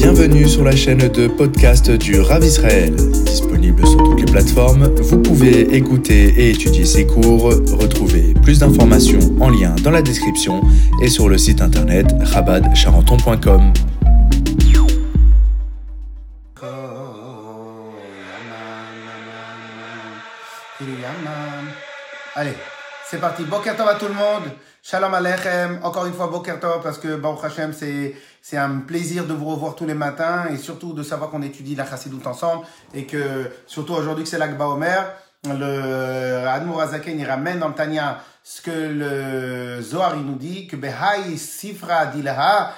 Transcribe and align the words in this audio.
Bienvenue 0.00 0.48
sur 0.48 0.62
la 0.62 0.76
chaîne 0.76 1.08
de 1.08 1.26
podcast 1.26 1.90
du 1.90 2.20
Rav 2.20 2.44
Israël. 2.44 2.94
Disponible 2.94 3.84
sur 3.84 3.96
toutes 3.96 4.20
les 4.20 4.26
plateformes, 4.26 4.84
vous 4.94 5.20
pouvez 5.20 5.74
écouter 5.74 6.28
et 6.38 6.50
étudier 6.50 6.84
ses 6.84 7.04
cours. 7.04 7.46
Retrouvez 7.46 8.32
plus 8.34 8.60
d'informations 8.60 9.18
en 9.40 9.50
lien 9.50 9.74
dans 9.82 9.90
la 9.90 10.00
description 10.00 10.62
et 11.02 11.08
sur 11.08 11.28
le 11.28 11.36
site 11.36 11.60
internet 11.60 12.06
rabadcharenton.com. 12.20 13.72
Allez, 22.36 22.54
c'est 23.04 23.18
parti. 23.18 23.42
Boker 23.42 23.74
Tov 23.76 23.88
à 23.88 23.96
tout 23.96 24.06
le 24.06 24.14
monde. 24.14 24.44
Shalom 24.80 25.12
Aleichem. 25.12 25.80
Encore 25.82 26.06
une 26.06 26.14
fois, 26.14 26.28
Boker 26.28 26.60
Tov 26.60 26.82
parce 26.82 26.98
que 26.98 27.16
Baruch 27.16 27.44
Hashem, 27.44 27.72
c'est, 27.72 28.14
c'est 28.48 28.56
un 28.56 28.78
plaisir 28.78 29.26
de 29.26 29.34
vous 29.34 29.44
revoir 29.44 29.74
tous 29.74 29.84
les 29.84 29.92
matins 29.92 30.46
et 30.50 30.56
surtout 30.56 30.94
de 30.94 31.02
savoir 31.02 31.28
qu'on 31.28 31.42
étudie 31.42 31.74
la 31.74 31.84
Chassidoute 31.84 32.26
ensemble 32.26 32.64
et 32.94 33.04
que 33.04 33.50
surtout 33.66 33.92
aujourd'hui 33.92 34.24
que 34.24 34.30
c'est 34.30 34.38
l'Akba 34.38 34.68
Omer, 34.68 35.04
le 35.44 36.46
Admour 36.48 36.80
Azaken, 36.80 37.20
il 37.20 37.26
ramène 37.26 37.58
dans 37.58 37.68
le 37.68 37.74
Tanya 37.74 38.22
ce 38.42 38.62
que 38.62 38.70
le 38.70 39.82
Zohar 39.82 40.14
il 40.16 40.22
nous 40.22 40.36
dit 40.36 40.66
que 40.66 40.76
Behai 40.76 41.36
Sifra 41.36 42.06
Dilaha 42.06 42.72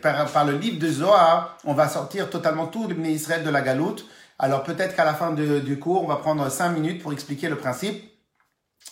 par, 0.00 0.46
le 0.46 0.56
livre 0.56 0.78
de 0.78 0.90
Zohar, 0.90 1.58
on 1.66 1.74
va 1.74 1.86
sortir 1.86 2.30
totalement 2.30 2.66
tout 2.66 2.88
le 2.88 2.96
Israël 3.06 3.44
de 3.44 3.50
la 3.50 3.60
galoute. 3.60 4.06
Alors 4.38 4.62
peut-être 4.62 4.96
qu'à 4.96 5.04
la 5.04 5.12
fin 5.12 5.32
du 5.32 5.78
cours, 5.78 6.04
on 6.04 6.06
va 6.06 6.16
prendre 6.16 6.48
cinq 6.48 6.70
minutes 6.70 7.02
pour 7.02 7.12
expliquer 7.12 7.50
le 7.50 7.56
principe 7.56 8.10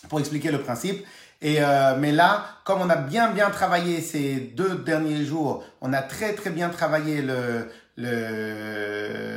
pour 0.07 0.19
expliquer 0.19 0.51
le 0.51 0.61
principe. 0.61 1.05
Et 1.41 1.61
euh, 1.61 1.95
mais 1.97 2.11
là, 2.11 2.43
comme 2.65 2.81
on 2.81 2.89
a 2.89 2.97
bien 2.97 3.31
bien 3.31 3.49
travaillé 3.49 4.01
ces 4.01 4.35
deux 4.35 4.75
derniers 4.75 5.23
jours, 5.23 5.63
on 5.81 5.93
a 5.93 6.01
très 6.01 6.33
très 6.33 6.49
bien 6.49 6.69
travaillé 6.69 7.21
le 7.21 7.69
le 7.97 9.29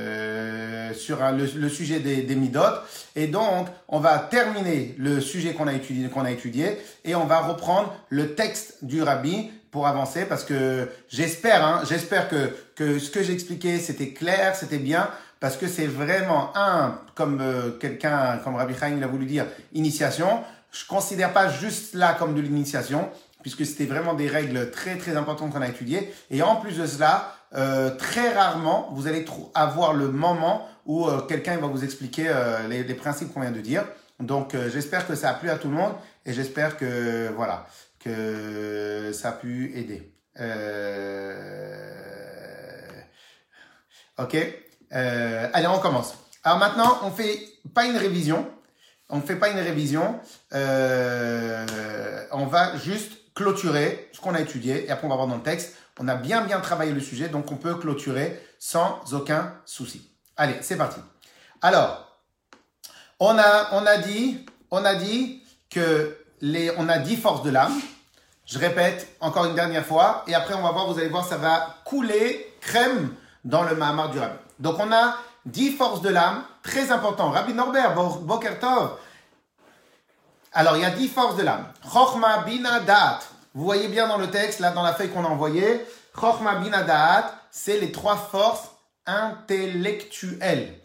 sur 0.95 1.19
le, 1.33 1.69
sujet 1.69 2.01
des, 2.01 2.23
des 2.23 2.35
midotes 2.37 2.81
et 3.17 3.27
donc 3.27 3.67
on 3.89 3.99
va 3.99 4.19
terminer 4.19 4.95
le 4.99 5.21
sujet 5.21 5.55
qu'on 5.55 5.67
a 5.67 5.73
étudié 5.73 6.09
qu'on 6.09 6.25
a 6.25 6.31
étudié 6.31 6.79
et 7.05 7.15
on 7.15 7.25
va 7.25 7.41
reprendre 7.41 7.95
le 8.09 8.35
texte 8.35 8.85
du 8.85 9.03
rabbi 9.03 9.51
pour 9.71 9.87
avancer 9.87 10.27
parce 10.27 10.45
que 10.45 10.89
j'espère 11.09 11.65
hein, 11.67 11.83
j'espère 11.89 12.29
que 12.29 12.55
que 12.77 12.99
ce 12.99 13.11
que 13.11 13.23
j'ai 13.23 13.33
expliqué 13.33 13.79
c'était 13.79 14.11
clair 14.11 14.55
c'était 14.55 14.79
bien 14.79 15.09
parce 15.43 15.57
que 15.57 15.67
c'est 15.67 15.89
vraiment 15.89 16.57
un, 16.57 17.01
comme 17.17 17.41
euh, 17.41 17.73
quelqu'un, 17.73 18.39
comme 18.45 18.55
Rabbi 18.55 18.75
Chaim 18.79 19.01
l'a 19.01 19.09
voulu 19.09 19.27
dire, 19.27 19.47
initiation. 19.73 20.45
Je 20.73 20.87
considère 20.87 21.33
pas 21.33 21.49
juste 21.49 21.95
là 21.95 22.15
comme 22.19 22.35
de 22.35 22.41
l'initiation, 22.41 23.09
puisque 23.43 23.65
c'était 23.65 23.87
vraiment 23.87 24.15
des 24.15 24.27
règles 24.27 24.71
très 24.71 24.97
très 24.97 25.17
importantes 25.17 25.53
qu'on 25.53 25.63
a 25.63 25.69
étudiées. 25.69 26.13
Et 26.31 26.43
en 26.43 26.57
plus 26.57 26.79
de 26.79 26.87
cela, 26.87 27.37
euh, 27.55 27.95
très 27.97 28.33
rarement, 28.33 28.89
vous 28.93 29.07
allez 29.07 29.25
avoir 29.55 29.93
le 29.93 30.09
moment 30.09 30.67
où 30.87 31.07
euh, 31.07 31.21
quelqu'un 31.23 31.57
va 31.59 31.67
vous 31.67 31.85
expliquer 31.85 32.27
euh, 32.29 32.67
les, 32.69 32.85
les, 32.85 32.95
principes 32.95 33.33
qu'on 33.33 33.41
vient 33.41 33.51
de 33.51 33.61
dire. 33.61 33.85
Donc 34.21 34.55
euh, 34.55 34.71
j'espère 34.71 35.07
que 35.07 35.15
ça 35.15 35.31
a 35.31 35.35
plu 35.35 35.51
à 35.51 35.57
tout 35.57 35.69
le 35.69 35.75
monde 35.75 35.93
et 36.25 36.33
j'espère 36.33 36.77
que 36.77 37.31
voilà 37.35 37.67
que 37.99 39.13
ça 39.13 39.29
a 39.29 39.33
pu 39.33 39.73
aider. 39.77 40.13
ok. 44.19 44.37
Allez, 44.91 45.67
on 45.69 45.79
commence. 45.79 46.15
Alors 46.43 46.59
maintenant, 46.59 46.99
on 47.05 47.11
fait 47.11 47.39
pas 47.75 47.87
une 47.87 47.97
révision. 47.97 48.47
On 49.09 49.21
fait 49.21 49.37
pas 49.37 49.51
une 49.51 49.59
révision. 49.59 50.19
Euh, 50.55 52.27
on 52.33 52.47
va 52.47 52.77
juste 52.79 53.13
clôturer 53.35 54.09
ce 54.13 54.21
qu'on 54.21 54.35
a 54.35 54.41
étudié 54.41 54.87
et 54.87 54.91
après 54.91 55.07
on 55.07 55.11
va 55.11 55.17
voir 55.17 55.29
dans 55.29 55.37
le 55.37 55.43
texte. 55.43 55.77
On 55.99 56.09
a 56.09 56.15
bien 56.17 56.41
bien 56.43 56.59
travaillé 56.61 56.93
le 56.93 57.01
sujet, 57.01 57.29
donc 57.29 57.53
on 57.53 57.57
peut 57.57 57.77
clôturer 57.77 58.41
sans 58.59 59.01
aucun 59.13 59.55
souci. 59.67 60.11
Allez, 60.37 60.57
c'est 60.63 60.77
parti. 60.77 60.99
Alors, 61.61 62.19
on 63.21 63.39
a 63.39 63.69
on 63.73 63.87
a 63.87 63.99
dit 63.99 64.45
on 64.71 64.85
a 64.85 64.95
dit 64.95 65.45
que 65.71 66.17
les 66.41 66.73
on 66.77 66.89
a 66.89 66.99
dix 66.99 67.17
forces 67.17 67.43
de 67.43 67.51
l'âme. 67.51 67.79
Je 68.47 68.59
répète 68.59 69.07
encore 69.21 69.45
une 69.45 69.55
dernière 69.55 69.87
fois 69.87 70.25
et 70.27 70.35
après 70.35 70.55
on 70.55 70.63
va 70.63 70.73
voir. 70.73 70.93
Vous 70.93 70.99
allez 70.99 71.09
voir, 71.09 71.27
ça 71.27 71.37
va 71.37 71.77
couler 71.85 72.53
crème 72.61 73.15
dans 73.45 73.63
le 73.63 73.77
Mahamar 73.77 74.11
du 74.11 74.19
Rabbi. 74.19 74.35
Donc 74.59 74.77
on 74.81 74.93
a 74.93 75.17
10 75.47 75.73
forces 75.73 76.03
de 76.03 76.09
l'âme, 76.09 76.45
très 76.63 76.91
important. 76.91 77.31
Rabbi 77.31 77.53
Norbert, 77.53 77.95
Boker 77.95 78.59
Tov. 78.61 78.97
Alors 80.53 80.77
il 80.77 80.83
y 80.83 80.85
a 80.85 80.91
10 80.91 81.09
forces 81.09 81.37
de 81.37 81.43
l'âme. 81.43 81.67
Chochma 81.83 82.43
Bina 82.45 82.81
Da'at. 82.81 83.21
Vous 83.55 83.65
voyez 83.65 83.89
bien 83.89 84.09
dans 84.09 84.19
le 84.19 84.31
texte, 84.31 84.61
là 84.61 84.71
dans 84.71 84.83
la 84.83 84.95
feuille 84.95 85.11
qu'on 85.11 85.25
a 85.25 85.29
envoyée, 85.29 85.85
Chochma 86.19 86.57
Bina 86.57 86.83
Da'at, 86.83 87.35
c'est 87.51 87.81
les 87.81 87.91
trois 87.91 88.17
forces 88.17 88.71
intellectuelles. 89.07 90.79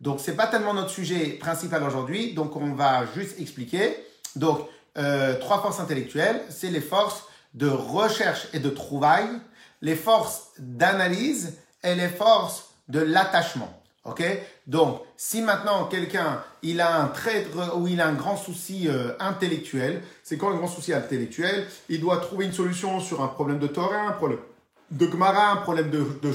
Donc 0.00 0.20
c'est 0.20 0.36
pas 0.36 0.46
tellement 0.46 0.74
notre 0.74 0.90
sujet 0.90 1.30
principal 1.40 1.82
aujourd'hui, 1.82 2.34
donc 2.34 2.54
on 2.56 2.74
va 2.74 3.04
juste 3.14 3.40
expliquer. 3.40 3.96
Donc 4.36 4.60
euh, 4.96 5.38
trois 5.38 5.60
forces 5.60 5.80
intellectuelles, 5.80 6.42
c'est 6.50 6.70
les 6.70 6.80
forces 6.80 7.24
de 7.54 7.68
recherche 7.68 8.48
et 8.52 8.58
de 8.58 8.70
trouvaille, 8.70 9.40
les 9.80 9.96
forces 9.96 10.48
d'analyse 10.58 11.58
et 11.82 11.94
les 11.94 12.08
forces 12.08 12.64
de 12.88 13.00
l'attachement. 13.00 13.77
Donc, 14.66 15.02
si 15.16 15.40
maintenant 15.42 15.86
quelqu'un 15.86 16.42
il 16.62 16.80
a 16.80 17.00
un 17.00 17.08
trait 17.08 17.46
ou 17.76 17.88
il 17.88 18.00
a 18.00 18.06
un 18.06 18.14
grand 18.14 18.36
souci 18.36 18.88
euh, 18.88 19.12
intellectuel, 19.20 20.02
c'est 20.22 20.36
quoi 20.36 20.52
un 20.52 20.56
grand 20.56 20.68
souci 20.68 20.92
intellectuel? 20.92 21.66
Il 21.88 22.00
doit 22.00 22.18
trouver 22.18 22.46
une 22.46 22.52
solution 22.52 23.00
sur 23.00 23.22
un 23.22 23.28
problème 23.28 23.58
de 23.58 23.66
Torah, 23.66 24.02
un 24.08 24.12
problème 24.12 24.40
de 24.90 25.06
Gemara, 25.10 25.50
un 25.50 25.56
problème 25.56 25.90
de, 25.90 25.98
de 26.22 26.32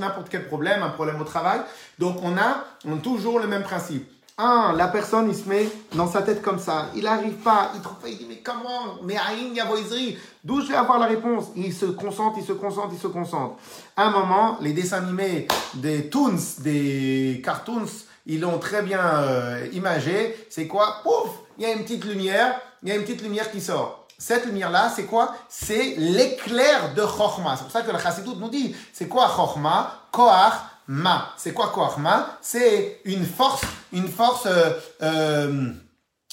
n'importe 0.00 0.28
quel 0.28 0.46
problème, 0.46 0.82
un 0.82 0.90
problème 0.90 1.20
au 1.20 1.24
travail. 1.24 1.60
Donc, 1.98 2.18
on 2.22 2.36
a, 2.36 2.64
on 2.84 2.96
a 2.96 3.00
toujours 3.00 3.38
le 3.38 3.46
même 3.46 3.62
principe. 3.62 4.08
La 4.42 4.88
personne, 4.88 5.28
il 5.28 5.36
se 5.36 5.46
met 5.46 5.68
dans 5.92 6.10
sa 6.10 6.22
tête 6.22 6.40
comme 6.40 6.58
ça. 6.58 6.86
Il 6.94 7.04
n'arrive 7.04 7.34
pas, 7.34 7.72
il 7.74 7.82
trouve 7.82 7.98
pas, 7.98 8.08
il 8.08 8.16
dit, 8.16 8.26
mais 8.26 8.38
comment? 8.38 8.96
Mais 9.02 9.16
Aïn 9.16 9.52
Yavoizri, 9.54 10.16
d'où 10.42 10.62
je 10.62 10.68
vais 10.68 10.76
avoir 10.76 10.98
la 10.98 11.04
réponse? 11.04 11.48
Il 11.56 11.74
se 11.74 11.84
concentre, 11.84 12.38
il 12.38 12.44
se 12.44 12.52
concentre, 12.52 12.88
il 12.92 12.98
se 12.98 13.08
concentre. 13.08 13.56
À 13.98 14.04
un 14.04 14.10
moment, 14.10 14.56
les 14.62 14.72
dessins 14.72 14.98
animés 14.98 15.46
des 15.74 16.08
toons, 16.08 16.38
des 16.60 17.42
cartoons, 17.44 17.84
ils 18.24 18.40
l'ont 18.40 18.58
très 18.58 18.80
bien 18.80 19.00
euh, 19.00 19.66
imagé. 19.74 20.46
C'est 20.48 20.66
quoi? 20.66 21.02
Pouf 21.02 21.30
Il 21.58 21.64
y 21.64 21.66
a 21.66 21.74
une 21.74 21.82
petite 21.82 22.06
lumière, 22.06 22.58
il 22.82 22.88
y 22.88 22.92
a 22.92 22.94
une 22.94 23.02
petite 23.02 23.20
lumière 23.20 23.50
qui 23.50 23.60
sort. 23.60 24.06
Cette 24.16 24.46
lumière-là, 24.46 24.90
c'est 24.94 25.04
quoi? 25.04 25.34
C'est 25.50 25.96
l'éclair 25.98 26.94
de 26.94 27.02
Chochma. 27.02 27.56
C'est 27.56 27.64
pour 27.64 27.72
ça 27.72 27.82
que 27.82 27.90
la 27.90 27.98
Chassidut 27.98 28.36
nous 28.38 28.48
dit, 28.48 28.74
c'est 28.92 29.08
quoi 29.08 29.28
Chochma 29.28 29.96
Koach 30.10 30.54
Ma. 30.92 31.32
C'est 31.36 31.54
quoi 31.54 31.72
Ma? 31.98 32.36
C'est 32.42 33.00
une 33.04 33.24
force, 33.24 33.62
une 33.92 34.08
force, 34.08 34.46
euh, 34.46 34.72
euh, 35.02 35.72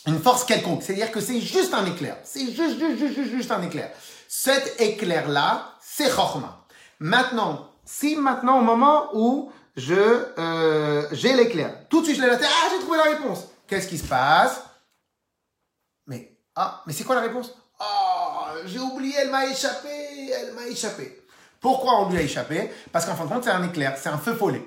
une 0.08 0.20
force 0.20 0.46
quelconque. 0.46 0.82
C'est-à-dire 0.82 1.12
que 1.12 1.20
c'est 1.20 1.40
juste 1.40 1.76
un 1.76 1.86
éclair. 1.86 2.18
C'est 2.24 2.52
juste, 2.52 2.80
juste, 2.80 2.98
juste, 2.98 3.30
juste 3.30 3.52
un 3.52 3.62
éclair. 3.62 3.92
Cet 4.28 4.82
éclair-là, 4.82 5.76
c'est 5.80 6.10
Chochma. 6.10 6.66
Maintenant, 7.00 7.70
si 7.86 8.16
maintenant 8.16 8.58
au 8.58 8.64
moment 8.64 9.10
où 9.14 9.52
je 9.76 9.94
euh, 9.94 11.08
j'ai 11.12 11.34
l'éclair, 11.34 11.88
tout 11.88 12.00
de 12.00 12.06
suite 12.06 12.18
je 12.18 12.24
l'ai 12.24 12.28
la 12.28 12.38
tête, 12.38 12.50
ah 12.52 12.70
j'ai 12.72 12.80
trouvé 12.80 12.98
la 12.98 13.16
réponse. 13.16 13.44
Qu'est-ce 13.68 13.88
qui 13.88 14.00
se 14.00 14.08
passe? 14.08 14.64
Mais 16.08 16.36
ah, 16.56 16.82
mais 16.88 16.94
c'est 16.94 17.04
quoi 17.04 17.14
la 17.14 17.22
réponse? 17.22 17.54
Oh, 17.80 18.46
j'ai 18.66 18.80
oublié, 18.80 19.14
elle 19.20 19.30
m'a 19.30 19.46
échappé, 19.46 20.32
elle 20.32 20.56
m'a 20.56 20.66
échappé. 20.66 21.27
Pourquoi 21.60 22.02
on 22.02 22.10
lui 22.10 22.18
a 22.18 22.22
échappé? 22.22 22.72
Parce 22.92 23.06
qu'en 23.06 23.16
fin 23.16 23.26
de 23.26 23.30
compte, 23.30 23.44
c'est 23.44 23.52
un 23.52 23.64
éclair, 23.64 23.96
c'est 24.02 24.10
un 24.10 24.18
feu 24.18 24.34
follet. 24.34 24.64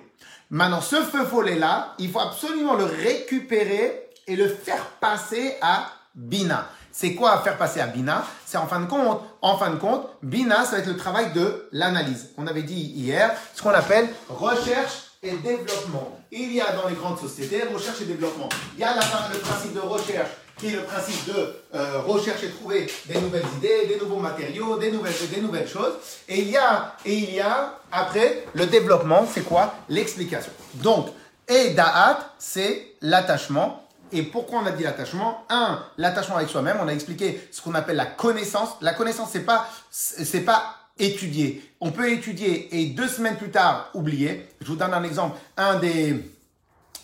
Maintenant, 0.51 0.81
ce 0.81 0.97
feu 0.97 1.25
follet-là, 1.25 1.95
il 1.99 2.11
faut 2.11 2.21
absolument 2.21 2.75
le 2.75 2.85
récupérer 2.85 4.11
et 4.27 4.37
le 4.37 4.49
faire 4.49 4.85
passer 5.01 5.57
à 5.63 5.87
Bina. 6.15 6.69
C'est 6.93 7.15
quoi 7.15 7.39
faire 7.39 7.57
passer 7.57 7.81
à 7.81 7.87
Bina? 7.87 8.25
C'est 8.45 8.59
en 8.59 8.67
fin 8.67 8.81
de 8.81 8.87
compte, 8.87 9.23
en 9.43 9.57
fin 9.57 9.71
de 9.71 9.77
compte, 9.77 10.09
Bina, 10.23 10.65
ça 10.65 10.73
va 10.73 10.79
être 10.79 10.89
le 10.89 10.97
travail 10.97 11.33
de 11.33 11.69
l'analyse. 11.71 12.31
On 12.37 12.49
avait 12.49 12.65
dit 12.65 12.75
hier 12.75 13.31
ce 13.55 13.63
qu'on 13.63 13.71
appelle 13.71 14.09
recherche 14.29 15.13
et 15.23 15.33
développement. 15.37 16.19
Il 16.33 16.53
y 16.53 16.61
a 16.61 16.73
dans 16.73 16.89
les 16.89 16.97
grandes 16.97 17.19
sociétés 17.19 17.63
recherche 17.73 18.01
et 18.01 18.07
développement. 18.07 18.49
Il 18.75 18.81
y 18.81 18.85
a 18.85 18.95
la, 18.95 19.03
le 19.33 19.39
principe 19.39 19.75
de 19.75 19.81
recherche 19.81 20.31
qui 20.61 20.69
est 20.69 20.77
le 20.77 20.83
principe 20.83 21.27
de 21.27 21.55
euh, 21.75 22.01
recherche 22.01 22.43
et 22.45 22.51
trouver 22.51 22.87
des 23.07 23.19
nouvelles 23.19 23.47
idées, 23.57 23.87
des 23.89 23.97
nouveaux 23.97 24.21
matériaux, 24.21 24.77
des 24.77 24.93
nouvelles, 24.93 25.15
des 25.33 25.41
nouvelles 25.41 25.69
choses. 25.69 25.95
Et 26.29 26.41
il 26.41 26.51
y 26.51 26.57
a, 26.57 26.95
et 27.05 27.15
il 27.15 27.35
y 27.35 27.41
a 27.41 27.79
après 27.91 28.45
le 28.55 28.67
développement, 28.67 29.27
c'est 29.33 29.45
quoi? 29.45 29.75
L'explication. 29.89 30.53
Donc, 30.75 31.09
et 31.49 31.71
da'at, 31.71 32.35
c'est 32.39 32.95
l'attachement. 33.01 33.87
Et 34.13 34.23
pourquoi 34.23 34.61
on 34.61 34.67
a 34.67 34.73
dit 34.73 34.83
l'attachement? 34.83 35.45
Un, 35.49 35.83
l'attachement 35.97 36.37
avec 36.37 36.49
soi-même. 36.49 36.79
On 36.83 36.89
a 36.89 36.93
expliqué 36.93 37.49
ce 37.51 37.63
qu'on 37.63 37.75
appelle 37.75 37.97
la 37.97 38.07
connaissance. 38.07 38.71
La 38.81 38.93
connaissance, 38.93 39.31
c'est 39.33 39.45
pas, 39.45 39.69
c'est 39.91 40.45
pas 40.45 40.77
étudier. 40.99 41.75
On 41.81 41.93
peut 41.93 42.11
étudier 42.11 42.69
et 42.77 42.87
deux 42.87 43.09
semaines 43.09 43.37
plus 43.37 43.51
tard 43.51 43.89
oublier. 43.95 44.49
Je 44.61 44.67
vous 44.67 44.77
donne 44.77 44.93
un 44.93 45.03
exemple. 45.05 45.39
Un 45.57 45.79
des 45.79 46.25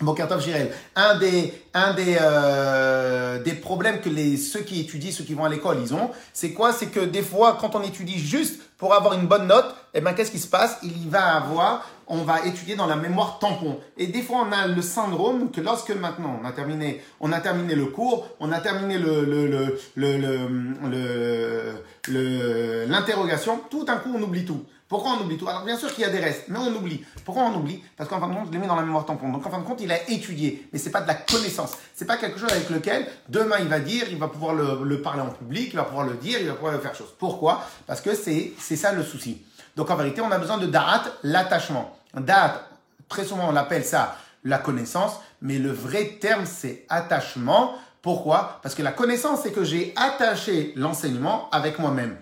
Bon, 0.01 0.15
Jirel, 0.41 0.71
un 0.95 1.19
des, 1.19 1.55
un 1.73 1.95
des, 1.95 2.19
euh, 2.21 3.43
des 3.43 3.55
problèmes 3.55 4.01
que 4.03 4.11
les, 4.11 4.37
ceux 4.37 4.61
qui 4.61 4.81
étudient, 4.81 5.11
ceux 5.11 5.25
qui 5.25 5.33
vont 5.33 5.47
à 5.47 5.49
l'école, 5.49 5.79
ils 5.81 5.95
ont, 5.95 6.11
c'est 6.35 6.53
quoi? 6.53 6.75
C'est 6.75 6.89
que 6.89 7.01
des 7.01 7.23
fois, 7.23 7.57
quand 7.59 7.75
on 7.75 7.83
étudie 7.83 8.19
juste 8.19 8.61
pour 8.77 8.93
avoir 8.93 9.15
une 9.15 9.27
bonne 9.27 9.47
note, 9.47 9.75
eh 9.95 10.03
ben, 10.03 10.13
qu'est-ce 10.13 10.31
qui 10.31 10.39
se 10.39 10.49
passe? 10.49 10.77
Il 10.83 11.09
va 11.09 11.37
avoir, 11.37 11.89
on 12.09 12.19
va 12.19 12.45
étudier 12.47 12.77
dans 12.77 12.87
la 12.87 12.97
mémoire 12.97 13.39
tampon. 13.39 13.79
Et 13.97 14.07
des 14.07 14.23
fois, 14.23 14.47
on 14.49 14.53
a 14.53 14.67
le 14.67 14.83
syndrome 14.83 15.51
que 15.51 15.61
lorsque 15.61 15.91
maintenant, 15.91 16.39
on 16.43 16.45
a 16.47 16.53
terminé, 16.53 17.03
on 17.21 17.33
a 17.33 17.41
terminé 17.41 17.75
le 17.75 17.87
cours, 17.87 18.29
on 18.41 18.53
a 18.53 18.61
terminé 18.61 18.99
le, 18.99 19.25
le, 19.25 19.47
le, 19.47 19.79
le, 19.97 21.73
le, 22.09 22.85
l'interrogation, 22.87 23.61
tout 23.71 23.85
d'un 23.85 23.97
coup, 23.97 24.11
on 24.15 24.23
oublie 24.23 24.45
tout. 24.45 24.65
Pourquoi 24.89 25.17
on 25.19 25.25
oublie 25.25 25.37
tout? 25.37 25.49
Alors 25.49 25.65
bien 25.65 25.77
sûr 25.77 25.93
qu'il 25.93 26.03
y 26.03 26.07
a 26.07 26.11
des 26.11 26.21
restes, 26.21 26.45
mais 26.47 26.61
on 26.61 26.73
oublie. 26.77 27.05
Pourquoi 27.25 27.43
on 27.45 27.57
oublie? 27.57 27.83
Parce 27.97 28.09
qu'en 28.09 28.21
fin 28.21 28.29
de 28.29 28.35
compte, 28.35 28.47
je 28.47 28.53
l'ai 28.53 28.59
mis 28.59 28.69
dans 28.69 28.77
la 28.77 28.83
mémoire 28.85 29.05
tampon. 29.05 29.31
Donc 29.31 29.45
en 29.45 29.51
fin 29.51 29.59
de 29.59 29.65
compte, 29.65 29.81
il 29.81 29.91
a 29.91 30.09
étudié, 30.09 30.69
mais 30.73 30.79
c'est 30.79 30.93
pas 30.93 31.01
de 31.01 31.09
la 31.09 31.15
connaissance. 31.15 31.73
C'est 31.93 32.05
pas 32.05 32.17
quelque 32.17 32.39
chose 32.39 32.53
avec 32.53 32.71
lequel 32.71 33.05
demain 33.29 33.57
il 33.59 33.67
va 33.67 33.81
dire, 33.81 34.05
il 34.09 34.17
va 34.17 34.29
pouvoir 34.29 34.55
le, 34.55 35.03
parler 35.03 35.23
en 35.23 35.31
public, 35.31 35.71
il 35.73 35.77
va 35.77 35.83
pouvoir 35.83 36.07
le 36.07 36.15
dire, 36.15 36.39
il 36.41 36.47
va 36.47 36.55
pouvoir 36.55 36.73
le 36.73 36.79
faire 36.79 36.95
chose. 36.95 37.13
Pourquoi? 37.19 37.65
Parce 37.89 38.01
que 38.01 38.15
c'est 38.15 38.53
c'est 38.61 38.77
ça 38.77 38.93
le 38.93 39.03
souci. 39.03 39.43
Donc 39.77 39.91
en 39.91 39.97
vérité, 39.97 40.21
on 40.23 40.33
a 40.33 40.39
besoin 40.39 40.59
de 40.59 40.67
da'at, 40.67 41.05
l'attachement. 41.23 41.97
Da'at, 42.15 42.63
très 43.09 43.25
souvent 43.25 43.49
on 43.49 43.57
appelle 43.57 43.85
ça 43.85 44.17
la 44.43 44.59
connaissance, 44.59 45.21
mais 45.43 45.59
le 45.59 45.71
vrai 45.71 46.19
terme 46.21 46.47
c'est 46.47 46.87
attachement. 46.89 47.75
Pourquoi? 48.01 48.61
Parce 48.63 48.77
que 48.77 48.83
la 48.85 48.93
connaissance, 48.93 49.41
c'est 49.43 49.51
que 49.51 49.65
j'ai 49.65 49.93
attaché 49.97 50.73
l'enseignement 50.77 51.51
avec 51.51 51.81
moi-même. 51.81 52.17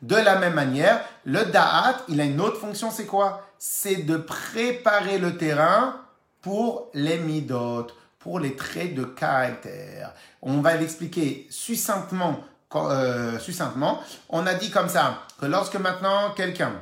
De 0.00 0.16
la 0.16 0.36
même 0.36 0.54
manière, 0.54 1.00
le 1.24 1.44
da'at, 1.44 1.98
il 2.08 2.20
a 2.22 2.24
une 2.24 2.40
autre 2.40 2.58
fonction, 2.58 2.90
c'est 2.90 3.04
quoi? 3.04 3.42
C'est 3.58 3.96
de 3.96 4.16
préparer 4.16 5.18
le 5.18 5.36
terrain 5.36 6.00
pour 6.40 6.88
les 6.94 7.18
midot, 7.18 7.86
pour 8.18 8.40
les 8.40 8.56
traits 8.56 8.94
de 8.94 9.04
caractère. 9.04 10.12
On 10.40 10.62
va 10.62 10.74
l'expliquer 10.74 11.46
succinctement, 11.50 12.40
euh, 12.74 13.38
succinctement. 13.38 14.00
On 14.30 14.46
a 14.46 14.54
dit 14.54 14.70
comme 14.70 14.88
ça, 14.88 15.18
que 15.38 15.44
lorsque 15.46 15.76
maintenant 15.76 16.30
quelqu'un, 16.34 16.72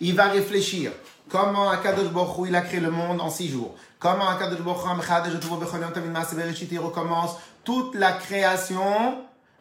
il 0.00 0.14
va 0.14 0.28
réfléchir 0.28 0.92
comment 1.28 1.70
Akadosh 1.70 2.08
Baruch 2.08 2.48
il 2.48 2.56
a 2.56 2.62
créé 2.62 2.80
le 2.80 2.90
monde 2.90 3.20
en 3.20 3.30
six 3.30 3.48
jours, 3.48 3.74
comment 3.98 4.28
Akadosh 4.28 4.60
Baruch 4.60 4.82
Hu 6.70 6.78
recommence 6.78 7.36
toute 7.64 7.94
la 7.94 8.12
création 8.12 9.18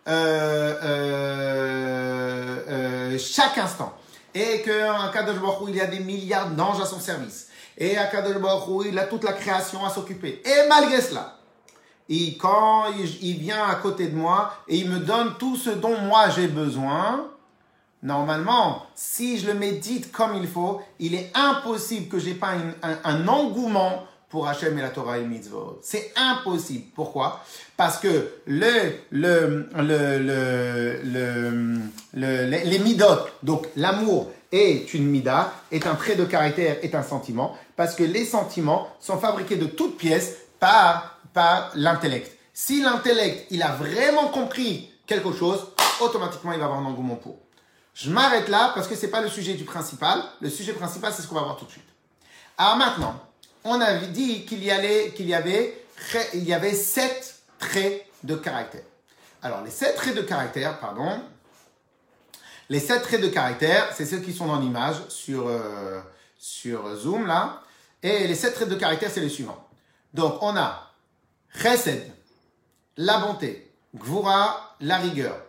euh, 0.07 0.75
euh, 0.83 2.63
euh, 2.69 3.17
chaque 3.19 3.57
instant. 3.57 3.93
Et 4.33 4.61
qu'un 4.61 5.09
Kadosh 5.11 5.39
Baruch 5.39 5.69
il 5.69 5.75
y 5.75 5.81
a 5.81 5.87
des 5.87 5.99
milliards 5.99 6.49
d'anges 6.51 6.79
à 6.79 6.85
son 6.85 6.99
service. 6.99 7.47
Et 7.77 7.97
un 7.97 8.05
Kadosh 8.05 8.37
Baruch 8.37 8.85
il 8.87 8.97
a 8.97 9.03
toute 9.03 9.23
la 9.23 9.33
création 9.33 9.85
à 9.85 9.89
s'occuper. 9.89 10.41
Et 10.45 10.67
malgré 10.69 11.01
cela, 11.01 11.37
et 12.09 12.37
quand 12.37 12.85
il, 13.21 13.37
vient 13.37 13.65
à 13.65 13.75
côté 13.75 14.07
de 14.07 14.15
moi 14.15 14.53
et 14.67 14.77
il 14.77 14.89
me 14.89 14.99
donne 14.99 15.33
tout 15.37 15.57
ce 15.57 15.71
dont 15.71 15.97
moi 15.97 16.29
j'ai 16.29 16.47
besoin, 16.47 17.27
normalement, 18.03 18.85
si 18.95 19.39
je 19.39 19.47
le 19.47 19.53
médite 19.53 20.11
comme 20.11 20.35
il 20.35 20.47
faut, 20.47 20.81
il 20.99 21.15
est 21.15 21.31
impossible 21.33 22.07
que 22.07 22.19
j'ai 22.19 22.33
pas 22.33 22.51
un, 22.83 22.97
un 23.03 23.27
engouement 23.27 24.03
pour 24.29 24.47
Hachem 24.47 24.77
et 24.77 24.81
la 24.81 24.89
Torah 24.89 25.19
et 25.19 25.25
mitzvot. 25.25 25.79
C'est 25.81 26.11
impossible. 26.15 26.85
Pourquoi? 26.93 27.41
Parce 27.77 27.97
que 27.97 28.33
le, 28.45 28.95
le, 29.09 29.69
le, 29.73 30.19
le, 32.13 32.45
les 32.45 32.79
midot, 32.79 33.05
donc 33.41 33.67
l'amour 33.77 34.31
est 34.51 34.93
une 34.93 35.05
mida, 35.05 35.53
est 35.71 35.87
un 35.87 35.95
trait 35.95 36.15
de 36.15 36.25
caractère, 36.25 36.77
est 36.81 36.93
un 36.95 37.03
sentiment, 37.03 37.55
parce 37.75 37.95
que 37.95 38.03
les 38.03 38.25
sentiments 38.25 38.87
sont 38.99 39.17
fabriqués 39.17 39.55
de 39.55 39.65
toutes 39.65 39.97
pièces 39.97 40.37
par, 40.59 41.19
par 41.33 41.71
l'intellect. 41.75 42.31
Si 42.53 42.81
l'intellect, 42.81 43.47
il 43.49 43.61
a 43.61 43.71
vraiment 43.71 44.27
compris 44.27 44.89
quelque 45.05 45.31
chose, 45.31 45.67
automatiquement, 46.01 46.51
il 46.51 46.59
va 46.59 46.65
avoir 46.65 46.79
un 46.79 46.85
engouement 46.85 47.15
pour. 47.15 47.37
Je 47.97 48.11
m'arrête 48.11 48.47
là 48.47 48.73
parce 48.75 48.87
que 48.87 48.93
c'est 48.95 49.09
pas 49.09 49.21
le 49.21 49.27
sujet 49.27 49.55
du 49.55 49.63
principal. 49.63 50.23
Le 50.39 50.51
sujet 50.51 50.73
principal, 50.73 51.11
c'est 51.11 51.23
ce 51.23 51.27
qu'on 51.27 51.33
va 51.33 51.41
voir 51.41 51.57
tout 51.57 51.65
de 51.65 51.71
suite. 51.71 51.87
Alors 52.55 52.77
maintenant, 52.77 53.19
on 53.63 53.81
avait 53.81 54.07
dit 54.07 54.45
qu'il 54.45 54.63
y, 54.63 54.69
avait, 54.69 55.13
qu'il 55.15 55.27
y 55.27 55.33
avait, 55.33 55.83
il 56.35 56.43
y 56.43 56.53
avait 56.53 56.75
sept 56.75 57.39
traits 57.57 58.05
de 58.23 58.35
caractère. 58.35 58.83
Alors, 59.41 59.63
les 59.63 59.71
sept 59.71 59.95
traits 59.95 60.15
de 60.15 60.21
caractère, 60.21 60.79
pardon, 60.79 61.21
les 62.69 62.79
sept 62.79 63.01
traits 63.01 63.21
de 63.21 63.29
caractère, 63.29 63.91
c'est 63.95 64.05
ceux 64.05 64.19
qui 64.19 64.31
sont 64.31 64.45
dans 64.45 64.59
l'image 64.59 64.97
sur, 65.07 65.47
euh, 65.47 65.99
sur 66.37 66.95
Zoom, 66.95 67.25
là. 67.25 67.63
Et 68.03 68.27
les 68.27 68.35
sept 68.35 68.53
traits 68.53 68.69
de 68.69 68.75
caractère, 68.75 69.09
c'est 69.11 69.21
les 69.21 69.29
suivants. 69.29 69.67
Donc, 70.13 70.37
on 70.41 70.55
a 70.55 70.93
Chesed, 71.59 72.11
la 72.95 73.17
bonté, 73.17 73.73
Gvura, 73.95 74.75
la 74.81 74.97
rigueur, 74.97 75.46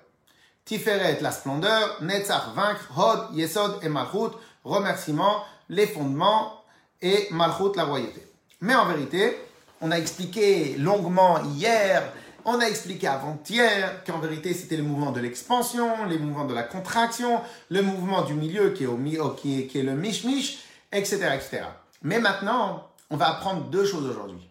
Tiferet, 0.68 1.20
la 1.22 1.30
splendeur, 1.30 1.96
Netzach, 2.02 2.54
vaincre, 2.54 2.92
Hod, 2.94 3.34
Yesod 3.34 3.78
et 3.82 3.88
Malchut, 3.88 4.36
remerciement, 4.64 5.42
les 5.70 5.86
fondements, 5.86 6.62
et 7.00 7.26
Malchut, 7.30 7.74
la 7.74 7.84
royauté. 7.84 8.22
Mais 8.60 8.74
en 8.74 8.84
vérité, 8.84 9.38
on 9.80 9.90
a 9.90 9.96
expliqué 9.96 10.76
longuement 10.76 11.42
hier, 11.56 12.12
on 12.44 12.60
a 12.60 12.66
expliqué 12.66 13.06
avant-hier 13.06 14.04
qu'en 14.04 14.18
vérité 14.18 14.52
c'était 14.52 14.76
le 14.76 14.82
mouvement 14.82 15.10
de 15.10 15.20
l'expansion, 15.20 16.04
les 16.04 16.18
mouvements 16.18 16.44
de 16.44 16.52
la 16.52 16.64
contraction, 16.64 17.40
le 17.70 17.80
mouvement 17.80 18.20
du 18.20 18.34
milieu 18.34 18.74
qui 18.74 18.84
est, 18.84 18.86
au, 18.86 18.98
qui 19.30 19.62
est, 19.62 19.66
qui 19.68 19.78
est 19.78 19.82
le 19.82 19.94
mish-mish, 19.94 20.58
etc., 20.92 21.30
etc. 21.34 21.62
Mais 22.02 22.20
maintenant, 22.20 22.90
on 23.08 23.16
va 23.16 23.30
apprendre 23.30 23.62
deux 23.70 23.86
choses 23.86 24.06
aujourd'hui. 24.06 24.50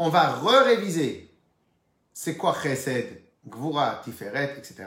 On 0.00 0.08
va 0.08 0.28
re-réviser 0.32 1.32
c'est 2.12 2.36
quoi 2.36 2.52
Chesed, 2.60 3.21
Gvura, 3.46 4.00
Tiferet, 4.04 4.54
etc. 4.58 4.84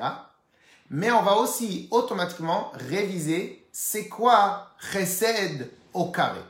Mais 0.90 1.12
on 1.12 1.24
va 1.24 1.38
aussi 1.38 1.88
automatiquement 1.92 2.72
réviser 2.76 3.68
c'est 3.72 4.08
quoi 4.08 4.72
Chesed, 4.92 5.70
au 5.94 6.12
carré. 6.12 6.42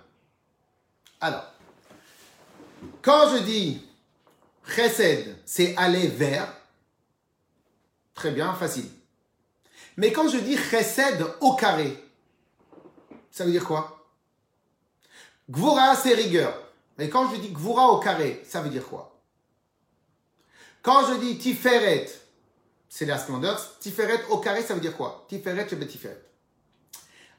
Alors, 1.22 1.46
quand 3.02 3.30
je 3.36 3.44
dis 3.44 3.82
chesed, 4.68 5.38
c'est 5.46 5.76
aller 5.78 6.08
vers, 6.08 6.54
très 8.14 8.32
bien, 8.32 8.54
facile. 8.54 8.90
Mais 9.98 10.12
quand 10.12 10.28
je 10.28 10.38
dis 10.38 10.58
chesed 10.58 11.26
au 11.42 11.56
carré, 11.56 11.98
ça 13.32 13.46
veut 13.46 13.52
dire 13.52 13.66
quoi? 13.66 14.06
Gvura, 15.50 15.96
c'est 15.96 16.14
rigueur. 16.14 16.54
Mais 16.98 17.10
quand 17.10 17.32
je 17.32 17.40
dis 17.40 17.50
gvura 17.50 17.90
au 17.90 18.00
carré, 18.00 18.44
ça 18.48 18.62
veut 18.62 18.70
dire 18.70 18.88
quoi? 18.88 19.15
Quand 20.86 21.12
je 21.12 21.20
dis 21.20 21.40
tiferet, 21.40 22.08
c'est 22.88 23.08
la 23.08 23.18
splendeur. 23.18 23.60
Tiferet 23.80 24.24
au 24.30 24.38
carré, 24.38 24.62
ça 24.62 24.76
veut 24.76 24.82
dire 24.82 24.96
quoi? 24.96 25.26
Tiferet, 25.28 25.66
c'est 25.68 25.88
tiferet. 25.88 26.22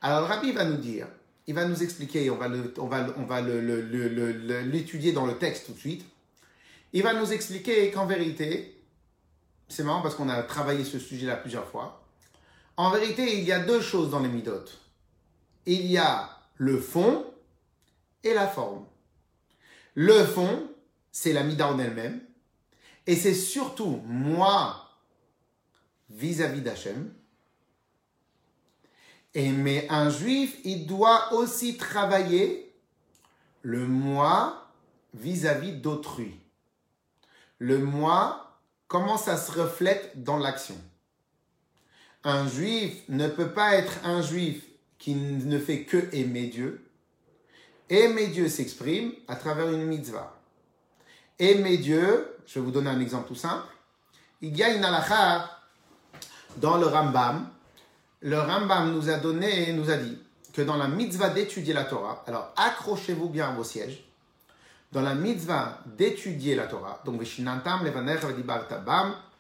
Alors 0.03 0.21
le 0.21 0.27
rabbi 0.27 0.51
va 0.51 0.65
nous 0.65 0.77
dire 0.77 1.07
il 1.47 1.55
va 1.55 1.65
nous 1.65 1.81
expliquer, 1.81 2.29
on 2.29 2.37
va 2.37 2.49
on 2.79 2.87
va, 2.87 3.07
on 3.17 3.25
va 3.25 3.41
l'étudier 3.41 5.13
dans 5.13 5.27
le 5.27 5.39
texte 5.39 5.67
tout 5.67 5.73
de 5.73 5.79
suite. 5.79 6.05
Il 6.93 7.05
va 7.05 7.15
nous 7.15 7.33
expliquer 7.33 7.93
qu'en 7.93 8.05
vérité, 8.05 8.83
c'est 9.69 9.85
marrant 9.85 10.03
parce 10.03 10.17
qu'on 10.17 10.29
a 10.29 10.43
travaillé 10.43 10.85
ce 10.85 10.99
sujet-là 10.99 11.37
plusieurs 11.37 11.69
fois. 11.69 12.05
En 12.77 12.91
vérité, 12.91 13.39
il 13.39 13.45
y 13.45 13.53
a 13.53 13.61
deux 13.61 13.81
choses 13.81 14.11
dans 14.11 14.19
les 14.19 14.29
midotes. 14.29 14.81
Il 15.67 15.87
y 15.87 15.99
a 15.99 16.31
le 16.57 16.81
fond 16.81 17.25
et 18.25 18.35
la 18.35 18.49
forme. 18.49 18.85
Le 19.95 20.25
fond, 20.25 20.69
c'est 21.13 21.33
la 21.33 21.45
mida 21.45 21.69
en 21.69 21.79
elle-même. 21.79 22.26
Et 23.07 23.17
c'est 23.17 23.35
surtout 23.35 24.03
moi 24.07 24.91
vis-à-vis 26.11 26.61
d'Hachem 26.61 27.13
et, 29.37 29.51
mais 29.51 29.87
un 29.91 30.09
juif, 30.09 30.57
il 30.65 30.87
doit 30.87 31.35
aussi 31.35 31.77
travailler 31.77 32.75
le 33.61 33.87
moi 33.87 34.73
vis-à-vis 35.13 35.73
d'autrui. 35.73 36.41
Le 37.59 37.79
moi, 37.79 38.59
comment 38.89 39.19
ça 39.19 39.37
se 39.37 39.53
reflète 39.53 40.23
dans 40.25 40.39
l'action? 40.39 40.79
Un 42.25 42.49
juif 42.49 43.03
ne 43.11 43.29
peut 43.29 43.53
pas 43.53 43.75
être 43.75 43.99
un 44.05 44.23
juif 44.23 44.65
qui 44.99 45.15
ne 45.15 45.59
fait 45.59 45.85
que 45.85 46.09
aimer 46.15 46.47
Dieu. 46.47 46.89
Aimer 47.91 48.29
Dieu 48.29 48.49
s'exprime 48.49 49.13
à 49.29 49.37
travers 49.37 49.71
une 49.71 49.85
mitzvah. 49.85 50.36
Aimer 51.39 51.79
Dieu, 51.79 52.37
je 52.47 52.59
vais 52.59 52.65
vous 52.65 52.71
donner 52.71 52.91
un 52.91 53.01
exemple 53.01 53.29
tout 53.29 53.35
simple. 53.35 53.67
Il 54.41 54.57
y 54.57 54.63
a 54.63 54.75
une 54.75 54.85
halakha 54.85 55.51
dans 56.59 56.79
le 56.79 56.87
Rambam 56.87 57.51
le 58.27 58.41
Rambam 58.41 58.93
nous 58.93 59.09
a 59.09 59.19
donné, 59.19 59.73
nous 59.73 59.91
a 59.91 59.97
dit 59.97 60.19
que 60.53 60.63
dans 60.63 60.77
la 60.77 60.89
mitzvah 60.89 61.29
d'étudier 61.29 61.75
la 61.75 61.85
Torah, 61.85 62.25
alors 62.27 62.53
accrochez-vous 62.57 63.29
bien 63.29 63.49
à 63.51 63.53
vos 63.53 63.65
sièges, 63.65 64.05
dans 64.91 65.03
la 65.03 65.15
mitzvah 65.15 65.81
d'étudier 65.97 66.55
la 66.55 66.67
Torah, 66.67 67.03
donc 67.05 67.23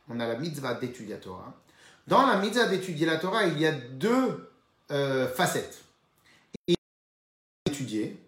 on 0.08 0.20
a 0.20 0.26
la 0.26 0.36
mitzvah 0.36 0.74
d'étudier 0.74 1.14
la 1.14 1.20
Torah. 1.20 1.54
Dans 2.06 2.26
la 2.26 2.36
mitzvah 2.36 2.66
d'étudier 2.66 3.06
la 3.06 3.16
Torah, 3.16 3.46
il 3.46 3.58
y 3.58 3.66
a 3.66 3.72
deux 3.72 4.52
euh, 4.92 5.26
facettes. 5.26 5.82
Étudier 7.66 8.22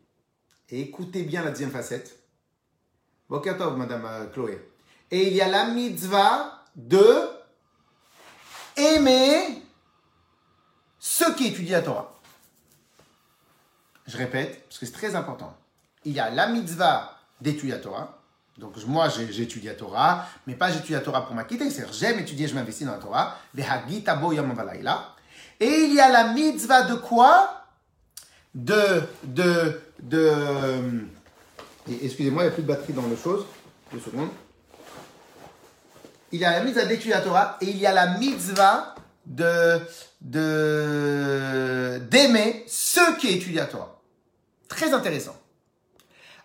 Et 0.71 0.81
écoutez 0.81 1.23
bien 1.23 1.45
la 1.45 1.51
deuxième 1.51 1.71
facette. 1.71 2.18
Bokatov, 3.29 3.77
Madame 3.77 4.05
euh, 4.07 4.27
Chloé. 4.27 4.71
Et 5.11 5.29
il 5.29 5.35
y 5.35 5.41
a 5.41 5.49
la 5.49 5.67
mitzvah 5.67 6.65
de 6.77 7.29
aimer 8.77 9.63
ceux 10.99 11.35
qui 11.35 11.49
étudient 11.49 11.79
la 11.79 11.83
Torah. 11.83 12.15
Je 14.07 14.17
répète, 14.17 14.65
parce 14.69 14.79
que 14.79 14.87
c'est 14.87 14.93
très 14.93 15.15
important. 15.15 15.55
Il 16.05 16.13
y 16.13 16.21
a 16.21 16.31
la 16.31 16.47
mitzvah 16.47 17.19
d'étudier 17.41 17.75
la 17.75 17.81
Torah. 17.81 18.19
Donc 18.57 18.75
moi, 18.87 19.09
j'étudie 19.09 19.67
la 19.67 19.75
Torah, 19.75 20.27
mais 20.47 20.55
pas 20.55 20.71
j'étudie 20.71 20.95
la 20.95 21.01
Torah 21.01 21.27
pour 21.27 21.35
m'acquitter. 21.35 21.71
C'est-à-dire, 21.71 21.93
j'aime 21.93 22.19
étudier, 22.19 22.49
je 22.49 22.55
m'investis 22.55 22.87
dans 22.87 22.95
la 22.95 22.99
Torah. 22.99 23.37
Et 25.61 25.67
il 25.67 25.95
y 25.95 26.01
a 26.01 26.09
la 26.09 26.33
mitzvah 26.33 26.83
de 26.83 26.95
quoi? 26.95 27.67
De, 28.55 29.03
de, 29.23 29.81
de... 30.01 31.05
Excusez-moi, 31.91 32.43
il 32.43 32.47
n'y 32.47 32.53
a 32.53 32.55
plus 32.55 32.63
de 32.63 32.69
batterie 32.69 32.93
dans 32.93 33.07
le 33.07 33.17
chose. 33.17 33.47
Deux 33.93 34.01
secondes. 34.01 34.31
Il 36.31 36.41
y 36.41 36.45
a 36.45 36.53
la 36.53 36.63
mitzvah 36.63 36.85
d'étudier 36.85 37.13
la 37.13 37.23
Torah 37.23 37.57
et 37.61 37.71
il 37.71 37.79
y 37.79 37.87
a 37.87 37.93
la 37.93 38.19
mitzvah 38.19 38.95
de 39.25 39.81
d'aimer 42.01 42.65
ceux 42.67 43.17
qui 43.17 43.29
étudient 43.29 43.63
la 43.63 43.69
Torah. 43.69 44.01
Très 44.69 44.93
intéressant. 44.93 45.37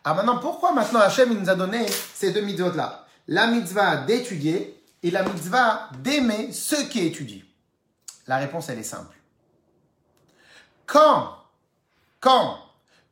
Alors 0.04 0.18
maintenant, 0.18 0.38
pourquoi 0.38 0.74
maintenant 0.74 1.00
Hachem 1.00 1.34
nous 1.34 1.50
a 1.50 1.56
donné 1.56 1.86
ces 2.14 2.32
deux 2.32 2.42
mitzvot-là? 2.42 3.06
La 3.28 3.48
mitzvah 3.48 3.98
d'étudier 3.98 4.82
et 5.02 5.12
la 5.12 5.24
mitzvah 5.24 5.90
d'aimer 6.00 6.52
ceux 6.52 6.84
qui 6.84 7.06
étudient. 7.06 7.44
La 8.28 8.38
réponse, 8.38 8.70
elle 8.70 8.80
est 8.80 8.84
simple. 8.84 9.16
Quand, 10.86 11.38
quand 12.20 12.58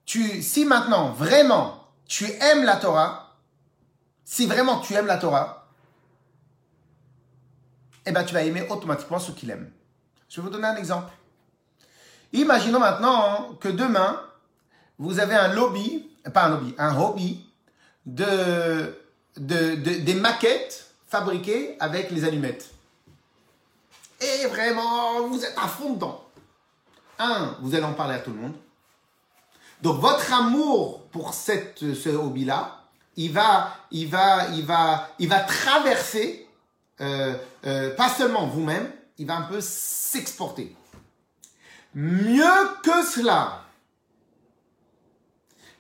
tu, 0.06 0.42
si 0.42 0.66
maintenant 0.66 1.12
vraiment 1.12 1.81
tu 2.12 2.25
aimes 2.25 2.65
la 2.65 2.75
Torah, 2.75 3.38
si 4.25 4.46
vraiment 4.46 4.82
tu 4.82 4.94
aimes 4.94 5.06
la 5.06 5.18
Torah, 5.18 5.65
eh 8.06 8.12
ben 8.12 8.25
tu 8.25 8.34
vas 8.34 8.44
aimer 8.44 8.68
automatiquement 8.70 9.18
ceux 9.18 9.32
qui 9.32 9.46
l'aiment. 9.46 9.72
Je 10.27 10.41
vais 10.41 10.41
vous 10.41 10.50
donner 10.50 10.68
un 10.68 10.75
exemple. 10.75 11.10
Imaginons 12.34 12.80
maintenant 12.80 13.53
que 13.62 13.70
demain, 13.70 14.22
vous 15.00 15.22
avez 15.22 15.36
un 15.36 15.53
lobby, 15.53 16.12
pas 16.34 16.48
un 16.48 16.50
lobby, 16.50 16.75
un 16.77 17.00
hobby 17.00 17.46
de, 18.06 18.94
de, 19.38 19.75
des 19.75 20.13
maquettes 20.15 20.94
fabriquées 21.08 21.77
avec 21.80 22.12
les 22.12 22.25
allumettes. 22.25 22.72
Et 24.20 24.48
vraiment, 24.48 25.30
vous 25.30 25.46
êtes 25.46 25.58
à 25.58 25.70
fond 25.70 25.94
dedans. 25.94 26.25
Un, 27.20 27.56
vous 27.62 27.74
allez 27.74 27.86
en 27.86 27.94
parler 27.94 28.15
à 28.15 28.20
tout 28.20 28.32
le 28.32 28.38
monde. 28.38 28.56
Donc 29.82 30.00
votre 30.00 30.32
amour 30.34 31.08
pour 31.08 31.34
ce 31.34 32.10
hobby-là, 32.10 32.82
il 33.16 33.32
va, 33.32 33.76
il 33.92 34.08
va, 34.08 34.48
il 34.50 34.66
va, 34.66 35.10
il 35.20 35.28
va 35.28 35.40
traverser, 35.40 36.48
euh, 37.02 37.36
euh, 37.66 37.96
pas 37.96 38.10
seulement 38.10 38.48
vous-même, 38.48 38.92
il 39.18 39.28
va 39.28 39.38
un 39.38 39.42
peu 39.44 39.60
s'exporter. 39.60 40.76
Mieux 41.94 42.46
que 42.84 43.04
cela, 43.04 43.66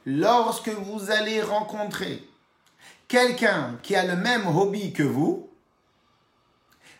lorsque 0.05 0.69
vous 0.69 1.11
allez 1.11 1.41
rencontrer 1.41 2.27
quelqu'un 3.07 3.77
qui 3.83 3.95
a 3.95 4.03
le 4.03 4.15
même 4.15 4.47
hobby 4.47 4.93
que 4.93 5.03
vous, 5.03 5.49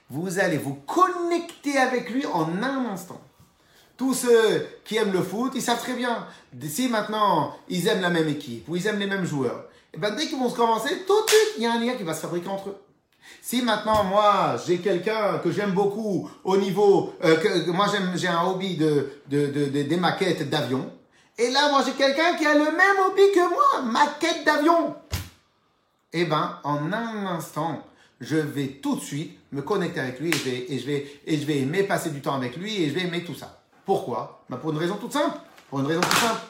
vous 0.10 0.40
allez 0.40 0.58
vous 0.58 0.76
connecter 0.76 1.78
avec 1.78 2.10
lui 2.10 2.26
en 2.26 2.62
un 2.62 2.86
instant. 2.86 3.22
Tous 4.02 4.16
ceux 4.16 4.68
qui 4.84 4.98
aiment 4.98 5.14
le 5.14 5.22
foot, 5.22 5.52
ils 5.54 5.62
savent 5.62 5.80
très 5.80 5.94
bien. 5.94 6.26
Si 6.68 6.88
maintenant 6.88 7.56
ils 7.70 7.88
aiment 7.88 8.02
la 8.02 8.10
même 8.10 8.28
équipe 8.30 8.68
ou 8.68 8.76
ils 8.76 8.88
aiment 8.88 8.98
les 8.98 9.06
mêmes 9.06 9.26
joueurs, 9.26 9.66
et 9.94 9.98
eh 9.98 10.00
ben 10.00 10.16
dès 10.16 10.26
qu'ils 10.26 10.40
vont 10.40 10.50
se 10.50 10.56
commencer, 10.56 10.90
tout 11.06 11.24
de 11.24 11.30
suite, 11.30 11.54
il 11.58 11.64
y 11.64 11.68
a 11.68 11.74
un 11.74 11.80
lien 11.80 11.94
qui 11.94 12.02
va 12.02 12.16
se 12.16 12.22
fabriquer 12.22 12.48
entre 12.48 12.70
eux. 12.70 12.78
Si 13.44 13.62
maintenant 13.62 14.04
moi 14.06 14.56
j'ai 14.66 14.80
quelqu'un 14.80 15.38
que 15.38 15.52
j'aime 15.52 15.74
beaucoup 15.74 16.28
au 16.44 16.58
niveau, 16.58 17.14
euh, 17.24 17.38
moi 17.68 17.86
j'ai 18.16 18.28
un 18.28 18.42
hobby 18.42 18.76
de, 18.76 19.08
de, 19.30 19.46
de 19.46 19.66
des 19.84 19.98
maquettes 19.98 20.50
d'avions, 20.50 20.90
et 21.38 21.52
là, 21.52 21.70
moi, 21.70 21.84
j'ai 21.86 21.94
quelqu'un 21.94 22.36
qui 22.36 22.46
a 22.46 22.56
le 22.56 22.72
même 22.72 23.06
hobby 23.06 23.22
que 23.34 23.50
moi, 23.50 23.92
maquette 23.92 24.44
d'avion. 24.46 24.96
Eh 26.12 26.26
ben, 26.26 26.60
en 26.64 26.92
un 26.92 27.28
instant, 27.28 27.86
je 28.20 28.38
vais 28.38 28.80
tout 28.82 28.96
de 28.96 29.02
suite 29.02 29.38
me 29.52 29.62
connecter 29.62 30.00
avec 30.00 30.20
lui 30.20 30.30
et 30.30 30.34
je 30.34 30.44
vais, 30.44 30.66
et 30.70 30.80
je 30.80 30.86
vais, 30.88 31.22
et 31.28 31.38
je 31.38 31.46
vais 31.46 31.60
aimer 31.60 31.84
passer 31.84 32.10
du 32.10 32.22
temps 32.22 32.36
avec 32.36 32.58
lui 32.58 32.82
et 32.82 32.90
je 32.90 32.96
vais 32.96 33.02
aimer 33.02 33.24
tout 33.24 33.36
ça. 33.36 33.61
Pourquoi? 33.86 34.44
Ben 34.50 34.58
Pour 34.58 34.72
une 34.72 34.78
raison 34.78 34.96
toute 34.96 35.14
simple. 35.14 35.38
Pour 35.70 35.80
une 35.80 35.88
raison 35.88 36.02
toute 36.02 36.20
simple. 36.20 36.42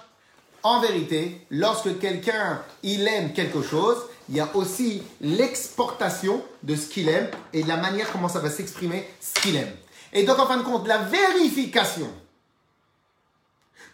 En 0.64 0.80
vérité, 0.80 1.46
lorsque 1.50 1.98
quelqu'un, 2.00 2.62
il 2.84 3.08
aime 3.08 3.34
quelque 3.34 3.62
chose, 3.62 3.98
il 4.30 4.36
y 4.36 4.40
a 4.40 4.50
aussi 4.56 5.04
l'exportation 5.20 6.44
de 6.64 6.76
ce 6.76 6.88
qu'il 6.88 7.10
aime 7.10 7.30
et 7.52 7.64
de 7.64 7.68
la 7.68 7.78
manière 7.78 8.12
comment 8.12 8.30
ça 8.30 8.40
va 8.40 8.50
s'exprimer, 8.50 9.08
ce 9.20 9.42
qu'il 9.42 9.56
aime. 9.56 9.74
Et 10.14 10.24
donc, 10.24 10.40
en 10.40 10.46
fin 10.46 10.58
de 10.58 10.64
compte, 10.64 10.88
la 10.88 11.00
vérification 11.00 12.10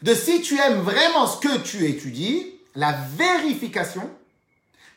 de 0.02 0.14
si 0.14 0.42
tu 0.42 0.60
aimes 0.60 0.82
vraiment 0.82 1.26
ce 1.28 1.40
que 1.40 1.58
tu 1.60 1.86
étudies, 1.86 2.54
la 2.76 2.92
vérification, 2.92 4.10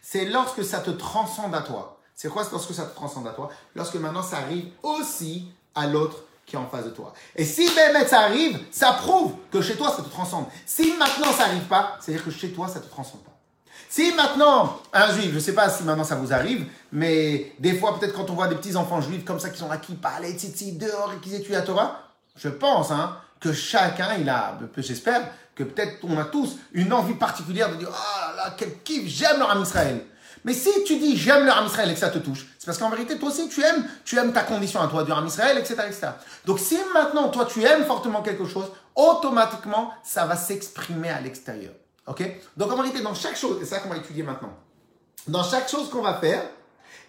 c'est 0.03 0.27
lorsque 0.27 0.65
ça 0.65 0.81
te 0.81 0.91
transcende 0.91 1.55
à 1.55 1.61
toi. 1.61 2.01
C'est 2.15 2.29
quoi 2.29 2.47
lorsque 2.51 2.75
ça 2.75 2.85
te 2.85 2.95
transcende 2.95 3.27
à 3.27 3.31
toi? 3.31 3.49
Lorsque 3.75 3.95
maintenant 3.95 4.23
ça 4.23 4.39
arrive 4.39 4.71
aussi 4.83 5.47
à 5.75 5.87
l'autre 5.87 6.25
qui 6.51 6.57
est 6.57 6.59
en 6.59 6.67
face 6.67 6.85
de 6.85 6.91
toi. 6.91 7.15
Et 7.37 7.45
si 7.45 7.73
même 7.75 8.07
ça 8.07 8.23
arrive, 8.23 8.59
ça 8.73 8.93
prouve 8.93 9.35
que 9.53 9.63
chez 9.63 9.77
toi 9.77 9.95
ça 9.97 10.03
te 10.03 10.09
transcende. 10.09 10.47
Si 10.67 10.93
maintenant 10.99 11.33
ça 11.33 11.45
arrive 11.45 11.63
pas, 11.63 11.97
c'est-à-dire 12.01 12.25
que 12.25 12.31
chez 12.31 12.51
toi 12.51 12.67
ça 12.67 12.81
te 12.81 12.89
transcende 12.89 13.23
pas. 13.23 13.31
Si 13.89 14.13
maintenant, 14.15 14.81
un 14.93 15.13
juif, 15.13 15.31
je 15.31 15.35
ne 15.35 15.41
sais 15.41 15.55
pas 15.55 15.69
si 15.69 15.83
maintenant 15.83 16.05
ça 16.05 16.15
vous 16.15 16.33
arrive, 16.33 16.67
mais 16.93 17.53
des 17.59 17.75
fois, 17.75 17.99
peut-être 17.99 18.15
quand 18.15 18.31
on 18.31 18.35
voit 18.35 18.47
des 18.47 18.55
petits 18.55 18.77
enfants 18.77 19.01
juifs 19.01 19.25
comme 19.25 19.41
ça 19.41 19.51
qui 19.51 19.59
sont 19.59 19.69
là, 19.69 19.79
qui 19.79 19.95
parlent, 19.95 20.33
titi, 20.37 20.73
dehors 20.73 21.13
et 21.17 21.21
qui 21.21 21.35
étudient 21.35 21.59
la 21.59 21.65
Torah, 21.65 22.01
je 22.37 22.49
pense, 22.49 22.93
hein, 22.93 23.17
que 23.41 23.53
chacun, 23.53 24.15
il 24.15 24.29
a, 24.29 24.57
j'espère, 24.77 25.23
que 25.57 25.65
peut-être 25.65 25.99
on 26.05 26.17
a 26.19 26.25
tous 26.25 26.57
une 26.73 26.93
envie 26.93 27.15
particulière 27.15 27.69
de 27.71 27.77
dire, 27.77 27.91
ah 27.93 28.33
là 28.37 28.45
là, 28.45 28.55
quel 28.57 28.81
kiff, 28.85 29.09
j'aime 29.09 29.43
âme 29.43 29.63
Israël. 29.63 30.05
Mais 30.45 30.55
si 30.55 30.71
tu 30.85 30.97
dis 30.97 31.17
j'aime 31.17 31.45
leur 31.45 31.59
âme 31.59 31.67
Israël 31.67 31.91
et 31.91 31.95
que 31.95 32.01
ça 32.01 32.11
te 32.11 32.19
touche, 32.19 32.47
c'est 32.59 32.67
parce 32.67 32.79
qu'en 32.79 32.91
vérité, 32.91 33.19
toi 33.19 33.29
aussi, 33.29 33.49
tu 33.49 33.63
aimes, 33.63 33.85
tu 34.05 34.17
aimes 34.19 34.33
ta 34.33 34.43
condition 34.43 34.81
à 34.81 34.89
toi 34.89 35.05
du 35.05 35.13
âme 35.13 35.27
Israël, 35.27 35.59
etc., 35.59 35.75
etc. 35.87 36.09
Donc 36.47 36.59
si 36.59 36.79
maintenant, 36.95 37.29
toi, 37.29 37.45
tu 37.45 37.63
aimes 37.63 37.85
fortement 37.85 38.23
quelque 38.23 38.47
chose, 38.47 38.67
automatiquement, 38.95 39.93
ça 40.03 40.27
va 40.27 40.37
s'exprimer 40.37 41.11
à 41.11 41.21
l'extérieur. 41.21 41.73
Ok? 42.07 42.23
Donc 42.57 42.73
en 42.73 42.77
vérité, 42.77 43.01
dans 43.01 43.15
chaque 43.15 43.37
chose, 43.37 43.59
c'est 43.61 43.67
ça 43.67 43.79
qu'on 43.79 43.89
va 43.89 43.97
étudier 43.97 44.23
maintenant, 44.23 44.53
dans 45.29 45.45
chaque 45.45 45.69
chose 45.69 45.91
qu'on 45.91 46.03
va 46.03 46.15
faire, 46.15 46.43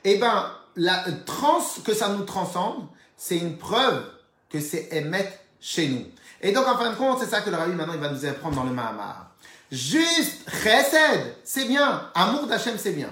eh 0.03 0.17
ben, 0.17 0.51
la 0.75 1.03
trans, 1.25 1.61
que 1.83 1.93
ça 1.93 2.09
nous 2.09 2.23
transcende, 2.23 2.87
c'est 3.17 3.37
une 3.37 3.57
preuve 3.57 4.03
que 4.49 4.59
c'est 4.59 4.89
émettre 4.91 5.33
chez 5.59 5.87
nous. 5.87 6.05
Et 6.41 6.51
donc, 6.51 6.67
en 6.67 6.77
fin 6.77 6.91
de 6.91 6.95
compte, 6.95 7.19
c'est 7.19 7.29
ça 7.29 7.41
que 7.41 7.49
le 7.49 7.55
rabbi 7.55 7.73
maintenant 7.73 7.93
il 7.93 7.99
va 7.99 8.09
nous 8.09 8.25
apprendre 8.25 8.55
dans 8.55 8.63
le 8.63 8.71
Mahamar. 8.71 9.31
Juste 9.71 10.49
chesed, 10.49 11.35
c'est 11.43 11.65
bien. 11.65 12.09
Amour 12.13 12.47
d'Hachem, 12.47 12.77
c'est 12.77 12.91
bien. 12.91 13.09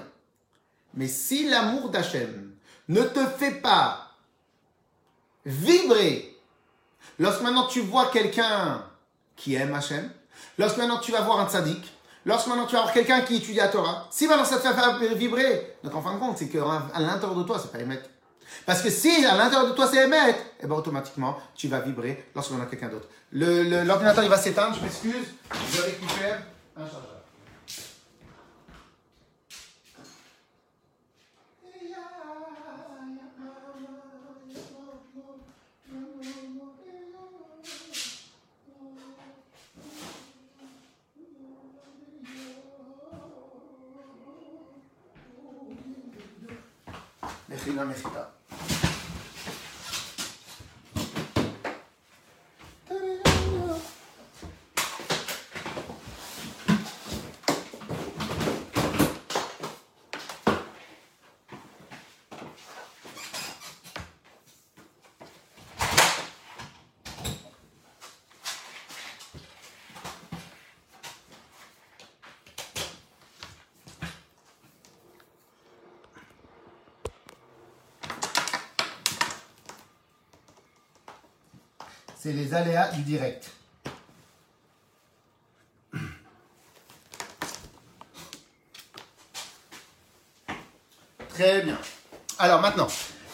Mais 0.94 1.08
si 1.08 1.48
l'amour 1.50 1.90
d'Hachem 1.90 2.52
ne 2.88 3.02
te 3.04 3.26
fait 3.26 3.62
pas 3.62 4.12
vibrer, 5.46 6.38
lorsque 7.20 7.42
maintenant 7.42 7.68
tu 7.68 7.82
vois 7.82 8.08
quelqu'un 8.08 8.84
qui 9.36 9.56
aime 9.56 9.74
Hachem, 9.74 10.10
lorsque 10.58 10.78
maintenant 10.78 11.00
tu 11.00 11.12
vas 11.12 11.22
voir 11.22 11.40
un 11.40 11.50
tzaddik, 11.50 11.94
lorsque 12.26 12.48
maintenant 12.48 12.66
tu 12.66 12.76
vas 12.76 12.82
voir 12.82 12.94
quelqu'un 12.94 13.22
qui 13.22 13.36
étudie 13.38 13.58
la 13.58 13.68
Torah, 13.68 14.08
si 14.12 14.28
maintenant 14.28 14.46
ça 14.46 14.58
te 14.58 14.68
fait 15.00 15.16
vibrer, 15.16 15.78
donc 15.84 15.96
en 15.96 16.02
fin 16.02 16.14
de 16.14 16.20
compte, 16.20 16.38
c'est 16.38 16.50
qu'à 16.50 16.90
l'intérieur 17.00 17.36
de 17.36 17.44
toi, 17.44 17.60
c'est 17.60 17.72
pas 17.72 17.80
émettre. 17.80 18.10
Parce 18.66 18.82
que 18.82 18.90
si 18.90 19.26
à 19.26 19.36
l'intérieur 19.36 19.70
de 19.70 19.76
toi 19.76 19.88
c'est 19.88 20.04
émettre, 20.04 20.40
eh 20.60 20.68
ben 20.68 20.76
automatiquement 20.76 21.38
tu 21.56 21.68
vas 21.68 21.80
vibrer 21.80 22.26
lorsqu'on 22.36 22.60
a 22.62 22.66
quelqu'un 22.66 22.90
d'autre. 22.90 23.08
L'ordinateur 23.32 24.24
il 24.24 24.30
va 24.30 24.38
s'éteindre, 24.38 24.76
je 24.76 24.82
m'excuse, 24.82 25.28
je 25.72 25.82
récupère 25.82 26.42
un 26.76 26.86
chargeur. 26.86 27.19
si 47.96 48.04
lo. 48.14 48.39
Les 82.34 82.54
aléas 82.54 82.92
du 82.92 83.02
direct. 83.02 83.52
Très 91.30 91.62
bien. 91.62 91.78
Alors 92.38 92.62
maintenant, 92.62 92.88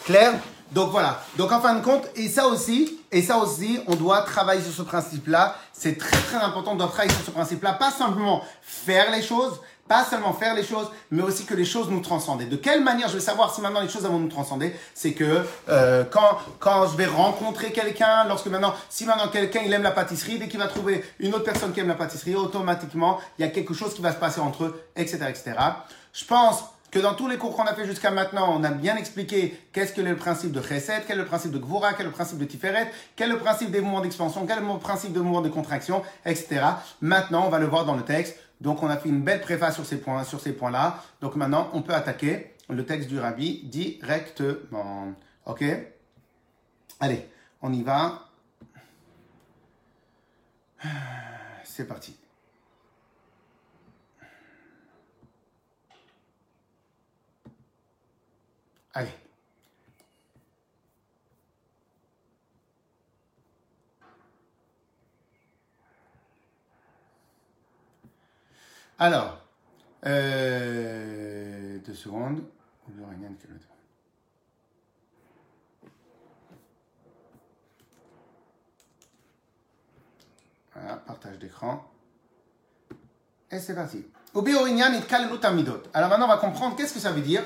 Claire, 0.04 0.34
donc 0.70 0.90
voilà. 0.90 1.22
Donc 1.36 1.50
en 1.50 1.60
fin 1.60 1.74
de 1.74 1.82
compte, 1.82 2.06
et 2.14 2.28
ça 2.28 2.46
aussi, 2.46 3.00
et 3.10 3.22
ça 3.22 3.38
aussi, 3.38 3.80
on 3.86 3.96
doit 3.96 4.22
travailler 4.22 4.62
sur 4.62 4.72
ce 4.72 4.82
principe-là. 4.82 5.56
C'est 5.72 5.98
très 5.98 6.16
très 6.16 6.36
important 6.36 6.74
de 6.74 6.84
travailler 6.84 7.12
sur 7.12 7.24
ce 7.24 7.30
principe-là. 7.30 7.72
Pas 7.72 7.90
simplement 7.90 8.44
faire 8.62 9.10
les 9.10 9.22
choses, 9.22 9.60
pas 9.88 10.04
seulement 10.04 10.32
faire 10.32 10.54
les 10.54 10.64
choses, 10.64 10.90
mais 11.10 11.22
aussi 11.22 11.44
que 11.44 11.54
les 11.54 11.64
choses 11.64 11.90
nous 11.90 12.00
transcendent. 12.00 12.42
Et 12.42 12.46
de 12.46 12.56
quelle 12.56 12.82
manière 12.82 13.08
je 13.08 13.14
vais 13.14 13.20
savoir 13.20 13.54
si 13.54 13.60
maintenant 13.60 13.80
les 13.80 13.88
choses 13.88 14.02
vont 14.02 14.18
nous 14.18 14.28
transcender 14.28 14.74
C'est 14.94 15.12
que 15.12 15.44
euh, 15.68 16.04
quand, 16.10 16.38
quand 16.58 16.86
je 16.88 16.96
vais 16.96 17.06
rencontrer 17.06 17.72
quelqu'un, 17.72 18.24
lorsque 18.24 18.46
maintenant, 18.46 18.74
si 18.88 19.04
maintenant 19.04 19.28
quelqu'un 19.28 19.60
il 19.64 19.72
aime 19.72 19.82
la 19.82 19.90
pâtisserie, 19.90 20.38
dès 20.38 20.48
qu'il 20.48 20.58
va 20.58 20.68
trouver 20.68 21.04
une 21.20 21.34
autre 21.34 21.44
personne 21.44 21.72
qui 21.72 21.80
aime 21.80 21.88
la 21.88 21.94
pâtisserie, 21.94 22.34
automatiquement, 22.34 23.18
il 23.38 23.42
y 23.42 23.48
a 23.48 23.50
quelque 23.50 23.74
chose 23.74 23.94
qui 23.94 24.02
va 24.02 24.12
se 24.12 24.18
passer 24.18 24.40
entre 24.40 24.64
eux, 24.64 24.82
etc. 24.96 25.18
etc. 25.28 25.54
Je 26.12 26.24
pense 26.24 26.64
que 26.90 26.98
dans 26.98 27.14
tous 27.14 27.28
les 27.28 27.36
cours 27.36 27.54
qu'on 27.54 27.64
a 27.64 27.74
fait 27.74 27.84
jusqu'à 27.84 28.10
maintenant, 28.10 28.56
on 28.58 28.64
a 28.64 28.70
bien 28.70 28.96
expliqué 28.96 29.60
qu'est-ce 29.72 29.92
que 29.92 30.00
le 30.00 30.16
principe 30.16 30.52
de 30.52 30.62
Chesed, 30.62 31.02
quel 31.06 31.18
est 31.18 31.22
le 31.22 31.26
principe 31.26 31.52
de 31.52 31.58
Gvura, 31.58 31.92
quel 31.92 32.06
est 32.06 32.08
le 32.08 32.14
principe 32.14 32.38
de 32.38 32.44
Tiferet, 32.44 32.90
quel 33.16 33.30
est 33.30 33.32
le 33.32 33.38
principe 33.38 33.70
des 33.70 33.80
mouvements 33.80 34.00
d'expansion, 34.00 34.46
quel 34.46 34.58
est 34.58 34.60
le 34.62 34.78
principe 34.78 35.12
de 35.12 35.20
mouvement 35.20 35.42
de 35.42 35.48
contraction, 35.48 36.02
etc. 36.24 36.60
Maintenant, 37.00 37.44
on 37.46 37.50
va 37.50 37.58
le 37.58 37.66
voir 37.66 37.84
dans 37.84 37.96
le 37.96 38.02
texte. 38.02 38.36
Donc, 38.60 38.82
on 38.82 38.88
a 38.88 38.96
fait 38.96 39.08
une 39.08 39.22
belle 39.22 39.40
préface 39.40 39.74
sur 39.74 39.86
ces 39.86 39.98
points, 39.98 40.24
points-là. 40.58 41.02
Donc, 41.20 41.36
maintenant, 41.36 41.70
on 41.74 41.82
peut 41.82 41.94
attaquer 41.94 42.54
le 42.68 42.84
texte 42.84 43.08
du 43.08 43.18
Rabbi 43.18 43.62
directement. 43.64 45.14
Ok? 45.44 45.64
Allez, 47.00 47.28
on 47.62 47.72
y 47.72 47.82
va. 47.82 48.28
C'est 51.64 51.86
parti. 51.86 52.16
Allez. 58.94 59.10
Alors, 68.98 69.38
euh, 70.06 71.78
deux 71.84 71.94
secondes. 71.94 72.42
Voilà, 80.74 80.96
partage 80.96 81.38
d'écran. 81.38 81.84
Et 83.50 83.58
c'est 83.58 83.74
parti. 83.74 84.04
Alors 85.94 86.10
maintenant, 86.10 86.24
on 86.24 86.28
va 86.28 86.36
comprendre 86.38 86.76
qu'est-ce 86.76 86.94
que 86.94 87.00
ça 87.00 87.12
veut 87.12 87.20
dire 87.20 87.42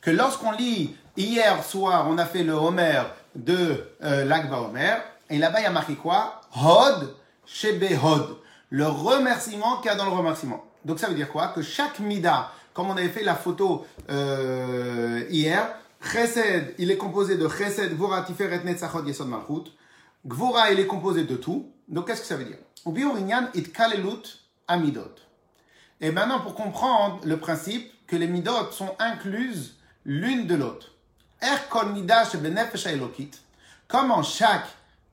que 0.00 0.10
lorsqu'on 0.10 0.52
lit 0.52 0.96
hier 1.16 1.62
soir, 1.64 2.06
on 2.08 2.18
a 2.18 2.26
fait 2.26 2.42
le 2.42 2.52
Homer 2.52 3.02
de 3.34 3.86
euh, 4.02 4.30
Homer, 4.52 4.96
et 5.28 5.38
là-bas 5.38 5.60
il 5.60 5.64
y 5.64 5.66
a 5.66 5.70
marqué 5.70 5.94
quoi? 5.94 6.40
Hod 6.56 7.14
Shebe 7.46 7.98
Hod. 8.02 8.36
Le 8.70 8.86
remerciement 8.86 9.78
qu'il 9.78 9.86
y 9.86 9.94
a 9.94 9.96
dans 9.96 10.04
le 10.04 10.12
remerciement. 10.12 10.64
Donc 10.84 10.98
ça 10.98 11.08
veut 11.08 11.14
dire 11.14 11.30
quoi 11.30 11.48
Que 11.48 11.62
chaque 11.62 12.00
Mida, 12.00 12.52
comme 12.72 12.90
on 12.90 12.96
avait 12.96 13.08
fait 13.08 13.24
la 13.24 13.34
photo 13.34 13.86
euh, 14.10 15.24
hier, 15.30 15.76
Chesed, 16.02 16.74
il 16.78 16.90
est 16.90 16.96
composé 16.96 17.36
de 17.36 17.48
Chesed, 17.48 17.96
Gvura, 17.96 18.22
Tiferet, 18.22 18.64
Netzachot, 18.64 19.04
Yesod, 19.04 19.28
Malchut. 19.28 19.70
Gvura, 20.26 20.70
il 20.72 20.80
est 20.80 20.86
composé 20.86 21.24
de 21.24 21.36
tout. 21.36 21.72
Donc 21.88 22.06
qu'est-ce 22.06 22.22
que 22.22 22.26
ça 22.26 22.36
veut 22.36 22.44
dire 22.44 22.58
it 23.54 23.72
kalelut 23.72 24.38
amidot. 24.68 25.14
Et 26.00 26.10
maintenant, 26.10 26.40
pour 26.40 26.54
comprendre 26.54 27.20
le 27.24 27.36
principe 27.38 27.90
que 28.06 28.16
les 28.16 28.26
midot 28.26 28.70
sont 28.70 28.94
incluses 28.98 29.76
l'une 30.04 30.46
de 30.46 30.54
l'autre. 30.54 30.92
Comment 33.88 34.22
chaque 34.22 34.66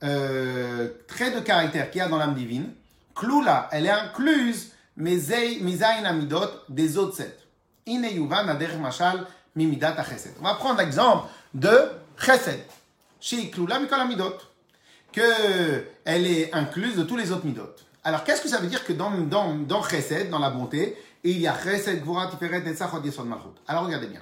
euh, 0.03 0.89
trait 1.07 1.31
de 1.31 1.39
caractère 1.39 1.89
qu'il 1.89 1.99
y 1.99 2.01
a 2.01 2.07
dans 2.07 2.17
l'âme 2.17 2.35
divine, 2.35 2.71
Klula, 3.15 3.67
elle 3.71 3.87
est 3.87 3.91
incluse 3.91 4.71
Amidot 4.97 6.49
des 6.69 6.97
autres 6.97 7.21
On 7.87 7.99
va 10.43 10.53
prendre 10.55 10.79
l'exemple 10.79 11.27
de 11.53 11.91
Chesed. 12.17 12.59
Chez 13.19 13.37
Mikol 13.37 13.71
Amidot. 13.71 14.37
Que 15.11 15.85
elle 16.05 16.27
est 16.27 16.53
incluse 16.53 16.95
de 16.95 17.03
tous 17.03 17.17
les 17.17 17.31
autres 17.31 17.45
Midot. 17.45 17.75
Alors 18.03 18.23
qu'est-ce 18.23 18.41
que 18.41 18.49
ça 18.49 18.59
veut 18.59 18.67
dire 18.67 18.83
que 18.83 18.93
dans, 18.93 19.11
dans, 19.11 19.55
dans 19.55 19.83
Chesed, 19.83 20.29
dans 20.29 20.39
la 20.39 20.49
bonté, 20.49 20.97
il 21.23 21.39
y 21.39 21.47
a 21.47 21.57
Chesed, 21.57 22.01
Gvura, 22.01 22.27
Tiferet, 22.27 22.61
Netzach, 22.61 22.91
Yesod, 23.03 23.25
Malchut. 23.25 23.55
Alors 23.67 23.85
regardez 23.85 24.07
bien. 24.07 24.21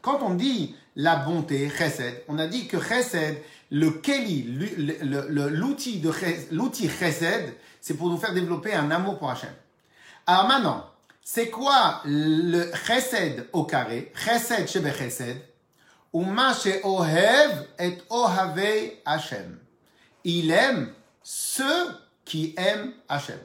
Quand 0.00 0.18
on 0.22 0.34
dit 0.34 0.74
la 0.96 1.16
bonté, 1.16 1.68
chesed, 1.68 2.24
on 2.28 2.38
a 2.38 2.46
dit 2.46 2.66
que 2.66 2.80
chesed, 2.80 3.36
le 3.74 3.90
keli, 3.90 4.46
l'outil 6.52 6.88
chesed, 6.88 7.54
c'est 7.80 7.94
pour 7.94 8.08
nous 8.08 8.16
faire 8.16 8.32
développer 8.32 8.72
un 8.72 8.88
amour 8.92 9.18
pour 9.18 9.28
Hachem. 9.28 9.50
Alors 10.28 10.46
maintenant, 10.46 10.86
c'est 11.24 11.50
quoi 11.50 12.00
le 12.04 12.70
chesed 12.86 13.48
au 13.52 13.64
carré? 13.64 14.12
Chesed 14.14 14.68
shebe 14.68 14.96
chesed. 14.96 15.38
Uma 16.12 16.52
et 16.64 16.82
ohave 18.10 18.60
Hachem. 19.04 19.58
Il 20.22 20.52
aime 20.52 20.92
ceux 21.24 21.88
qui 22.24 22.54
aiment 22.56 22.92
Hachem. 23.08 23.40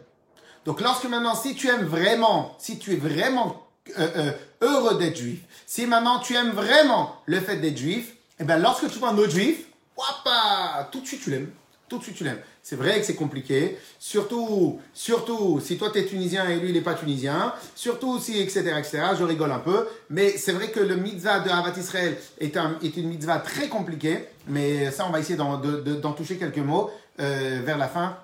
Donc 0.64 0.80
lorsque 0.82 1.06
maintenant, 1.06 1.34
si 1.34 1.56
tu 1.56 1.70
aimes 1.70 1.86
vraiment, 1.86 2.56
si 2.60 2.78
tu 2.78 2.94
es 2.94 2.98
vraiment 2.98 3.66
euh, 3.98 4.08
euh, 4.16 4.32
heureux 4.62 5.00
d'être 5.00 5.18
juif, 5.18 5.40
si 5.66 5.88
maintenant 5.88 6.20
tu 6.20 6.36
aimes 6.36 6.52
vraiment 6.52 7.16
le 7.26 7.40
fait 7.40 7.56
d'être 7.56 7.80
juif, 7.80 8.14
eh 8.40 8.44
bien 8.44 8.58
lorsque 8.60 8.92
tu 8.92 9.00
vois 9.00 9.10
un 9.10 9.18
autre 9.18 9.32
juif, 9.32 9.66
wapa, 10.00 10.90
tout 10.92 11.02
de 11.02 11.08
suite 11.08 11.22
tu 11.22 11.32
l'aimes. 11.32 11.50
Tout 11.88 11.98
de 11.98 12.04
suite 12.04 12.16
tu 12.16 12.24
l'aimes. 12.24 12.40
C'est 12.62 12.76
vrai 12.76 13.00
que 13.00 13.06
c'est 13.06 13.16
compliqué, 13.16 13.78
surtout, 13.98 14.80
surtout 14.94 15.60
si 15.60 15.78
toi 15.78 15.90
tu 15.92 16.00
es 16.00 16.06
tunisien 16.06 16.48
et 16.48 16.60
lui 16.60 16.70
il 16.70 16.76
n'est 16.76 16.82
pas 16.82 16.94
tunisien, 16.94 17.54
surtout 17.76 18.20
si, 18.20 18.40
etc., 18.40 18.76
etc., 18.78 19.02
je 19.18 19.24
rigole 19.24 19.52
un 19.52 19.60
peu, 19.60 19.88
mais 20.10 20.38
c'est 20.38 20.52
vrai 20.52 20.70
que 20.70 20.80
le 20.80 20.96
mitzvah 20.96 21.40
de 21.40 21.50
Havat 21.50 21.74
Israël 21.78 22.16
est, 22.40 22.58
un, 22.58 22.78
est 22.84 22.96
une 22.96 23.08
mitzvah 23.08 23.40
très 23.40 23.70
compliquée, 23.70 24.26
mais 24.48 24.92
ça 24.92 25.06
on 25.08 25.12
va 25.12 25.20
essayer 25.20 25.36
d'en 25.36 26.14
toucher 26.14 26.38
quelques 26.38 26.58
mots 26.58 26.92
euh, 27.20 27.62
vers 27.66 27.78
la 27.78 27.88
fin 27.88 28.18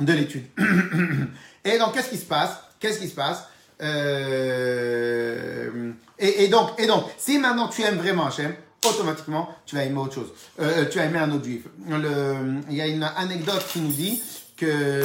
de 0.00 0.12
l'étude. 0.12 0.44
Et 1.64 1.78
donc, 1.78 1.94
qu'est-ce 1.94 2.10
qui 2.10 2.18
se 2.18 2.26
passe? 2.26 2.60
Qu'est-ce 2.78 3.00
qui 3.00 3.08
se 3.08 3.14
passe? 3.14 3.44
Euh, 3.82 5.92
et, 6.18 6.48
donc, 6.48 6.78
et 6.78 6.86
donc, 6.86 7.04
si 7.16 7.38
maintenant 7.38 7.68
tu 7.68 7.82
aimes 7.82 7.96
vraiment 7.96 8.26
Hachem, 8.26 8.54
automatiquement, 8.86 9.48
tu 9.66 9.76
vas 9.76 9.84
aimer 9.84 9.98
autre 9.98 10.14
chose. 10.14 10.32
Euh, 10.60 10.86
tu 10.88 10.98
vas 10.98 11.04
aimer 11.04 11.18
un 11.18 11.30
autre 11.30 11.44
juif. 11.44 11.62
il 11.88 12.76
y 12.76 12.80
a 12.80 12.86
une 12.86 13.02
anecdote 13.02 13.66
qui 13.68 13.80
nous 13.80 13.92
dit 13.92 14.22
que 14.56 15.02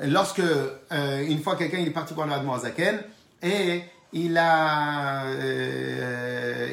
lorsque, 0.00 0.40
euh, 0.40 1.26
une 1.26 1.42
fois, 1.42 1.56
quelqu'un 1.56 1.78
est 1.78 1.90
parti 1.90 2.14
voir 2.14 2.26
le 2.26 2.60
Zaken 2.60 3.00
et 3.42 3.82
il 4.12 4.38
a, 4.38 5.24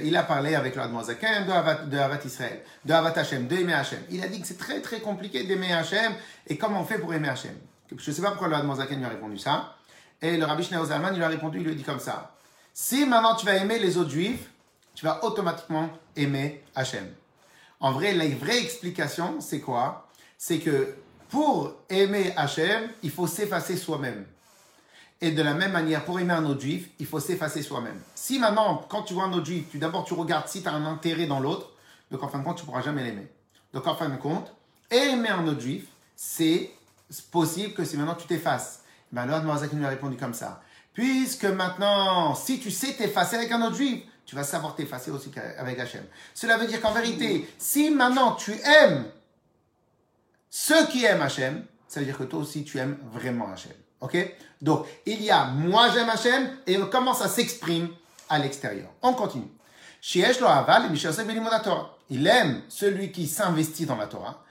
il 0.03 0.15
a 0.15 0.23
parlé 0.23 0.55
avec 0.55 0.75
le 0.75 0.81
Zaken 1.03 1.47
de 1.47 1.51
Havat, 1.51 1.75
de 1.85 1.97
Havat 1.97 2.19
Israël, 2.23 2.61
de 2.85 2.93
Havat 2.93 3.17
Hashem, 3.17 3.47
d'aimer 3.47 3.73
Hashem. 3.73 3.99
Il 4.11 4.23
a 4.23 4.27
dit 4.27 4.39
que 4.39 4.47
c'est 4.47 4.59
très 4.59 4.79
très 4.81 4.99
compliqué 4.99 5.43
d'aimer 5.43 5.73
Hashem 5.73 6.13
et 6.47 6.57
comment 6.57 6.81
on 6.81 6.85
fait 6.85 6.99
pour 6.99 7.13
aimer 7.13 7.29
Hashem? 7.29 7.55
Je 7.97 8.09
ne 8.09 8.15
sais 8.15 8.21
pas 8.21 8.29
pourquoi 8.31 8.47
le 8.47 8.55
lui 8.95 9.05
a 9.05 9.09
répondu 9.09 9.37
ça. 9.37 9.75
Et 10.21 10.37
le 10.37 10.45
Rabbi 10.45 10.63
Shneur 10.63 10.85
Zalman, 10.85 11.09
il 11.13 11.17
lui 11.17 11.23
a 11.23 11.27
répondu, 11.27 11.57
il 11.57 11.63
lui 11.63 11.71
a 11.71 11.75
dit 11.75 11.83
comme 11.83 11.99
ça. 11.99 12.35
Si 12.73 13.05
maintenant 13.05 13.35
tu 13.35 13.45
vas 13.45 13.55
aimer 13.55 13.79
les 13.79 13.97
autres 13.97 14.11
juifs, 14.11 14.49
tu 14.95 15.05
vas 15.05 15.23
automatiquement 15.23 15.89
aimer 16.15 16.63
Hachem. 16.75 17.07
En 17.79 17.91
vrai, 17.91 18.13
la 18.13 18.27
vraie 18.29 18.59
explication, 18.59 19.41
c'est 19.41 19.59
quoi? 19.59 20.07
C'est 20.37 20.59
que 20.59 20.95
pour 21.29 21.73
aimer 21.89 22.33
Hachem, 22.35 22.89
il 23.01 23.11
faut 23.11 23.27
s'effacer 23.27 23.77
soi-même. 23.77 24.25
Et 25.21 25.31
de 25.31 25.41
la 25.41 25.53
même 25.53 25.71
manière, 25.71 26.03
pour 26.03 26.19
aimer 26.19 26.33
un 26.33 26.45
autre 26.45 26.61
juif, 26.61 26.89
il 26.99 27.05
faut 27.05 27.19
s'effacer 27.19 27.61
soi-même. 27.61 27.99
Si 28.15 28.39
maintenant, 28.39 28.85
quand 28.89 29.03
tu 29.03 29.13
vois 29.13 29.25
un 29.25 29.33
autre 29.33 29.45
juif, 29.45 29.65
tu 29.71 29.77
d'abord 29.77 30.03
tu 30.03 30.13
regardes 30.13 30.47
si 30.47 30.61
tu 30.61 30.67
as 30.67 30.73
un 30.73 30.85
intérêt 30.85 31.27
dans 31.27 31.39
l'autre, 31.39 31.71
donc 32.09 32.23
en 32.23 32.27
fin 32.27 32.39
de 32.39 32.43
compte, 32.43 32.57
tu 32.57 32.65
pourras 32.65 32.81
jamais 32.81 33.03
l'aimer. 33.03 33.27
Donc 33.73 33.87
en 33.87 33.95
fin 33.95 34.09
de 34.09 34.17
compte, 34.17 34.51
aimer 34.89 35.29
un 35.29 35.47
autre 35.47 35.61
juif, 35.61 35.85
c'est 36.15 36.71
possible 37.31 37.73
que 37.73 37.85
si 37.85 37.97
maintenant 37.97 38.15
tu 38.15 38.27
t'effaces. 38.27 38.81
Ben, 39.11 39.25
le 39.25 39.67
qui 39.67 39.75
nous 39.75 39.85
a 39.85 39.89
répondu 39.89 40.15
comme 40.15 40.33
ça. 40.33 40.61
Puisque 40.93 41.45
maintenant, 41.45 42.33
si 42.33 42.59
tu 42.59 42.71
sais 42.71 42.93
t'effacer 42.93 43.35
avec 43.35 43.51
un 43.51 43.61
autre 43.61 43.75
juif, 43.75 44.03
tu 44.31 44.37
vas 44.37 44.45
savoir 44.45 44.75
t'effacer 44.75 45.11
aussi 45.11 45.29
avec 45.57 45.77
Hachem. 45.77 46.05
Cela 46.33 46.55
veut 46.55 46.65
dire 46.65 46.79
qu'en 46.79 46.93
vérité, 46.93 47.53
si 47.57 47.89
maintenant 47.89 48.31
tu 48.31 48.53
aimes 48.61 49.03
ceux 50.49 50.87
qui 50.87 51.03
aiment 51.03 51.21
Hachem, 51.21 51.65
ça 51.85 51.99
veut 51.99 52.05
dire 52.05 52.17
que 52.17 52.23
toi 52.23 52.39
aussi 52.39 52.63
tu 52.63 52.77
aimes 52.77 52.97
vraiment 53.11 53.51
Hachem. 53.51 53.73
Ok? 53.99 54.15
Donc, 54.61 54.85
il 55.05 55.21
y 55.21 55.29
a 55.29 55.47
moi 55.47 55.89
j'aime 55.93 56.09
Hachem 56.09 56.49
et 56.65 56.77
comment 56.89 57.13
ça 57.13 57.27
s'exprime 57.27 57.89
à 58.29 58.39
l'extérieur. 58.39 58.87
On 59.01 59.11
continue. 59.11 59.51
Il 62.09 62.27
aime 62.27 62.61
celui 62.69 63.11
qui 63.11 63.27
s'investit 63.27 63.85
dans 63.85 63.97
la 63.97 64.07
Torah. 64.07 64.45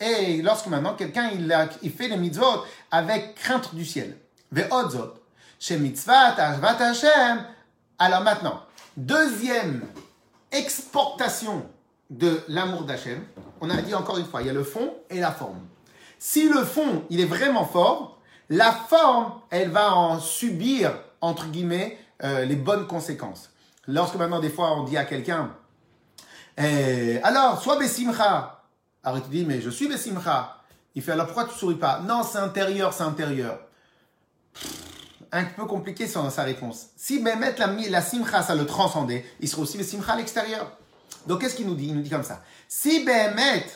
Et 0.00 0.42
lorsque 0.42 0.66
maintenant 0.66 0.94
quelqu'un 0.96 1.30
il, 1.32 1.68
il 1.82 1.92
fait 1.92 2.08
les 2.08 2.16
mitzvot 2.16 2.64
avec 2.90 3.36
crainte 3.36 3.72
du 3.72 3.84
ciel. 3.84 4.18
Ve'odzot. 4.50 5.25
Chez 5.58 5.78
mitzvat 5.78 6.38
ashvat 6.38 6.80
Hashem. 6.80 7.44
Alors 7.98 8.22
maintenant, 8.22 8.62
deuxième 8.96 9.84
exportation 10.52 11.66
de 12.10 12.40
l'amour 12.48 12.84
d'Hachem. 12.84 13.24
On 13.60 13.70
a 13.70 13.80
dit 13.82 13.94
encore 13.94 14.18
une 14.18 14.26
fois, 14.26 14.42
il 14.42 14.46
y 14.46 14.50
a 14.50 14.52
le 14.52 14.64
fond 14.64 14.94
et 15.10 15.20
la 15.20 15.32
forme. 15.32 15.60
Si 16.18 16.48
le 16.48 16.64
fond, 16.64 17.04
il 17.10 17.20
est 17.20 17.26
vraiment 17.26 17.64
fort, 17.64 18.20
la 18.48 18.72
forme, 18.72 19.40
elle 19.50 19.70
va 19.70 19.94
en 19.94 20.20
subir, 20.20 20.92
entre 21.20 21.46
guillemets, 21.46 21.98
euh, 22.22 22.44
les 22.44 22.56
bonnes 22.56 22.86
conséquences. 22.86 23.50
Lorsque 23.86 24.14
maintenant, 24.16 24.40
des 24.40 24.50
fois, 24.50 24.72
on 24.72 24.84
dit 24.84 24.96
à 24.96 25.04
quelqu'un, 25.04 25.52
eh, 26.56 27.20
alors, 27.22 27.60
sois 27.60 27.78
Bessimcha. 27.78 28.64
Alors, 29.02 29.18
il 29.18 29.24
te 29.24 29.28
dit, 29.28 29.44
mais 29.44 29.60
je 29.60 29.70
suis 29.70 29.88
Bessimcha. 29.88 30.56
Il 30.94 31.02
fait, 31.02 31.12
alors 31.12 31.26
pourquoi 31.26 31.44
tu 31.44 31.54
souris 31.54 31.74
pas? 31.74 32.00
Non, 32.00 32.22
c'est 32.22 32.38
intérieur, 32.38 32.92
c'est 32.94 33.02
intérieur. 33.02 33.58
Un 35.32 35.44
peu 35.44 35.64
compliqué 35.66 36.06
son- 36.06 36.30
sa 36.30 36.42
réponse. 36.44 36.86
Si 36.96 37.20
Mehmet, 37.20 37.54
la, 37.58 37.66
la 37.90 38.00
Simcha, 38.00 38.42
ça 38.42 38.54
le 38.54 38.64
transcendait, 38.66 39.24
il 39.40 39.48
serait 39.48 39.62
aussi 39.62 39.76
Bessimcha 39.78 40.12
à 40.12 40.16
l'extérieur. 40.16 40.70
Donc, 41.26 41.40
qu'est-ce 41.40 41.56
qu'il 41.56 41.66
nous 41.66 41.74
dit? 41.74 41.88
Il 41.88 41.94
nous 41.96 42.02
dit 42.02 42.10
comme 42.10 42.22
ça. 42.22 42.42
Si 42.68 43.04
Behemet, 43.04 43.66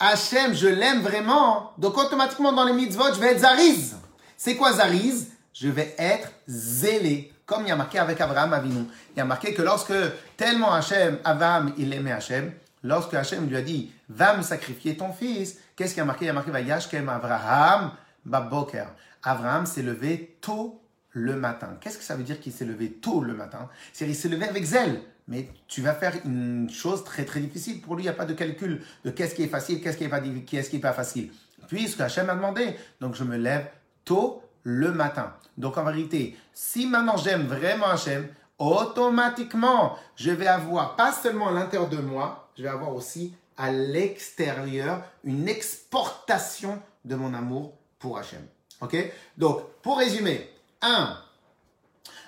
Hachem, 0.00 0.54
je 0.54 0.66
l'aime 0.68 1.00
vraiment, 1.00 1.72
donc 1.78 1.96
automatiquement 1.96 2.52
dans 2.52 2.64
les 2.64 2.72
mitzvot, 2.72 3.14
je 3.14 3.20
vais 3.20 3.32
être 3.32 3.40
Zariz. 3.40 3.96
C'est 4.36 4.56
quoi 4.56 4.72
Zariz? 4.72 5.28
Je 5.52 5.68
vais 5.68 5.94
être 5.98 6.30
zélé. 6.46 7.32
Comme 7.46 7.62
il 7.62 7.68
y 7.68 7.72
a 7.72 7.76
marqué 7.76 7.98
avec 7.98 8.20
Abraham 8.20 8.52
Avinu. 8.52 8.84
Il 9.14 9.18
y 9.18 9.20
a 9.20 9.24
marqué 9.24 9.54
que 9.54 9.62
lorsque 9.62 9.92
tellement 10.36 10.72
Hachem, 10.72 11.18
Abraham, 11.24 11.72
il 11.78 11.92
aimait 11.94 12.12
Hachem, 12.12 12.52
lorsque 12.82 13.14
Hachem 13.14 13.48
lui 13.48 13.56
a 13.56 13.62
dit, 13.62 13.90
va 14.08 14.36
me 14.36 14.42
sacrifier 14.42 14.96
ton 14.96 15.12
fils, 15.12 15.56
qu'est-ce 15.74 15.90
qu'il 15.94 15.98
y 15.98 16.02
a 16.02 16.04
marqué? 16.04 16.26
Il 16.26 16.28
y 16.28 16.30
a 16.30 16.34
marqué, 16.34 16.50
Vayashkem 16.50 17.08
Abraham 17.08 17.92
Baboker. 18.24 18.84
Abraham 19.22 19.66
s'est 19.66 19.82
levé 19.82 20.36
tôt 20.40 20.80
le 21.18 21.36
matin. 21.36 21.76
Qu'est-ce 21.80 21.98
que 21.98 22.04
ça 22.04 22.16
veut 22.16 22.22
dire 22.22 22.40
qu'il 22.40 22.52
s'est 22.52 22.64
levé 22.64 22.90
tôt 22.92 23.22
le 23.22 23.34
matin? 23.34 23.68
C'est-à-dire 23.92 24.14
qu'il 24.14 24.22
s'est 24.22 24.34
levé 24.34 24.46
avec 24.48 24.64
zèle. 24.64 25.00
Mais 25.26 25.48
tu 25.66 25.82
vas 25.82 25.92
faire 25.92 26.14
une 26.24 26.70
chose 26.70 27.04
très 27.04 27.24
très 27.24 27.40
difficile. 27.40 27.82
Pour 27.82 27.94
lui, 27.94 28.02
il 28.02 28.06
n'y 28.06 28.10
a 28.10 28.14
pas 28.14 28.24
de 28.24 28.32
calcul 28.32 28.82
de 29.04 29.10
qu'est-ce 29.10 29.34
qui 29.34 29.42
est 29.42 29.48
facile, 29.48 29.82
qu'est-ce 29.82 29.98
qui 29.98 30.04
n'est 30.04 30.10
pas, 30.10 30.20
qu'est-ce 30.20 30.70
qui 30.70 30.76
est 30.76 30.80
pas 30.80 30.94
facile. 30.94 31.30
Puisque 31.66 32.00
Hachem 32.00 32.26
m'a 32.26 32.34
demandé. 32.34 32.76
Donc 33.00 33.14
je 33.14 33.24
me 33.24 33.36
lève 33.36 33.66
tôt 34.04 34.42
le 34.62 34.92
matin. 34.92 35.34
Donc 35.58 35.76
en 35.76 35.84
vérité, 35.84 36.36
si 36.54 36.86
maintenant 36.86 37.16
j'aime 37.16 37.46
vraiment 37.46 37.88
Hachem, 37.88 38.26
automatiquement, 38.58 39.96
je 40.16 40.30
vais 40.30 40.46
avoir 40.46 40.96
pas 40.96 41.12
seulement 41.12 41.48
à 41.48 41.52
l'intérieur 41.52 41.90
de 41.90 41.98
moi, 41.98 42.50
je 42.56 42.62
vais 42.62 42.68
avoir 42.68 42.94
aussi 42.94 43.34
à 43.56 43.70
l'extérieur 43.70 45.02
une 45.24 45.48
exportation 45.48 46.80
de 47.04 47.16
mon 47.16 47.34
amour 47.34 47.74
pour 47.98 48.18
Hachem. 48.18 48.46
Ok? 48.80 48.96
Donc, 49.36 49.62
pour 49.82 49.98
résumer, 49.98 50.48
1. 50.80 51.18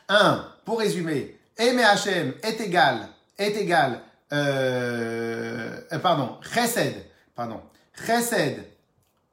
1. 0.08 0.54
Pour 0.64 0.78
résumer, 0.78 1.38
aimer 1.56 1.84
Hachem 1.84 2.34
est 2.42 2.60
égal, 2.60 3.08
est 3.38 3.56
égal, 3.56 4.02
euh, 4.32 5.80
euh, 5.92 5.98
pardon, 5.98 6.38
chesed, 6.42 6.94
pardon, 7.34 7.60
chesed 7.94 8.64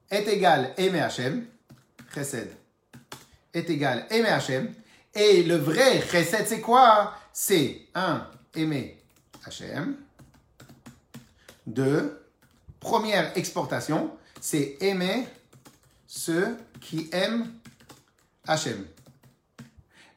est 0.10 0.28
égal 0.28 0.74
aimer 0.78 1.02
Hachem, 1.02 1.46
chesed 2.14 2.50
est 3.54 3.70
égal 3.70 4.06
aimer 4.10 4.30
Hachem, 4.30 4.74
et 5.14 5.44
le 5.44 5.56
vrai 5.56 6.02
chesed 6.02 6.48
c'est 6.48 6.62
quoi? 6.62 7.14
C'est 7.34 7.82
1. 7.94 8.28
Aimer 8.56 9.00
Hachem, 9.46 9.98
2. 11.68 12.24
Première 12.80 13.38
exportation, 13.38 14.12
c'est 14.40 14.78
aimer 14.82 15.28
ceux 16.08 16.58
qui 16.80 17.10
aiment 17.12 17.54
Hachem. 18.48 18.86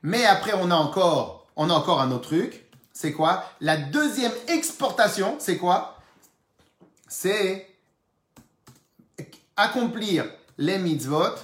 Mais 0.02 0.24
après, 0.24 0.52
on 0.54 0.70
a 0.70 0.76
encore, 0.76 1.46
on 1.56 1.68
a 1.70 1.74
encore 1.74 2.00
un 2.00 2.10
autre 2.10 2.28
truc. 2.28 2.66
C'est 2.92 3.12
quoi? 3.12 3.44
La 3.60 3.76
deuxième 3.76 4.32
exportation, 4.48 5.36
c'est 5.38 5.56
quoi? 5.56 5.96
C'est 7.08 7.68
accomplir 9.56 10.24
les 10.58 10.78
mitzvot, 10.78 11.34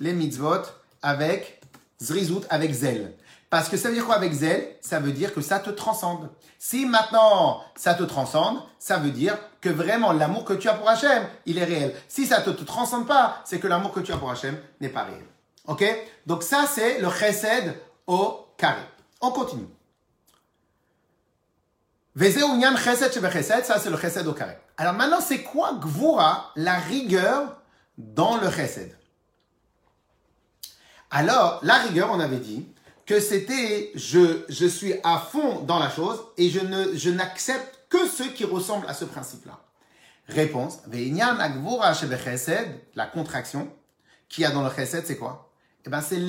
les 0.00 0.12
mitzvot 0.12 0.62
avec 1.02 1.60
zrizout, 2.00 2.44
avec 2.50 2.72
zèle. 2.72 3.14
Parce 3.50 3.68
que 3.68 3.76
ça 3.76 3.88
veut 3.88 3.94
dire 3.94 4.04
quoi 4.04 4.16
avec 4.16 4.32
zèle? 4.32 4.76
Ça 4.80 5.00
veut 5.00 5.12
dire 5.12 5.32
que 5.32 5.40
ça 5.40 5.58
te 5.58 5.70
transcende. 5.70 6.28
Si 6.58 6.86
maintenant 6.86 7.62
ça 7.76 7.94
te 7.94 8.02
transcende, 8.02 8.58
ça 8.78 8.98
veut 8.98 9.10
dire 9.10 9.38
que 9.60 9.68
vraiment 9.68 10.12
l'amour 10.12 10.44
que 10.44 10.54
tu 10.54 10.68
as 10.68 10.74
pour 10.74 10.88
Hachem, 10.88 11.26
il 11.46 11.58
est 11.58 11.64
réel. 11.64 11.94
Si 12.08 12.26
ça 12.26 12.40
ne 12.40 12.44
te, 12.44 12.50
te 12.50 12.64
transcende 12.64 13.06
pas, 13.06 13.42
c'est 13.44 13.58
que 13.58 13.66
l'amour 13.66 13.92
que 13.92 14.00
tu 14.00 14.12
as 14.12 14.16
pour 14.16 14.30
Hachem 14.30 14.58
n'est 14.80 14.88
pas 14.88 15.04
réel. 15.04 15.24
Ok? 15.68 15.84
Donc 16.26 16.42
ça, 16.42 16.66
c'est 16.66 16.98
le 16.98 17.10
chesed 17.10 17.74
au 18.06 18.46
carré. 18.56 18.82
On 19.20 19.30
continue. 19.30 19.68
Ça 22.16 23.78
c'est 23.78 23.90
le 23.90 23.96
chesed 23.96 24.26
au 24.26 24.32
carré. 24.32 24.58
Alors 24.76 24.94
maintenant, 24.94 25.20
c'est 25.20 25.42
quoi 25.42 25.74
gvura, 25.74 26.52
la 26.56 26.78
rigueur 26.78 27.60
dans 27.98 28.38
le 28.38 28.50
chesed? 28.50 28.96
Alors, 31.10 31.60
la 31.62 31.74
rigueur, 31.74 32.10
on 32.12 32.20
avait 32.20 32.38
dit 32.38 32.66
que 33.06 33.20
c'était 33.20 33.92
je, 33.94 34.44
je 34.48 34.66
suis 34.66 34.94
à 35.04 35.18
fond 35.18 35.60
dans 35.60 35.78
la 35.78 35.90
chose 35.90 36.20
et 36.38 36.48
je 36.50 36.60
ne 36.60 36.96
je 36.96 37.10
n'accepte 37.10 37.78
que 37.90 38.08
ceux 38.08 38.28
qui 38.28 38.44
ressemblent 38.44 38.88
à 38.88 38.94
ce 38.94 39.04
principe-là. 39.04 39.60
Réponse, 40.28 40.80
la 42.94 43.06
contraction 43.06 43.70
qu'il 44.28 44.42
y 44.42 44.46
a 44.46 44.50
dans 44.50 44.62
le 44.62 44.70
chesed, 44.74 45.06
c'est 45.06 45.16
quoi? 45.16 45.47
Eh 45.88 45.90
ben, 45.90 46.02
c'est 46.02 46.20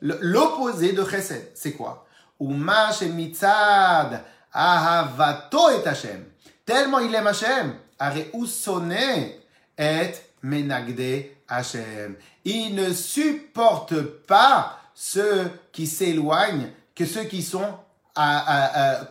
l'opposé 0.00 0.92
de 0.92 1.04
chesed. 1.04 1.52
C'est 1.54 1.74
quoi? 1.74 2.04
Uma 2.40 2.90
shemitzad 2.90 4.24
ahavato 4.52 5.70
et 5.70 5.86
Hashem. 5.86 6.24
Tellement 6.64 6.98
il 6.98 7.14
aime 7.14 7.28
Hashem, 7.28 7.76
are 8.00 8.16
usone 8.34 8.92
et 9.78 10.12
menagde 10.42 11.26
Hashem. 11.48 12.16
Il 12.44 12.74
ne 12.74 12.92
supporte 12.92 14.02
pas 14.26 14.80
ceux 14.92 15.48
qui 15.70 15.86
s'éloignent, 15.86 16.72
que 16.92 17.06
ceux 17.06 17.22
qui 17.24 17.40
sont 17.40 17.72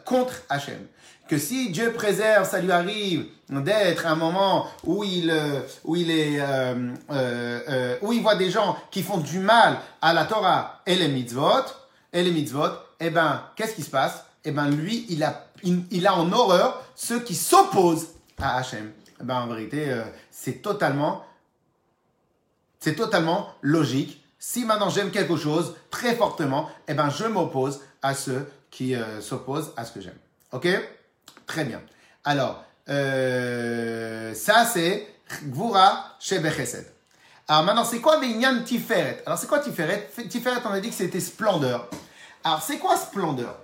contre 0.04 0.34
Hachem. 0.50 0.86
Que 1.28 1.40
si 1.40 1.72
Dieu 1.72 1.92
préserve, 1.92 2.48
ça 2.48 2.62
lui 2.62 2.72
arrive 2.72 3.26
d'être 3.50 4.06
un 4.06 4.16
moment 4.16 4.68
où 4.84 5.04
il, 5.04 5.32
euh, 5.32 5.62
euh, 5.88 6.96
euh, 7.10 7.98
où 8.02 8.14
il 8.14 8.22
voit 8.22 8.36
des 8.36 8.52
gens 8.52 8.78
qui 8.92 9.02
font 9.02 9.18
du 9.18 9.40
mal 9.40 9.80
à 10.02 10.14
la 10.14 10.26
Torah 10.26 10.82
et 10.86 10.96
les 10.96 11.08
mitzvot, 11.08 11.66
et 12.14 12.24
les 12.24 12.32
mitzvot, 12.32 12.70
eh 13.00 13.10
ben, 13.10 13.42
qu'est-ce 13.56 13.74
qui 13.74 13.82
se 13.82 13.90
passe? 13.90 14.24
Eh 14.44 14.52
ben, 14.52 14.70
lui, 14.70 15.08
il 15.10 15.24
a, 15.24 16.16
en 16.16 16.32
horreur 16.32 16.84
ceux 16.96 17.20
qui 17.20 17.34
s'opposent 17.34 18.10
à 18.40 18.58
Hachem. 18.58 18.92
Eh 19.20 19.24
ben, 19.24 19.42
en 19.42 19.48
vérité, 19.48 20.04
c'est 20.30 20.62
totalement, 20.62 21.24
logique. 23.62 24.24
Si 24.38 24.64
maintenant 24.64 24.90
j'aime 24.90 25.10
quelque 25.10 25.38
chose 25.38 25.76
très 25.90 26.14
fortement, 26.16 26.70
eh 26.88 26.94
ben 26.94 27.10
je 27.10 27.26
m'oppose 27.26 27.82
à 28.04 28.14
ceux 28.14 28.48
qui 28.70 28.94
s'opposent 29.22 29.72
à 29.76 29.86
ce 29.86 29.92
que 29.92 30.02
j'aime. 30.02 30.20
Très 31.46 31.66
bien. 31.66 31.82
Alors, 32.24 32.64
euh, 32.90 34.34
ça 34.34 34.66
c'est 34.66 35.08
Gvura 35.44 36.16
Shebe 36.20 36.50
Chesed. 36.50 36.92
Alors 37.48 37.64
maintenant, 37.64 37.86
c'est 37.86 38.02
quoi 38.02 38.20
Vinyan 38.20 38.64
Tiferet? 38.64 39.24
Alors 39.26 39.38
c'est 39.38 39.48
quoi 39.48 39.60
Tiferet? 39.60 40.10
Tiferet, 40.30 40.62
on 40.66 40.70
a 40.70 40.80
dit 40.80 40.90
que 40.90 40.96
c'était 40.96 41.20
splendeur. 41.20 41.90
Alors 42.44 42.62
c'est 42.62 42.80
quoi 42.80 42.98
splendeur? 42.98 43.58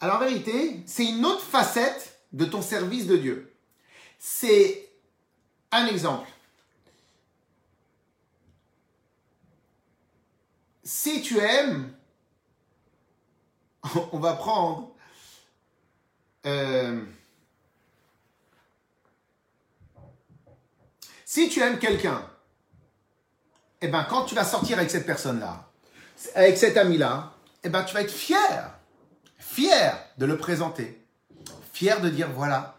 Alors 0.00 0.16
en 0.16 0.20
vérité, 0.20 0.82
c'est 0.86 1.04
une 1.04 1.24
autre 1.26 1.42
facette 1.42 2.18
de 2.32 2.44
ton 2.44 2.62
service 2.62 3.06
de 3.06 3.16
Dieu. 3.16 3.52
C'est 4.18 4.88
un 5.72 5.86
exemple. 5.86 6.28
si 10.90 11.22
tu 11.22 11.38
aimes, 11.38 11.94
on 14.12 14.18
va 14.18 14.32
prendre 14.32 14.89
euh, 16.46 17.00
si 21.24 21.48
tu 21.48 21.60
aimes 21.60 21.78
quelqu'un, 21.78 22.24
eh 23.80 23.88
ben 23.88 24.04
quand 24.08 24.24
tu 24.24 24.34
vas 24.34 24.44
sortir 24.44 24.78
avec 24.78 24.90
cette 24.90 25.06
personne-là, 25.06 25.68
avec 26.34 26.58
cet 26.58 26.76
ami-là, 26.76 27.32
eh 27.62 27.68
ben 27.68 27.82
tu 27.84 27.94
vas 27.94 28.02
être 28.02 28.10
fier, 28.10 28.74
fier 29.38 29.98
de 30.18 30.26
le 30.26 30.36
présenter, 30.36 31.04
fier 31.72 32.00
de 32.00 32.08
dire 32.08 32.28
voilà, 32.34 32.76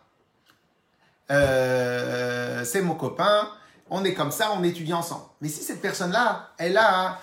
euh, 1.32 2.64
c'est 2.66 2.82
mon 2.82 2.96
copain, 2.96 3.50
on 3.90 4.04
est 4.04 4.14
comme 4.14 4.32
ça, 4.32 4.52
on 4.54 4.64
étudie 4.64 4.94
ensemble. 4.94 5.26
Mais 5.42 5.50
si 5.50 5.64
cette 5.64 5.82
personne-là, 5.82 6.50
elle 6.58 6.78
a 6.78 7.20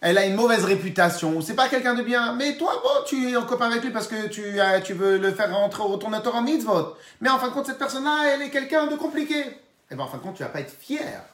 elle 0.00 0.16
a 0.18 0.26
une 0.26 0.34
mauvaise 0.34 0.64
réputation, 0.64 1.40
c'est 1.40 1.54
pas 1.54 1.68
quelqu'un 1.68 1.94
de 1.94 2.02
bien, 2.02 2.34
mais 2.34 2.56
toi, 2.56 2.72
tu 3.06 3.30
es 3.30 3.36
en 3.36 3.44
copain 3.44 3.66
avec 3.66 3.82
lui 3.82 3.90
parce 3.90 4.06
que 4.06 4.28
tu, 4.28 4.42
tu 4.84 4.92
veux 4.94 5.18
le 5.18 5.32
faire 5.32 5.52
rentrer 5.52 5.82
au 5.82 5.88
retourner 5.88 6.18
en 6.18 6.42
mitzvot. 6.42 6.94
Mais 7.20 7.28
en 7.28 7.38
fin 7.38 7.48
de 7.48 7.52
compte, 7.52 7.66
cette 7.66 7.78
personne-là, 7.78 8.34
elle 8.34 8.42
est 8.42 8.50
quelqu'un 8.50 8.86
de 8.86 8.94
compliqué. 8.94 9.40
Et 9.40 9.92
eh 9.92 9.94
bien, 9.94 10.04
en 10.04 10.08
fin 10.08 10.18
de 10.18 10.22
compte, 10.22 10.36
tu 10.36 10.42
vas 10.42 10.50
pas 10.50 10.60
être 10.60 10.74
fier 10.78 11.24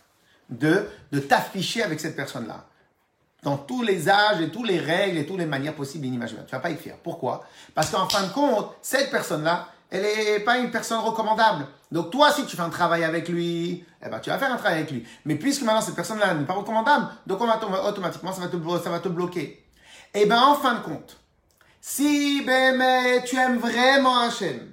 de, 0.48 0.88
de 1.12 1.18
t'afficher 1.18 1.82
avec 1.82 2.00
cette 2.00 2.16
personne-là. 2.16 2.64
Dans 3.42 3.58
tous 3.58 3.82
les 3.82 4.08
âges 4.08 4.40
et 4.40 4.48
toutes 4.48 4.66
les 4.66 4.78
règles 4.78 5.18
et 5.18 5.26
toutes 5.26 5.38
les 5.38 5.46
manières 5.46 5.74
possibles 5.74 6.06
et 6.06 6.08
inimaginables. 6.08 6.46
Tu 6.46 6.52
vas 6.52 6.60
pas 6.60 6.70
être 6.70 6.80
fier. 6.80 6.96
Pourquoi? 7.02 7.44
Parce 7.74 7.90
qu'en 7.90 8.08
fin 8.08 8.26
de 8.26 8.32
compte, 8.32 8.70
cette 8.80 9.10
personne-là, 9.10 9.68
elle 9.94 10.02
n'est 10.02 10.40
pas 10.40 10.58
une 10.58 10.70
personne 10.72 10.98
recommandable. 10.98 11.66
Donc 11.92 12.10
toi, 12.10 12.32
si 12.32 12.44
tu 12.46 12.56
fais 12.56 12.62
un 12.62 12.70
travail 12.70 13.04
avec 13.04 13.28
lui, 13.28 13.84
eh 14.04 14.08
ben, 14.08 14.18
tu 14.18 14.28
vas 14.28 14.38
faire 14.38 14.52
un 14.52 14.56
travail 14.56 14.78
avec 14.78 14.90
lui. 14.90 15.06
Mais 15.24 15.36
puisque 15.36 15.62
maintenant 15.62 15.80
cette 15.80 15.94
personne-là 15.94 16.34
n'est 16.34 16.44
pas 16.44 16.54
recommandable, 16.54 17.06
donc 17.26 17.40
on 17.40 17.46
va 17.46 17.88
automatiquement, 17.88 18.32
ça 18.32 18.40
va 18.40 18.98
te, 18.98 19.08
bloquer. 19.08 19.64
Eh 20.12 20.26
ben, 20.26 20.38
en 20.38 20.56
fin 20.56 20.74
de 20.74 20.80
compte, 20.80 21.16
si 21.80 22.42
ben, 22.42 23.22
tu 23.24 23.36
aimes 23.36 23.58
vraiment 23.58 24.18
Hachem, 24.18 24.72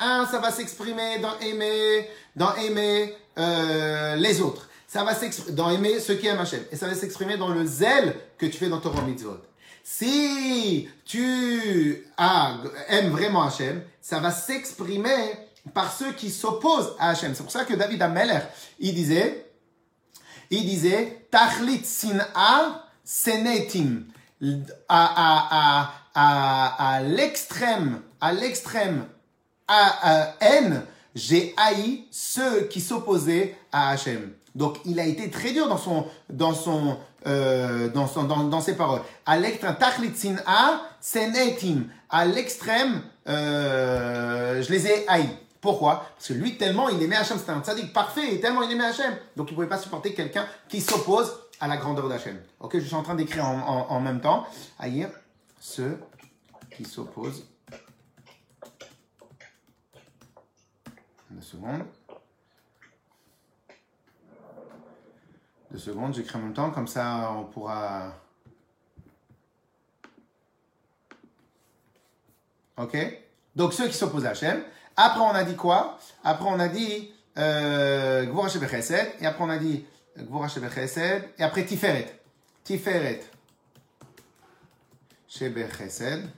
un, 0.00 0.24
ça 0.24 0.38
va 0.38 0.50
s'exprimer 0.50 1.18
dans 1.18 1.38
aimer, 1.40 2.08
dans 2.34 2.54
aimer 2.54 3.14
euh, 3.38 4.16
les 4.16 4.40
autres. 4.40 4.70
Ça 4.88 5.04
va 5.04 5.14
s'exprimer 5.14 5.54
dans 5.54 5.70
aimer 5.70 6.00
ceux 6.00 6.14
qui 6.14 6.28
aiment 6.28 6.40
Hachem. 6.40 6.62
Et 6.70 6.76
ça 6.76 6.86
va 6.86 6.94
s'exprimer 6.94 7.36
dans 7.36 7.48
le 7.48 7.66
zèle 7.66 8.16
que 8.38 8.46
tu 8.46 8.56
fais 8.56 8.68
dans 8.68 8.80
ton 8.80 8.90
mitzvot. 9.02 9.38
Si 9.84 10.88
tu 11.04 12.06
aimes 12.88 13.10
vraiment 13.10 13.42
Hachem, 13.42 13.82
ça 14.00 14.18
va 14.20 14.30
s'exprimer 14.30 15.32
par 15.74 15.92
ceux 15.92 16.12
qui 16.12 16.30
s'opposent 16.30 16.94
à 16.98 17.10
Hachem. 17.10 17.34
C'est 17.34 17.42
pour 17.42 17.52
ça 17.52 17.64
que 17.64 17.74
David 17.74 18.02
Ameller, 18.02 18.40
il 18.80 18.94
disait, 18.94 19.46
il 20.50 20.64
disait, 20.66 21.26
Tachlit 21.30 21.84
sin'a 21.84 22.86
senetim. 23.04 24.04
À, 24.88 25.92
à, 26.14 27.00
l'extrême, 27.02 28.02
à 28.20 28.32
l'extrême, 28.32 29.06
à, 29.68 30.34
haine, 30.40 30.84
j'ai 31.14 31.54
haï 31.56 32.04
ceux 32.10 32.62
qui 32.64 32.80
s'opposaient 32.80 33.56
à 33.70 33.90
Hachem. 33.90 34.32
Donc, 34.54 34.78
il 34.84 35.00
a 35.00 35.06
été 35.06 35.30
très 35.30 35.52
dur 35.52 35.68
dans 35.68 35.78
son, 35.78 36.06
dans 36.28 36.54
son, 36.54 36.98
euh, 37.26 37.88
dans, 37.88 38.06
dans, 38.24 38.44
dans 38.44 38.60
ses 38.60 38.76
paroles. 38.76 39.02
À 39.26 39.38
l'extrême. 39.38 39.76
À 42.10 42.24
l'extrême, 42.24 43.02
euh, 43.28 44.62
je 44.62 44.70
les 44.70 44.86
ai 44.86 45.08
haïs. 45.08 45.28
Pourquoi? 45.60 46.06
Parce 46.16 46.28
que 46.28 46.32
lui, 46.34 46.56
tellement 46.56 46.88
il 46.88 47.00
aimait 47.02 47.16
Hachem, 47.16 47.38
c'était 47.38 47.52
un 47.52 47.60
tzaddik 47.60 47.92
parfait, 47.92 48.34
et 48.34 48.40
tellement 48.40 48.62
il 48.62 48.72
aimait 48.72 48.86
Hachem. 48.86 49.16
Donc 49.36 49.48
il 49.48 49.52
ne 49.52 49.54
pouvait 49.54 49.68
pas 49.68 49.78
supporter 49.78 50.12
quelqu'un 50.12 50.44
qui 50.68 50.80
s'oppose 50.80 51.32
à 51.60 51.68
la 51.68 51.76
grandeur 51.76 52.08
d'Hachem. 52.08 52.36
Ok, 52.58 52.78
je 52.78 52.84
suis 52.84 52.94
en 52.96 53.04
train 53.04 53.14
d'écrire 53.14 53.46
en, 53.46 53.58
en, 53.60 53.90
en, 53.90 54.00
même 54.00 54.20
temps. 54.20 54.44
Aïe, 54.80 55.06
ceux 55.60 56.00
qui 56.76 56.84
s'opposent. 56.84 57.46
Deux 61.30 61.40
secondes. 61.40 61.84
Deux 65.72 65.78
secondes, 65.78 66.14
j'écris 66.14 66.36
en 66.36 66.42
même 66.42 66.52
temps, 66.52 66.70
comme 66.70 66.86
ça 66.86 67.32
on 67.34 67.44
pourra. 67.44 68.12
Ok 72.76 72.94
Donc 73.56 73.72
ceux 73.72 73.88
qui 73.88 73.94
s'opposent 73.94 74.26
à 74.26 74.30
Hachem. 74.30 74.62
Après 74.96 75.20
on 75.20 75.30
a 75.30 75.44
dit 75.44 75.56
quoi? 75.56 75.98
Après 76.24 76.44
on 76.46 76.60
a 76.60 76.68
dit 76.68 77.10
euh. 77.38 78.24
Et 78.24 79.26
après 79.26 79.44
on 79.44 79.48
a 79.48 79.56
dit 79.56 79.86
Gvura 80.18 80.48
Chesed. 80.48 81.24
Et 81.38 81.42
après 81.42 81.64
Tiferet. 81.64 82.20
Tiferet. 82.64 83.24
Chesed. 85.26 86.28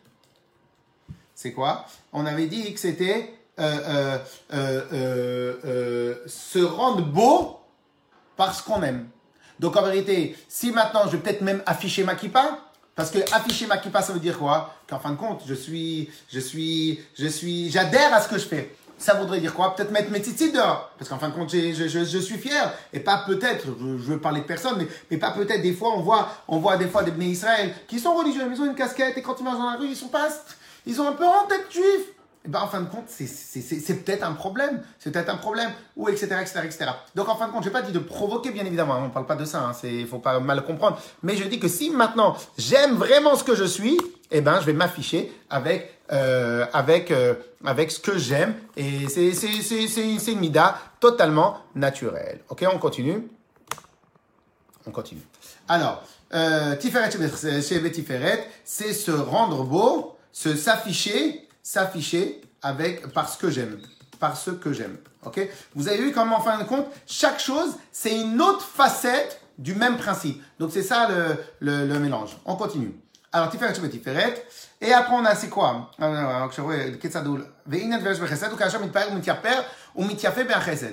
C'est 1.35 1.53
quoi? 1.53 1.87
On 2.12 2.25
avait 2.25 2.47
dit 2.47 2.73
que 2.73 2.79
c'était 2.79 3.35
euh, 3.59 4.18
euh, 4.53 4.87
euh, 4.92 6.16
se 6.29 6.61
rendre 6.61 7.05
beau 7.05 7.59
parce 8.37 8.62
qu'on 8.62 8.81
aime. 8.85 9.09
Donc 9.59 9.77
en 9.77 9.83
vérité, 9.83 10.37
si 10.49 10.73
maintenant 10.73 11.03
je 11.07 11.12
vais 11.12 11.19
peut-être 11.19 11.40
même 11.43 11.62
afficher 11.67 12.05
ma 12.05 12.14
kippa, 12.14 12.59
parce 12.95 13.11
que 13.11 13.19
afficher 13.33 13.67
ma 13.67 13.79
kippa, 13.79 14.03
ça 14.03 14.12
veut 14.12 14.21
dire 14.21 14.38
quoi? 14.38 14.75
Qu'en 14.88 14.99
fin 14.99 15.11
de 15.11 15.17
compte, 15.17 15.43
je 15.47 15.55
suis, 15.55 16.11
je 16.33 16.38
suis, 16.38 17.01
je 17.19 17.27
suis, 17.27 17.71
j'adhère 17.71 18.14
à 18.14 18.21
ce 18.21 18.29
que 18.29 18.38
je 18.38 18.47
fais. 18.47 18.75
Ça 18.97 19.14
voudrait 19.14 19.40
dire 19.40 19.53
quoi? 19.53 19.75
Peut-être 19.75 19.90
mettre 19.90 20.11
mes 20.11 20.21
tzitzit 20.21 20.53
dehors. 20.53 20.93
Parce 20.97 21.11
qu'en 21.11 21.19
fin 21.19 21.29
de 21.29 21.35
compte, 21.35 21.51
je, 21.51 21.73
je, 21.73 22.05
je, 22.05 22.19
suis 22.19 22.38
fier. 22.38 22.73
Et 22.93 23.01
pas 23.01 23.25
peut-être, 23.27 23.67
je, 23.67 23.85
veux 23.85 24.21
parler 24.21 24.40
de 24.43 24.47
personne, 24.47 24.77
mais, 24.79 24.87
mais 25.11 25.17
pas 25.17 25.33
peut-être. 25.33 25.62
Des 25.62 25.73
fois, 25.73 25.93
on 25.97 26.01
voit, 26.01 26.29
on 26.47 26.59
voit 26.59 26.77
des 26.77 26.87
fois 26.87 27.03
des 27.03 27.11
bénis 27.11 27.33
Israël 27.33 27.75
qui 27.88 27.99
sont 27.99 28.14
religieux, 28.14 28.43
ils 28.49 28.61
ont 28.61 28.67
une 28.67 28.77
casquette 28.77 29.19
et 29.19 29.23
quand 29.23 29.35
ils 29.40 29.45
marchent 29.45 29.59
dans 29.59 29.71
la 29.71 29.77
rue, 29.77 29.88
ils 29.88 29.97
sont 29.97 30.09
pas, 30.09 30.29
ils 30.87 31.01
ont 31.01 31.09
un 31.09 31.12
peu 31.12 31.27
en 31.27 31.47
tête 31.49 31.67
juif. 31.73 32.13
Et 32.46 32.50
ben, 32.50 32.61
en 32.61 32.68
fin 32.68 32.83
de 32.83 32.88
compte, 32.90 33.04
c'est 33.09 34.04
peut-être 34.04 34.22
un 34.22 34.35
problème. 34.35 34.83
C'est 34.98 35.11
peut-être 35.11 35.30
un 35.30 35.37
problème. 35.37 35.70
Ou 35.96 36.11
etc., 36.11 36.26
etc., 36.42 36.61
etc. 36.64 36.87
Donc, 37.14 37.30
en 37.30 37.37
fin 37.37 37.48
de 37.48 37.52
compte, 37.52 37.62
je 37.62 37.68
n'ai 37.68 37.72
pas 37.72 37.80
dit 37.80 37.92
de 37.92 37.98
provoquer, 37.98 38.50
bien 38.50 38.66
évidemment. 38.66 38.98
On 38.98 39.07
ne 39.07 39.11
parle 39.11 39.24
pas 39.24 39.37
de 39.37 39.46
ça. 39.46 39.72
Il 39.83 39.88
hein, 39.88 40.02
ne 40.02 40.07
faut 40.07 40.18
pas 40.18 40.38
mal 40.40 40.62
comprendre. 40.62 41.00
Mais 41.22 41.37
je 41.37 41.44
dis 41.44 41.59
que 41.59 41.68
si 41.68 41.88
maintenant, 41.88 42.37
j'aime 42.59 42.96
vraiment 42.96 43.35
ce 43.35 43.44
que 43.44 43.54
je 43.54 43.64
suis, 43.64 43.96
eh 44.30 44.42
ben, 44.42 44.61
je 44.61 44.66
vais 44.66 44.74
m'afficher 44.74 45.33
avec, 45.48 45.98
euh, 46.12 46.66
avec, 46.74 47.11
euh, 47.11 47.33
avec 47.64 47.90
ce 47.90 47.98
que 47.98 48.18
j'aime. 48.18 48.54
Et 48.76 49.09
c'est 49.09 50.33
une 50.33 50.40
mida 50.40 50.76
totalement 51.00 51.61
naturelle. 51.74 52.40
Ok, 52.50 52.62
on 52.70 52.78
continue. 52.78 53.26
On 54.87 54.90
continue. 54.90 55.22
Alors, 55.66 56.02
euh, 56.35 56.76
c'est 58.64 58.92
se 58.92 59.11
rendre 59.11 59.64
beau, 59.64 60.18
se 60.30 60.57
s'afficher 60.57 61.43
s'afficher 61.64 62.42
avec 62.62 63.09
parce 63.12 63.37
que 63.37 63.50
j'aime, 63.50 63.81
parce 64.20 64.50
que 64.61 64.72
j'aime. 64.72 64.98
Ok? 65.24 65.40
Vous 65.74 65.88
avez 65.88 65.98
vu 65.98 66.12
comment 66.12 66.37
en 66.37 66.40
fin 66.40 66.59
de 66.59 66.64
compte, 66.64 66.87
chaque 67.07 67.40
chose, 67.40 67.77
c'est 67.90 68.20
une 68.20 68.40
autre 68.40 68.62
facette 68.62 69.40
du 69.59 69.74
même 69.74 69.96
principe. 69.96 70.40
Donc 70.61 70.70
c'est 70.72 70.83
ça 70.83 71.09
le, 71.09 71.37
le, 71.61 71.87
le, 71.87 71.98
mélange. 71.98 72.37
On 72.44 72.55
continue. 72.55 72.94
Alors 73.33 73.50
Tiferet 73.50 73.72
Tiferet. 73.72 74.46
Et 74.81 74.92
après 74.92 75.14
on 75.14 75.24
a 75.24 75.35
c'est 75.35 75.48
quoi? 75.48 75.90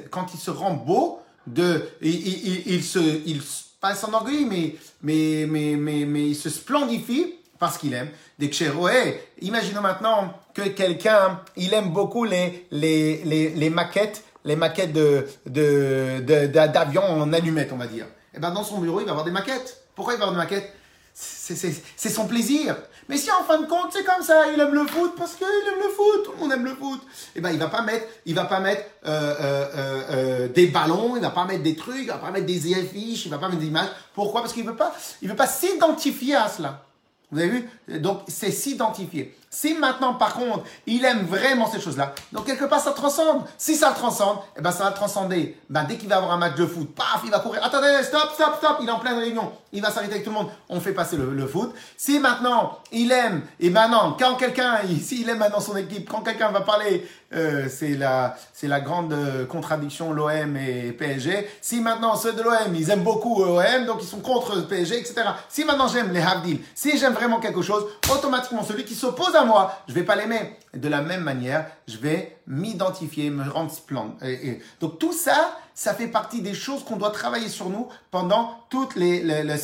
Quand 0.09 0.33
il 0.33 0.39
se 0.39 0.51
rend 0.51 0.73
beau, 0.73 1.21
de, 1.47 1.89
il, 2.01 2.27
il, 2.27 2.67
il 2.67 2.83
se, 2.83 2.99
il, 2.99 3.41
pas 3.81 3.95
s'enorgueillit, 3.95 4.45
mais, 4.45 4.75
mais, 5.01 5.45
mais, 5.49 5.75
mais, 5.75 6.05
mais 6.05 6.29
il 6.29 6.35
se 6.35 6.49
splendifie 6.49 7.35
parce 7.61 7.77
qu'il 7.77 7.93
aime. 7.93 8.09
Des 8.39 8.49
Ksheroé, 8.49 9.23
imaginons 9.39 9.81
maintenant 9.81 10.33
que 10.55 10.63
quelqu'un, 10.63 11.39
il 11.55 11.71
aime 11.75 11.91
beaucoup 11.91 12.23
les, 12.23 12.65
les, 12.71 13.21
les, 13.23 13.49
les 13.49 13.69
maquettes, 13.69 14.23
les 14.43 14.55
maquettes 14.55 14.91
de, 14.91 15.27
de, 15.45 16.97
en 16.97 17.31
allumettes, 17.31 17.71
on 17.71 17.77
va 17.77 17.85
dire. 17.85 18.05
Et 18.05 18.37
eh 18.37 18.39
ben 18.39 18.49
dans 18.49 18.63
son 18.63 18.79
bureau, 18.79 18.99
il 18.99 19.05
va 19.05 19.11
avoir 19.11 19.25
des 19.25 19.31
maquettes. 19.31 19.83
Pourquoi 19.95 20.15
il 20.15 20.17
va 20.17 20.25
avoir 20.25 20.35
des 20.35 20.43
maquettes? 20.43 20.73
C'est 21.13 22.09
son 22.09 22.25
plaisir. 22.25 22.75
Mais 23.07 23.17
si 23.17 23.29
en 23.29 23.43
fin 23.43 23.59
de 23.61 23.67
compte 23.67 23.91
c'est 23.91 24.05
comme 24.05 24.23
ça, 24.23 24.51
il 24.51 24.59
aime 24.59 24.73
le 24.73 24.87
foot 24.87 25.13
parce 25.15 25.35
qu'il 25.35 25.45
aime 25.45 25.83
le 25.83 25.89
foot, 25.89 26.23
tout 26.23 26.31
le 26.31 26.37
monde 26.37 26.53
aime 26.53 26.65
le 26.65 26.73
foot. 26.73 27.01
Et 27.03 27.31
eh 27.35 27.41
ben 27.41 27.51
il 27.51 27.59
va 27.59 27.67
pas 27.67 27.83
mettre, 27.83 28.07
il 28.25 28.33
va 28.33 28.45
pas 28.45 28.59
mettre 28.59 28.83
euh, 29.05 29.35
euh, 29.39 30.01
euh, 30.09 30.47
des 30.47 30.67
ballons, 30.67 31.15
il 31.15 31.21
va 31.21 31.29
pas 31.29 31.45
mettre 31.45 31.61
des 31.61 31.75
trucs, 31.75 31.97
il 31.99 32.07
va 32.07 32.17
pas 32.17 32.31
mettre 32.31 32.47
des 32.47 32.73
affiches, 32.73 33.25
il 33.25 33.29
va 33.29 33.37
pas 33.37 33.49
mettre 33.49 33.59
des 33.59 33.67
images. 33.67 33.89
Pourquoi? 34.15 34.41
Parce 34.41 34.53
qu'il 34.53 34.65
veut 34.65 34.75
pas, 34.75 34.95
il 35.21 35.29
veut 35.29 35.35
pas 35.35 35.45
s'identifier 35.45 36.35
à 36.35 36.47
cela. 36.47 36.85
Vous 37.31 37.39
avez 37.39 37.49
vu? 37.49 37.69
Donc, 37.99 38.21
c'est 38.27 38.51
s'identifier. 38.51 39.37
Si 39.49 39.73
maintenant, 39.73 40.13
par 40.13 40.33
contre, 40.33 40.63
il 40.85 41.03
aime 41.03 41.25
vraiment 41.25 41.69
ces 41.69 41.81
choses-là, 41.81 42.13
donc 42.31 42.45
quelque 42.45 42.63
part, 42.65 42.79
ça 42.79 42.91
transcende. 42.91 43.43
Si 43.57 43.75
ça 43.75 43.89
le 43.89 43.95
transcende, 43.95 44.37
eh 44.57 44.61
ben, 44.61 44.71
ça 44.71 44.85
va 44.85 44.91
transcender. 44.91 45.57
Ben, 45.69 45.83
dès 45.83 45.97
qu'il 45.97 46.07
va 46.07 46.17
avoir 46.17 46.31
un 46.31 46.37
match 46.37 46.55
de 46.55 46.65
foot, 46.65 46.95
paf, 46.95 47.21
il 47.25 47.31
va 47.31 47.39
courir. 47.39 47.63
Attendez, 47.63 48.01
stop, 48.03 48.31
stop, 48.33 48.55
stop. 48.57 48.77
Il 48.81 48.87
est 48.87 48.91
en 48.91 48.99
pleine 48.99 49.17
réunion. 49.17 49.51
Il 49.73 49.81
va 49.81 49.89
s'arrêter 49.89 50.13
avec 50.13 50.23
tout 50.23 50.29
le 50.29 50.37
monde. 50.37 50.47
On 50.69 50.79
fait 50.79 50.93
passer 50.93 51.17
le, 51.17 51.47
foot. 51.47 51.73
Si 51.97 52.19
maintenant, 52.19 52.79
il 52.93 53.11
aime, 53.11 53.41
et 53.59 53.69
maintenant, 53.69 54.15
quand 54.17 54.35
quelqu'un, 54.35 54.79
s'il 55.01 55.27
aime 55.29 55.39
maintenant 55.39 55.59
son 55.59 55.75
équipe, 55.75 56.09
quand 56.09 56.21
quelqu'un 56.21 56.49
va 56.51 56.61
parler, 56.61 57.05
euh, 57.33 57.67
c'est 57.69 57.95
la, 57.95 58.35
c'est 58.53 58.67
la 58.67 58.81
grande 58.81 59.13
euh, 59.13 59.45
contradiction 59.45 60.11
l'OM 60.11 60.57
et 60.57 60.91
PSG. 60.91 61.47
Si 61.61 61.79
maintenant 61.79 62.15
ceux 62.15 62.33
de 62.33 62.41
l'OM, 62.41 62.75
ils 62.75 62.89
aiment 62.89 63.03
beaucoup 63.03 63.43
l'OM, 63.43 63.85
donc 63.85 63.99
ils 64.01 64.07
sont 64.07 64.19
contre 64.19 64.67
PSG, 64.67 64.99
etc. 64.99 65.21
Si 65.47 65.63
maintenant 65.63 65.87
j'aime 65.87 66.11
les 66.11 66.21
Havdil, 66.21 66.59
si 66.75 66.97
j'aime 66.97 67.13
vraiment 67.13 67.39
quelque 67.39 67.61
chose, 67.61 67.85
automatiquement 68.13 68.63
celui 68.63 68.83
qui 68.83 68.95
s'oppose 68.95 69.35
à 69.35 69.45
moi, 69.45 69.73
je 69.87 69.93
vais 69.93 70.03
pas 70.03 70.15
l'aimer. 70.15 70.57
De 70.73 70.89
la 70.89 71.01
même 71.01 71.21
manière, 71.21 71.67
je 71.87 71.97
vais 71.97 72.37
m'identifier, 72.47 73.29
me 73.29 73.49
rendre 73.49 73.71
splendide. 73.71 74.21
Et, 74.23 74.59
donc 74.79 74.99
tout 74.99 75.13
ça, 75.13 75.57
ça 75.73 75.93
fait 75.93 76.07
partie 76.07 76.41
des 76.41 76.53
choses 76.53 76.83
qu'on 76.83 76.97
doit 76.97 77.11
travailler 77.11 77.49
sur 77.49 77.69
nous 77.69 77.87
pendant 78.09 78.65
toutes 78.69 78.95
les, 78.95 79.21
les, 79.21 79.43
les. 79.43 79.55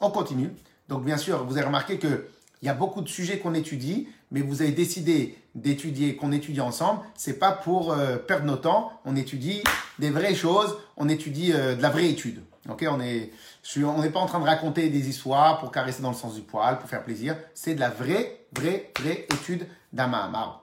On 0.00 0.10
continue. 0.10 0.50
Donc 0.88 1.04
bien 1.04 1.18
sûr, 1.18 1.44
vous 1.44 1.56
avez 1.56 1.66
remarqué 1.66 1.98
que 1.98 2.26
il 2.62 2.66
y 2.66 2.68
a 2.68 2.74
beaucoup 2.74 3.00
de 3.00 3.08
sujets 3.08 3.38
qu'on 3.38 3.54
étudie, 3.54 4.08
mais 4.30 4.42
vous 4.42 4.60
avez 4.62 4.72
décidé 4.72 5.38
d'étudier, 5.54 6.16
qu'on 6.16 6.32
étudie 6.32 6.60
ensemble. 6.60 7.00
C'est 7.14 7.38
pas 7.38 7.52
pour 7.52 7.92
euh, 7.92 8.16
perdre 8.16 8.46
nos 8.46 8.56
temps. 8.56 8.92
On 9.04 9.16
étudie 9.16 9.62
des 9.98 10.10
vraies 10.10 10.34
choses. 10.34 10.76
On 10.96 11.08
étudie 11.08 11.52
euh, 11.52 11.74
de 11.74 11.82
la 11.82 11.90
vraie 11.90 12.08
étude. 12.08 12.42
Ok, 12.68 12.84
on 12.88 13.00
est, 13.00 13.32
on 13.78 14.02
n'est 14.02 14.10
pas 14.10 14.20
en 14.20 14.26
train 14.26 14.38
de 14.38 14.44
raconter 14.44 14.90
des 14.90 15.08
histoires 15.08 15.58
pour 15.58 15.72
caresser 15.72 16.02
dans 16.02 16.10
le 16.10 16.16
sens 16.16 16.34
du 16.34 16.42
poil, 16.42 16.78
pour 16.78 16.88
faire 16.88 17.02
plaisir. 17.02 17.36
C'est 17.54 17.74
de 17.74 17.80
la 17.80 17.90
vraie, 17.90 18.46
vraie, 18.52 18.92
vraie 19.00 19.26
étude 19.32 19.66
d'un 19.92 20.06
Mahamar. 20.06 20.62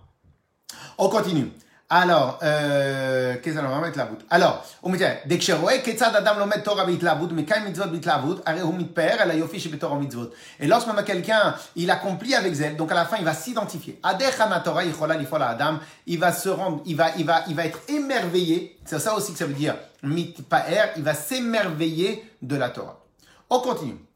On 0.97 1.09
continue. 1.09 1.51
Alors, 1.89 2.39
qu'est-ce 2.39 3.55
qu'on 3.55 3.67
va 3.67 3.79
mettre 3.79 3.97
la 3.97 4.05
voûte 4.05 4.25
Alors, 4.29 4.65
on 4.83 4.89
me 4.89 4.97
dit, 4.97 5.05
dès 5.25 5.37
que 5.37 5.43
je 5.45 5.53
vois 5.53 5.77
que 5.77 6.03
adam 6.03 6.37
lomet 6.37 6.61
Torah 6.61 6.85
bitlavut, 6.85 7.33
mais 7.33 7.45
quand 7.45 7.61
mitzvot 7.61 7.87
bitlavut, 7.87 8.41
aré 8.45 8.59
hu 8.61 8.73
mitper, 8.73 9.15
el 9.21 9.31
ayofi 9.31 9.57
she 9.57 9.69
betorah 9.69 9.95
mitzvot. 9.95 10.31
Et 10.59 10.67
lorsque 10.67 10.89
quelqu'un, 11.05 11.55
il 11.77 11.89
accomplit 11.89 12.35
avec 12.35 12.53
zèle, 12.53 12.75
donc 12.75 12.91
à 12.91 12.95
la 12.95 13.05
fin, 13.05 13.15
il 13.17 13.23
va 13.23 13.33
s'identifier. 13.33 14.01
Adech 14.03 14.35
Torah 14.65 14.83
yichola 14.83 15.15
lifola 15.15 15.47
adam, 15.47 15.79
il 16.05 16.19
va 16.19 16.33
se 16.33 16.49
rendre, 16.49 16.81
il 16.85 16.97
va, 16.97 17.11
il 17.17 17.25
va, 17.25 17.43
il 17.47 17.55
va 17.55 17.65
être 17.65 17.79
émerveillé. 17.87 18.77
C'est 18.83 18.99
ça 18.99 19.15
aussi 19.15 19.31
que 19.31 19.39
ça 19.39 19.45
veut 19.45 19.53
dire 19.53 19.75
mitpaer, 20.03 20.91
il 20.97 21.03
va 21.03 21.13
s'émerveiller 21.13 22.29
de 22.41 22.57
la 22.57 22.69
Torah. 22.69 22.99
On 23.49 23.59
continue. 23.59 24.06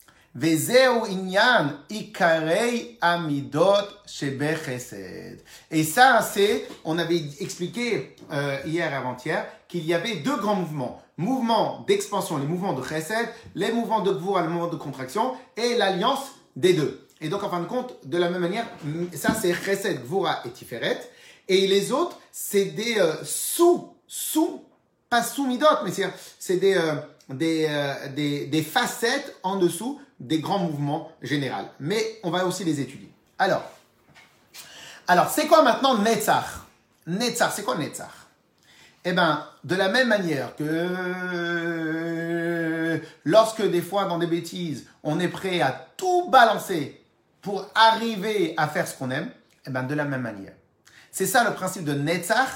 Et 5.70 5.84
ça, 5.84 6.22
c'est, 6.22 6.68
on 6.86 6.98
avait 6.98 7.22
expliqué 7.42 8.16
euh, 8.32 8.58
hier 8.66 8.94
avant-hier 8.94 9.46
qu'il 9.68 9.86
y 9.86 9.94
avait 9.94 10.16
deux 10.18 10.38
grands 10.38 10.56
mouvements. 10.56 11.02
Mouvement 11.18 11.84
d'expansion, 11.86 12.38
les 12.38 12.46
mouvements 12.46 12.72
de 12.72 12.82
chesed, 12.82 13.28
les 13.56 13.74
mouvements 13.74 14.00
de 14.00 14.12
gvoura, 14.12 14.44
le 14.44 14.48
mouvement 14.48 14.70
de 14.70 14.78
contraction, 14.78 15.34
et 15.58 15.76
l'alliance 15.76 16.22
des 16.56 16.74
deux. 16.74 17.06
Et 17.20 17.28
donc, 17.28 17.44
en 17.44 17.50
fin 17.50 17.60
de 17.60 17.66
compte, 17.66 17.96
de 18.06 18.18
la 18.18 18.30
même 18.30 18.42
manière, 18.42 18.66
ça 19.14 19.34
c'est 19.34 19.54
chesed, 19.54 20.02
gvoura 20.02 20.44
et 20.46 20.52
tiferet. 20.52 20.98
Et 21.50 21.68
les 21.68 21.92
autres, 21.92 22.18
c'est 22.32 22.66
des 22.66 22.98
euh, 23.00 23.16
sous, 23.26 23.90
sous, 24.08 24.64
pas 25.10 25.24
sous 25.24 25.46
midot, 25.46 25.68
mais 25.84 25.92
c'est 26.40 26.56
des, 26.56 26.76
euh, 26.76 26.96
des, 27.30 27.68
des, 28.16 28.46
des 28.46 28.62
facettes 28.64 29.36
en 29.44 29.58
dessous 29.58 30.00
des 30.22 30.40
grands 30.40 30.60
mouvements 30.60 31.12
généraux. 31.22 31.68
Mais 31.80 32.20
on 32.24 32.30
va 32.30 32.46
aussi 32.46 32.64
les 32.64 32.80
étudier. 32.80 33.12
Alors, 33.40 33.64
alors 35.08 35.30
c'est 35.30 35.48
quoi 35.48 35.64
maintenant 35.64 35.98
Netzach? 35.98 36.62
Netzach, 37.08 37.52
c'est 37.54 37.64
quoi 37.64 37.76
Netzach? 37.76 38.14
Eh 39.04 39.14
bien, 39.14 39.48
de 39.64 39.74
la 39.76 39.90
même 39.90 40.08
manière 40.08 40.56
que 40.56 40.62
lorsque 43.26 43.64
des 43.64 43.82
fois 43.82 44.06
dans 44.06 44.20
des 44.20 44.28
bêtises, 44.28 44.86
on 45.02 45.20
est 45.20 45.28
prêt 45.28 45.60
à 45.60 45.72
tout 45.98 46.30
balancer 46.30 47.04
pour 47.42 47.68
arriver 47.74 48.54
à 48.58 48.68
faire 48.68 48.88
ce 48.88 48.96
qu'on 48.96 49.10
aime, 49.10 49.32
eh 49.66 49.72
bien, 49.72 49.82
de 49.82 49.96
la 49.96 50.06
même 50.06 50.22
manière. 50.22 50.54
C'est 51.10 51.26
ça 51.26 51.44
le 51.44 51.56
principe 51.56 51.84
de 51.84 51.94
Netzach 51.94 52.50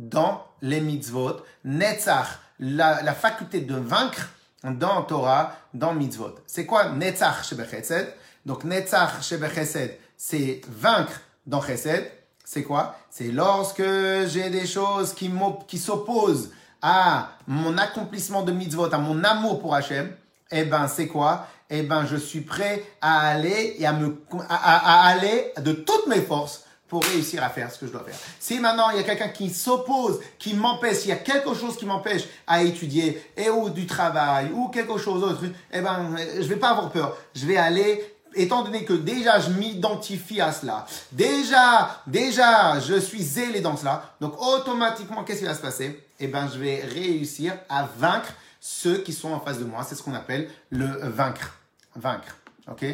dans 0.00 0.44
les 0.60 0.80
mitzvot. 0.80 1.36
Netzach, 1.64 2.40
la 2.58 3.14
faculté 3.14 3.60
de 3.60 3.76
vaincre 3.76 4.28
dans 4.64 5.02
Torah, 5.02 5.52
dans 5.74 5.94
Mitzvot. 5.94 6.36
C'est 6.46 6.66
quoi 6.66 6.90
Netzach 6.90 7.44
Shebechesed? 7.44 8.14
Donc 8.46 8.64
Netzach 8.64 9.22
Shebechesed, 9.22 9.98
c'est 10.16 10.60
vaincre 10.68 11.20
dans 11.46 11.60
Chesed. 11.60 12.10
C'est 12.44 12.62
quoi? 12.62 12.96
C'est 13.10 13.28
lorsque 13.28 13.82
j'ai 14.26 14.50
des 14.50 14.66
choses 14.66 15.14
qui, 15.14 15.78
s'opposent 15.78 16.50
à 16.80 17.30
mon 17.46 17.78
accomplissement 17.78 18.42
de 18.42 18.52
mitzvot, 18.52 18.92
à 18.92 18.98
mon 18.98 19.22
amour 19.22 19.60
pour 19.60 19.74
Hachem, 19.74 20.10
eh 20.50 20.64
ben 20.64 20.88
c'est 20.88 21.06
quoi? 21.06 21.46
Eh 21.70 21.82
ben 21.82 22.04
je 22.04 22.16
suis 22.16 22.40
prêt 22.40 22.84
à 23.00 23.28
aller 23.28 23.76
et 23.78 23.86
à 23.86 23.92
me 23.92 24.20
à 24.48 25.06
aller 25.06 25.52
de 25.58 25.72
toutes 25.72 26.08
mes 26.08 26.20
forces 26.20 26.64
pour 26.92 27.02
réussir 27.04 27.42
à 27.42 27.48
faire 27.48 27.72
ce 27.72 27.78
que 27.78 27.86
je 27.86 27.90
dois 27.90 28.04
faire. 28.04 28.14
Si 28.38 28.60
maintenant 28.60 28.90
il 28.90 28.98
y 28.98 29.00
a 29.00 29.02
quelqu'un 29.02 29.30
qui 29.30 29.48
s'oppose, 29.48 30.20
qui 30.38 30.52
m'empêche, 30.52 30.98
il 31.04 31.08
y 31.08 31.12
a 31.12 31.16
quelque 31.16 31.54
chose 31.54 31.74
qui 31.78 31.86
m'empêche 31.86 32.24
à 32.46 32.62
étudier, 32.62 33.30
et 33.34 33.48
ou 33.48 33.70
du 33.70 33.86
travail, 33.86 34.50
ou 34.52 34.68
quelque 34.68 34.98
chose 34.98 35.22
d'autre, 35.22 35.40
eh 35.72 35.80
ben, 35.80 36.14
je 36.36 36.42
vais 36.42 36.56
pas 36.56 36.68
avoir 36.68 36.90
peur. 36.90 37.16
Je 37.34 37.46
vais 37.46 37.56
aller 37.56 38.14
étant 38.34 38.62
donné 38.62 38.84
que 38.84 38.92
déjà 38.92 39.40
je 39.40 39.48
m'identifie 39.48 40.42
à 40.42 40.52
cela, 40.52 40.84
déjà, 41.12 42.02
déjà 42.06 42.78
je 42.78 43.00
suis 43.00 43.22
zélé 43.22 43.62
dans 43.62 43.78
cela, 43.78 44.14
donc 44.20 44.38
automatiquement 44.38 45.24
qu'est-ce 45.24 45.38
qui 45.38 45.46
va 45.46 45.54
se 45.54 45.62
passer? 45.62 45.98
Eh 46.20 46.26
ben, 46.26 46.46
je 46.52 46.58
vais 46.58 46.82
réussir 46.82 47.54
à 47.70 47.88
vaincre 47.96 48.34
ceux 48.60 48.98
qui 48.98 49.14
sont 49.14 49.32
en 49.32 49.40
face 49.40 49.58
de 49.58 49.64
moi. 49.64 49.82
C'est 49.88 49.94
ce 49.94 50.02
qu'on 50.02 50.14
appelle 50.14 50.50
le 50.68 50.88
vaincre, 51.08 51.58
vaincre. 51.96 52.36
Ok? 52.70 52.84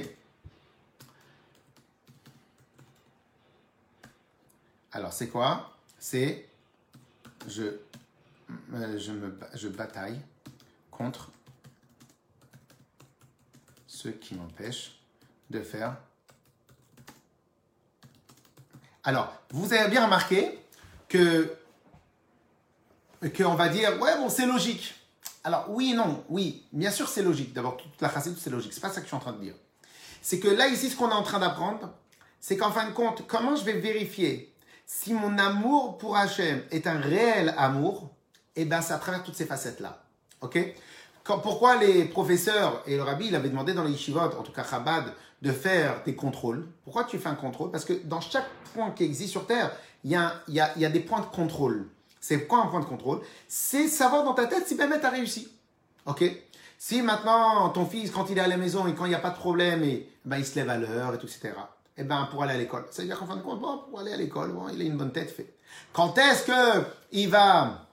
Alors, 4.92 5.12
c'est 5.12 5.28
quoi? 5.28 5.72
C'est 5.98 6.48
je, 7.46 7.62
euh, 7.62 8.98
je, 8.98 9.12
me, 9.12 9.38
je 9.54 9.68
bataille 9.68 10.20
contre 10.90 11.30
ceux 13.86 14.12
qui 14.12 14.34
m'empêchent 14.34 14.98
de 15.50 15.60
faire. 15.60 15.96
Alors, 19.04 19.32
vous 19.50 19.72
avez 19.72 19.88
bien 19.90 20.04
remarqué 20.04 20.58
que 21.08 21.54
qu'on 23.36 23.54
va 23.54 23.68
dire 23.68 24.00
ouais 24.00 24.16
bon 24.16 24.28
c'est 24.28 24.46
logique. 24.46 24.94
Alors 25.42 25.66
oui 25.70 25.92
et 25.92 25.94
non, 25.94 26.24
oui, 26.28 26.64
bien 26.72 26.90
sûr 26.90 27.08
c'est 27.08 27.22
logique. 27.22 27.52
D'abord 27.52 27.76
toute 27.76 28.00
la 28.00 28.12
chassidut 28.12 28.38
c'est 28.38 28.50
logique. 28.50 28.72
C'est 28.72 28.80
pas 28.80 28.90
ça 28.90 28.96
que 28.96 29.02
je 29.02 29.08
suis 29.08 29.16
en 29.16 29.20
train 29.20 29.32
de 29.32 29.40
dire. 29.40 29.54
C'est 30.22 30.38
que 30.38 30.48
là 30.48 30.68
ici 30.68 30.90
ce 30.90 30.96
qu'on 30.96 31.10
est 31.10 31.14
en 31.14 31.22
train 31.22 31.38
d'apprendre, 31.38 31.92
c'est 32.40 32.56
qu'en 32.56 32.70
fin 32.70 32.88
de 32.88 32.92
compte, 32.92 33.26
comment 33.26 33.56
je 33.56 33.64
vais 33.64 33.80
vérifier 33.80 34.54
si 34.88 35.12
mon 35.12 35.38
amour 35.38 35.98
pour 35.98 36.16
Hachem 36.16 36.62
est 36.70 36.86
un 36.86 36.98
réel 36.98 37.54
amour, 37.58 38.08
eh 38.56 38.64
bien, 38.64 38.80
c'est 38.80 38.94
à 38.94 38.98
travers 38.98 39.22
toutes 39.22 39.36
ces 39.36 39.44
facettes-là. 39.44 40.02
Ok? 40.40 40.58
Pourquoi 41.22 41.76
les 41.76 42.06
professeurs 42.06 42.82
et 42.86 42.96
le 42.96 43.02
rabbi, 43.02 43.26
il 43.26 43.36
avait 43.36 43.50
demandé 43.50 43.74
dans 43.74 43.84
les 43.84 43.92
yeshivot, 43.92 44.18
en 44.18 44.42
tout 44.42 44.50
cas 44.50 44.64
Chabad, 44.64 45.12
de 45.42 45.52
faire 45.52 46.02
des 46.04 46.16
contrôles? 46.16 46.66
Pourquoi 46.84 47.04
tu 47.04 47.18
fais 47.18 47.28
un 47.28 47.34
contrôle? 47.34 47.70
Parce 47.70 47.84
que 47.84 47.92
dans 47.92 48.22
chaque 48.22 48.48
point 48.72 48.90
qui 48.92 49.04
existe 49.04 49.30
sur 49.30 49.46
Terre, 49.46 49.70
il 50.04 50.10
y 50.10 50.16
a, 50.16 50.42
a, 50.58 50.64
a, 50.64 50.88
des 50.88 51.00
points 51.00 51.20
de 51.20 51.26
contrôle. 51.26 51.86
C'est 52.18 52.46
quoi 52.46 52.62
un 52.62 52.68
point 52.68 52.80
de 52.80 52.86
contrôle? 52.86 53.20
C'est 53.46 53.88
savoir 53.88 54.24
dans 54.24 54.32
ta 54.32 54.46
tête 54.46 54.66
si 54.66 54.74
ben 54.74 54.90
tu 54.98 55.04
as 55.04 55.10
réussi. 55.10 55.52
Ok? 56.06 56.24
Si 56.78 57.02
maintenant, 57.02 57.68
ton 57.68 57.84
fils, 57.84 58.10
quand 58.10 58.30
il 58.30 58.38
est 58.38 58.40
à 58.40 58.48
la 58.48 58.56
maison 58.56 58.86
et 58.86 58.94
quand 58.94 59.04
il 59.04 59.10
n'y 59.10 59.14
a 59.14 59.20
pas 59.20 59.30
de 59.30 59.38
problème, 59.38 59.84
et, 59.84 60.08
ben, 60.24 60.38
il 60.38 60.46
se 60.46 60.54
lève 60.56 60.70
à 60.70 60.78
l'heure 60.78 61.14
et 61.14 61.18
tout, 61.18 61.26
etc 61.26 61.52
eh 61.98 62.04
ben, 62.04 62.28
pour 62.30 62.42
aller 62.42 62.54
à 62.54 62.56
l'école. 62.56 62.86
C'est-à-dire 62.90 63.18
qu'en 63.18 63.26
fin 63.26 63.36
de 63.36 63.42
compte, 63.42 63.60
bon, 63.60 63.82
pour 63.90 64.00
aller 64.00 64.12
à 64.12 64.16
l'école, 64.16 64.52
bon, 64.52 64.68
il 64.72 64.80
a 64.80 64.84
une 64.84 64.96
bonne 64.96 65.12
tête 65.12 65.30
fait. 65.30 65.52
Quand 65.92 66.16
est-ce 66.16 66.44
que 66.44 66.84
il 67.12 67.28
va, 67.28 67.86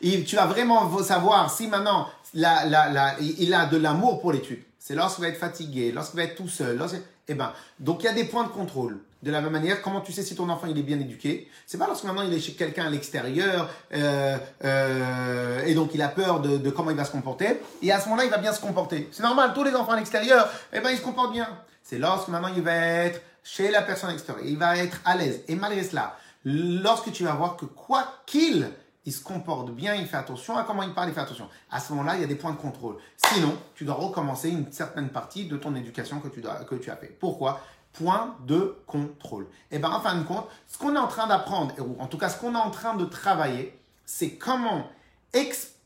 il, 0.00 0.24
tu 0.24 0.36
vas 0.36 0.46
vraiment 0.46 0.96
savoir 1.02 1.50
si 1.50 1.66
maintenant 1.66 2.08
la, 2.32 2.64
la, 2.64 2.88
la, 2.88 3.20
il 3.20 3.52
a 3.52 3.66
de 3.66 3.76
l'amour 3.76 4.20
pour 4.20 4.32
l'étude? 4.32 4.62
C'est 4.78 4.94
lorsqu'il 4.94 5.24
va 5.24 5.28
être 5.28 5.38
fatigué, 5.38 5.92
lorsqu'il 5.92 6.18
va 6.18 6.24
être 6.24 6.36
tout 6.36 6.48
seul. 6.48 6.80
Eh 7.26 7.34
ben, 7.34 7.52
donc 7.78 8.02
il 8.02 8.06
y 8.06 8.08
a 8.08 8.14
des 8.14 8.24
points 8.24 8.44
de 8.44 8.48
contrôle. 8.48 9.00
De 9.20 9.32
la 9.32 9.40
même 9.40 9.50
manière, 9.50 9.82
comment 9.82 10.00
tu 10.00 10.12
sais 10.12 10.22
si 10.22 10.36
ton 10.36 10.48
enfant 10.48 10.68
il 10.68 10.78
est 10.78 10.82
bien 10.82 10.98
éduqué? 11.00 11.50
C'est 11.66 11.76
pas 11.76 11.88
lorsque 11.88 12.04
maintenant 12.04 12.22
il 12.22 12.32
est 12.32 12.38
chez 12.38 12.52
quelqu'un 12.52 12.86
à 12.86 12.88
l'extérieur 12.88 13.68
euh, 13.92 14.38
euh, 14.64 15.64
et 15.66 15.74
donc 15.74 15.90
il 15.92 16.00
a 16.00 16.08
peur 16.08 16.38
de, 16.38 16.56
de, 16.56 16.70
comment 16.70 16.90
il 16.90 16.96
va 16.96 17.04
se 17.04 17.10
comporter. 17.10 17.60
Et 17.82 17.90
à 17.90 17.98
ce 17.98 18.04
moment-là, 18.04 18.26
il 18.26 18.30
va 18.30 18.38
bien 18.38 18.52
se 18.52 18.60
comporter. 18.60 19.08
C'est 19.10 19.24
normal, 19.24 19.52
tous 19.54 19.64
les 19.64 19.74
enfants 19.74 19.92
à 19.92 19.96
l'extérieur, 19.96 20.48
eh 20.72 20.78
ben 20.78 20.90
ils 20.90 20.98
se 20.98 21.02
comportent 21.02 21.32
bien. 21.32 21.48
C'est 21.82 21.98
lorsque 21.98 22.28
maintenant 22.28 22.52
il 22.54 22.62
va 22.62 22.74
être 22.74 23.20
chez 23.42 23.70
la 23.70 23.82
personne 23.82 24.10
extérieure, 24.10 24.44
il 24.46 24.58
va 24.58 24.76
être 24.76 25.00
à 25.04 25.16
l'aise. 25.16 25.42
Et 25.48 25.54
malgré 25.54 25.82
cela, 25.82 26.16
lorsque 26.44 27.12
tu 27.12 27.24
vas 27.24 27.32
voir 27.32 27.56
que 27.56 27.64
quoi 27.64 28.06
qu'il 28.26 28.70
il 29.08 29.12
se 29.12 29.24
comporte 29.24 29.70
bien, 29.70 29.94
il 29.94 30.06
fait 30.06 30.18
attention 30.18 30.58
à 30.58 30.64
comment 30.64 30.82
il 30.82 30.92
parle, 30.92 31.08
il 31.08 31.14
fait 31.14 31.20
attention. 31.20 31.48
À 31.70 31.80
ce 31.80 31.94
moment-là, 31.94 32.16
il 32.16 32.20
y 32.20 32.24
a 32.24 32.26
des 32.26 32.34
points 32.34 32.52
de 32.52 32.58
contrôle. 32.58 32.96
Sinon, 33.16 33.56
tu 33.74 33.86
dois 33.86 33.94
recommencer 33.94 34.50
une 34.50 34.70
certaine 34.70 35.08
partie 35.08 35.46
de 35.46 35.56
ton 35.56 35.74
éducation 35.74 36.20
que 36.20 36.28
tu, 36.28 36.90
as 36.90 36.96
fait. 36.96 37.16
Pourquoi? 37.18 37.62
Point 37.94 38.36
de 38.46 38.76
contrôle. 38.86 39.44
Et 39.70 39.76
eh 39.76 39.78
bien, 39.78 39.88
en 39.88 40.00
fin 40.00 40.14
de 40.14 40.24
compte, 40.24 40.46
ce 40.66 40.76
qu'on 40.76 40.94
est 40.94 40.98
en 40.98 41.06
train 41.06 41.26
d'apprendre, 41.26 41.74
ou 41.78 41.98
en 42.02 42.06
tout 42.06 42.18
cas 42.18 42.28
ce 42.28 42.38
qu'on 42.38 42.54
est 42.54 42.58
en 42.58 42.70
train 42.70 42.96
de 42.96 43.06
travailler, 43.06 43.80
c'est 44.04 44.32
comment, 44.32 44.86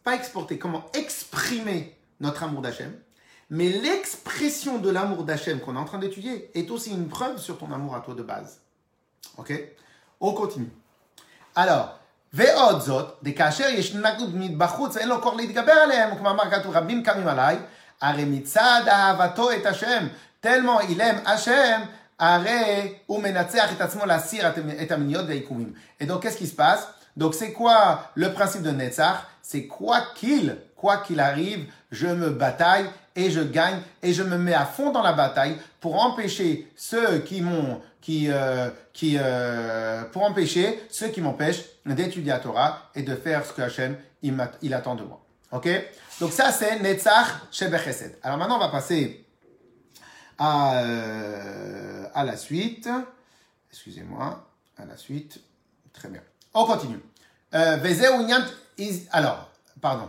pas 0.02 0.16
exporter, 0.16 0.58
comment 0.58 0.90
exprimer 0.92 1.96
notre 2.18 2.42
amour 2.42 2.60
d'Hachem, 2.60 2.92
mais 3.51 3.69
l'expression 3.69 4.77
de 4.77 4.89
l'amour 4.89 5.23
d'Hachem 5.23 5.59
qu'on 5.59 5.75
est 5.75 5.79
en 5.79 5.85
train 5.85 5.99
d'étudier 5.99 6.51
est 6.53 6.69
aussi 6.69 6.91
une 6.91 7.07
preuve 7.07 7.37
sur 7.37 7.57
ton 7.57 7.71
amour 7.71 7.95
à 7.95 8.01
toi 8.01 8.13
de 8.13 8.23
base. 8.23 8.59
Ok 9.37 9.53
On 10.19 10.33
continue. 10.33 10.71
Alors, 11.55 11.97
ועוד 12.33 12.81
זאת, 12.81 13.17
דכאשר 13.23 13.65
יש 13.67 13.95
התנגדות 13.95 14.29
בחוץ 14.57 14.95
ואין 14.95 15.09
לו 15.09 15.21
כוח 15.21 15.33
להתגבר 15.35 15.71
עליהם, 15.71 16.17
כמו 16.17 16.29
אמר 16.29 16.51
כתוב, 16.51 16.75
רבים 16.75 17.03
קמים 17.03 17.27
עליי, 17.27 17.57
הרי 18.01 18.25
מצד 18.25 18.81
אהבתו 18.87 19.51
את 19.51 19.65
השם, 19.65 20.07
תלמו 20.39 20.79
אילם 20.79 21.15
השם, 21.25 21.81
הרי 22.19 22.93
הוא 23.05 23.23
מנצח 23.23 23.71
את 23.71 23.81
עצמו 23.81 24.05
להסיר 24.05 24.49
את 24.81 24.91
המניות 24.91 25.25
והעיקומים. 25.27 25.73
Et 26.01 26.05
donc, 26.05 26.21
qu'est-ce 26.21 26.37
qui 26.37 26.47
se 26.47 26.55
passe 26.55 26.87
Donc, 27.17 27.33
c'est 27.33 27.53
quoi 27.53 28.11
le 28.15 28.31
principe 28.33 28.61
de 28.61 28.71
Netzach 28.71 29.17
C'est 29.41 29.65
quoi 29.67 29.99
qu'il, 30.15 30.57
quoi 30.75 30.97
qu'il 30.97 31.19
arrive, 31.19 31.65
je 31.91 32.07
me 32.07 32.29
bataille 32.29 32.89
et 33.14 33.30
je 33.30 33.40
gagne 33.40 33.80
et 34.02 34.12
je 34.12 34.22
me 34.22 34.38
mets 34.38 34.54
à 34.54 34.64
fond 34.64 34.90
dans 34.90 35.02
la 35.02 35.12
bataille 35.12 35.56
pour 35.80 36.02
empêcher 36.02 36.70
ceux 36.76 37.18
qui 37.20 37.40
m'ont 37.40 37.80
euh, 38.10 38.70
euh, 39.04 40.02
pour 40.04 40.24
empêcher 40.24 40.82
ceux 40.90 41.08
qui 41.08 41.20
m'empêchent 41.20 41.64
d'étudier 41.86 42.32
la 42.32 42.40
Torah 42.40 42.90
et 42.94 43.02
de 43.02 43.14
faire 43.14 43.46
ce 43.46 43.52
que 43.52 43.62
Hachem 43.62 43.96
il, 44.22 44.74
attend 44.74 44.94
de 44.94 45.04
moi. 45.04 45.20
Ok? 45.52 45.68
Donc 46.20 46.32
ça, 46.32 46.50
c'est 46.52 46.80
Netzach 46.80 47.28
Shebechesed. 47.50 48.18
Alors 48.22 48.38
maintenant, 48.38 48.56
on 48.56 48.60
va 48.60 48.68
passer 48.68 49.24
à, 50.38 50.80
euh, 50.80 52.04
à 52.14 52.24
la 52.24 52.36
suite. 52.36 52.88
Excusez-moi, 53.70 54.48
à 54.78 54.84
la 54.84 54.96
suite. 54.96 55.40
Très 55.92 56.08
bien. 56.08 56.22
On 56.54 56.64
continue. 56.64 57.00
Alors, 59.12 59.51
pardon. 59.82 60.08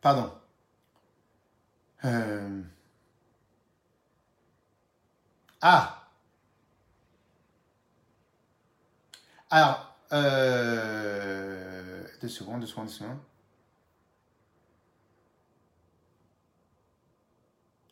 Pardon. 0.00 0.32
Euh... 2.04 2.62
Ah 5.60 6.08
Alors, 9.50 9.96
euh... 10.12 12.04
deux 12.22 12.28
secondes, 12.28 12.60
deux 12.60 12.66
secondes, 12.66 12.86
deux 12.86 12.92
secondes. 12.92 13.18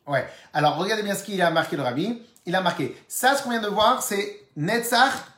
Ouais. 0.06 0.28
Alors, 0.52 0.76
regardez 0.76 1.02
bien 1.02 1.14
ce 1.14 1.24
qu'il 1.24 1.42
a 1.42 1.50
marqué 1.50 1.76
le 1.76 1.82
rabbi. 1.82 2.22
Il 2.46 2.54
a 2.54 2.60
marqué. 2.60 2.96
Ça, 3.08 3.36
ce 3.36 3.42
qu'on 3.42 3.50
vient 3.50 3.60
de 3.60 3.68
voir, 3.68 4.02
c'est 4.02 4.46
Netzach 4.56 5.33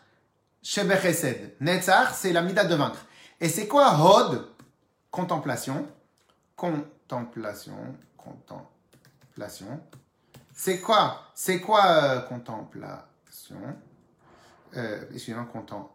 Shebechesed. 0.66 1.54
Netzach, 1.60 2.12
c'est 2.12 2.32
la 2.32 2.42
mida 2.42 2.64
de 2.64 2.74
vaincre. 2.74 2.98
Et 3.40 3.48
c'est 3.48 3.68
quoi 3.68 3.94
Hod? 4.00 4.48
Contemplation. 5.12 5.86
Contemplation. 6.56 7.76
Contemplation. 8.16 9.80
C'est 10.52 10.80
quoi? 10.80 11.22
C'est 11.36 11.60
quoi 11.60 11.86
euh, 11.86 12.20
contemplation? 12.22 13.60
Euh, 14.76 15.04
Excusez-moi, 15.12 15.44
contemplation. 15.52 15.86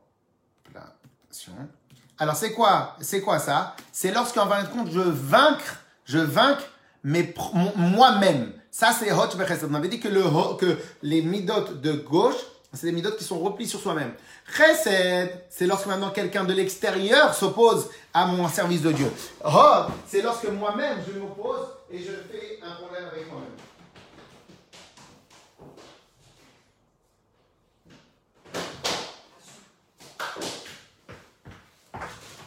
Alors, 2.18 2.38
c'est 2.38 2.54
quoi 2.54 2.96
C'est 3.02 3.20
quoi 3.20 3.40
ça? 3.40 3.76
C'est 3.92 4.12
lorsqu'en 4.14 4.48
fin 4.48 4.64
de 4.64 4.70
compte, 4.70 4.90
je 4.90 5.02
vaincre, 5.02 5.82
je 6.06 6.20
vaincre 6.20 6.64
mais 7.04 7.34
moi-même. 7.76 8.54
Ça, 8.70 8.94
c'est 8.98 9.12
Hot. 9.12 9.28
On 9.70 9.74
avait 9.74 9.90
dit 9.90 10.00
que, 10.00 10.08
le, 10.08 10.24
que 10.56 10.78
les 11.02 11.22
midot 11.24 11.74
de 11.74 11.92
gauche, 11.92 12.36
c'est 12.74 12.88
des 12.88 12.94
midotes 12.94 13.18
qui 13.18 13.24
sont 13.24 13.40
replis 13.40 13.68
sur 13.68 13.80
soi-même. 13.80 14.14
Chesed, 14.56 15.44
c'est 15.50 15.68
lorsque 15.68 15.88
maintenant 15.88 16.10
quelqu'un 16.10 16.46
de 16.46 16.54
l'extérieur 16.54 17.34
s'oppose 17.34 17.90
à 18.14 18.26
mon 18.26 18.48
service 18.48 18.82
de 18.82 18.92
Dieu. 18.92 19.12
Rod, 19.42 19.88
c'est 20.08 20.22
lorsque 20.22 20.48
moi-même 20.48 21.00
je 21.06 21.20
m'oppose 21.20 21.68
et 21.92 22.00
je 22.00 22.12
fais 22.32 22.60
un 22.64 22.76
problème 22.76 23.06
avec 23.12 23.28
moi-même. 23.30 23.50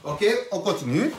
Ok, 0.04 0.26
on 0.52 0.60
continue. 0.60 1.10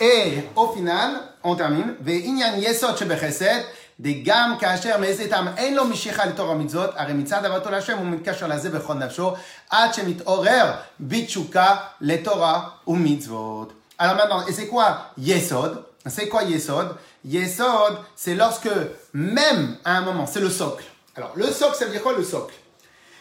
Et 0.00 0.38
au 0.56 0.68
final, 0.72 1.32
on 1.44 1.54
termine. 1.54 1.94
Ve 2.00 2.10
inyan 2.10 2.60
chesed 2.60 3.64
דגם 4.01 4.55
כאשר 4.59 4.97
מאיזה 4.97 5.29
טעם 5.29 5.47
אין 5.57 5.75
לו 5.75 5.85
משיכה 5.85 6.25
לתור 6.25 6.51
המצוות, 6.51 6.89
הרי 6.95 7.13
מצד 7.13 7.45
אהבתו 7.45 7.69
להשם 7.69 7.97
הוא 7.97 8.05
מתקשר 8.05 8.47
לזה 8.47 8.69
בכל 8.69 8.93
נפשו, 8.93 9.33
עד 9.69 9.93
שמתעורר 9.93 10.71
בתשוקה 10.99 11.75
לתורה 12.01 12.69
ומצוות. 12.87 13.73
Alors 13.99 14.15
maintenant, 14.15 14.45
et 14.45 14.53
c'est 14.53 14.67
quoi 14.67 15.11
Yesod 15.17 15.83
C'est 16.05 16.27
quoi 16.27 16.43
Yesod 16.43 16.95
Yesod, 17.25 17.97
c'est 18.15 18.35
lorsque, 18.35 18.69
même 19.13 19.77
à 19.83 19.97
un 19.97 20.01
moment, 20.01 20.27
c'est 20.27 20.39
le 20.39 20.49
socle. 20.49 20.85
Alors, 21.15 21.31
le 21.35 21.47
socle, 21.47 21.75
ça 21.75 21.85
veut 21.85 21.91
dire 21.91 22.03
quoi 22.03 22.13
le 22.13 22.23
socle 22.23 22.53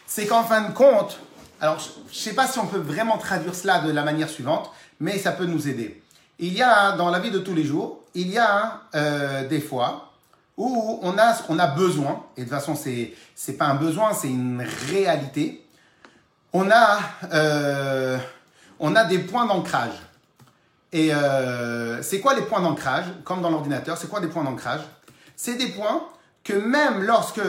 C'est 0.06 0.26
qu'en 0.26 0.44
fin 0.44 0.68
de 0.68 0.72
compte, 0.74 1.18
alors 1.60 1.78
je 1.78 1.88
ne 2.10 2.14
sais 2.14 2.34
pas 2.34 2.46
si 2.46 2.58
on 2.58 2.66
peut 2.66 2.78
vraiment 2.78 3.16
traduire 3.16 3.54
cela 3.54 3.78
de 3.78 3.90
la 3.90 4.02
manière 4.02 4.28
suivante, 4.28 4.70
mais 5.00 5.18
ça 5.18 5.32
peut 5.32 5.46
nous 5.46 5.66
aider. 5.66 6.02
Il 6.38 6.52
y 6.52 6.62
a, 6.62 6.92
dans 6.92 7.08
la 7.10 7.18
vie 7.18 7.30
de 7.30 7.38
tous 7.38 7.54
les 7.54 7.64
jours, 7.64 8.02
il 8.14 8.28
y 8.28 8.38
a 8.38 8.82
euh, 8.94 9.48
des 9.48 9.60
fois 9.60 10.09
où 10.57 10.99
on 11.01 11.17
a, 11.17 11.67
besoin, 11.67 12.23
et 12.35 12.41
de 12.41 12.45
toute 12.45 12.53
façon, 12.53 12.75
c'est 12.75 13.13
n'est 13.47 13.53
pas 13.53 13.65
un 13.65 13.75
besoin, 13.75 14.13
c'est 14.13 14.29
une 14.29 14.65
réalité. 14.89 15.65
On 16.53 16.69
a, 16.69 16.99
euh, 17.33 18.17
des 19.09 19.19
points 19.19 19.45
d'ancrage. 19.45 19.93
Et 20.91 21.13
euh, 21.13 22.03
c'est 22.03 22.19
quoi 22.19 22.35
les 22.35 22.41
points 22.41 22.61
d'ancrage? 22.61 23.05
Comme 23.23 23.41
dans 23.41 23.49
l'ordinateur, 23.49 23.97
c'est 23.97 24.09
quoi 24.09 24.19
des 24.19 24.27
points 24.27 24.43
d'ancrage? 24.43 24.81
C'est 25.35 25.55
des 25.55 25.69
points 25.69 26.05
que 26.43 26.53
même 26.53 27.03
lorsque 27.03 27.41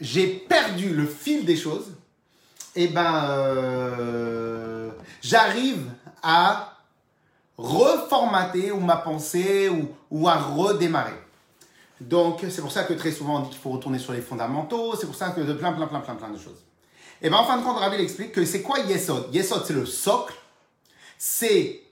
j'ai 0.00 0.26
perdu 0.26 0.94
le 0.94 1.06
fil 1.06 1.44
des 1.44 1.56
choses, 1.56 1.92
eh 2.74 2.88
ben, 2.88 4.90
j'arrive 5.22 5.84
à 6.22 6.78
reformater 7.58 8.72
ou 8.72 8.80
ma 8.80 8.96
pensée 8.96 9.70
ou 10.10 10.28
à 10.28 10.36
redémarrer. 10.36 11.12
Donc, 12.00 12.44
c'est 12.48 12.62
pour 12.62 12.72
ça 12.72 12.84
que 12.84 12.94
très 12.94 13.12
souvent 13.12 13.36
on 13.36 13.40
dit 13.40 13.50
qu'il 13.50 13.58
faut 13.58 13.70
retourner 13.70 13.98
sur 13.98 14.12
les 14.12 14.22
fondamentaux, 14.22 14.94
c'est 14.98 15.06
pour 15.06 15.14
ça 15.14 15.30
que 15.30 15.40
de 15.42 15.52
plein, 15.52 15.72
plein, 15.72 15.86
plein, 15.86 16.00
plein, 16.00 16.14
plein 16.14 16.30
de 16.30 16.38
choses. 16.38 16.64
Et 17.22 17.28
bien, 17.28 17.38
en 17.38 17.44
fin 17.44 17.58
de 17.58 17.62
compte, 17.62 17.76
Rabbi 17.76 17.96
explique 17.96 18.32
que 18.32 18.44
c'est 18.44 18.62
quoi 18.62 18.78
Yesod? 18.78 19.34
Yesod, 19.34 19.64
c'est 19.66 19.74
le 19.74 19.84
socle. 19.84 20.34
C'est 21.18 21.82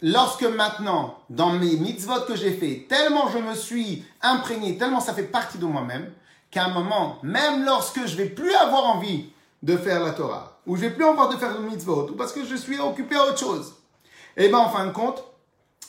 lorsque 0.00 0.44
maintenant, 0.44 1.18
dans 1.28 1.50
mes 1.50 1.76
mitzvot 1.76 2.22
que 2.26 2.34
j'ai 2.34 2.52
fait, 2.52 2.86
tellement 2.88 3.28
je 3.28 3.38
me 3.38 3.54
suis 3.54 4.04
imprégné, 4.22 4.78
tellement 4.78 5.00
ça 5.00 5.12
fait 5.12 5.24
partie 5.24 5.58
de 5.58 5.66
moi-même, 5.66 6.10
qu'à 6.50 6.64
un 6.64 6.70
moment, 6.70 7.18
même 7.22 7.64
lorsque 7.64 8.06
je 8.06 8.16
vais 8.16 8.30
plus 8.30 8.54
avoir 8.54 8.86
envie 8.86 9.26
de 9.62 9.76
faire 9.76 10.02
la 10.02 10.12
Torah, 10.12 10.58
ou 10.66 10.76
je 10.76 10.80
vais 10.80 10.90
plus 10.90 11.04
avoir 11.04 11.28
de 11.28 11.36
faire 11.36 11.52
le 11.52 11.68
mitzvot, 11.68 12.08
ou 12.10 12.14
parce 12.14 12.32
que 12.32 12.46
je 12.46 12.56
suis 12.56 12.80
occupé 12.80 13.16
à 13.16 13.26
autre 13.26 13.38
chose, 13.38 13.74
et 14.38 14.48
bien, 14.48 14.58
en 14.58 14.70
fin 14.70 14.86
de 14.86 14.92
compte, 14.92 15.22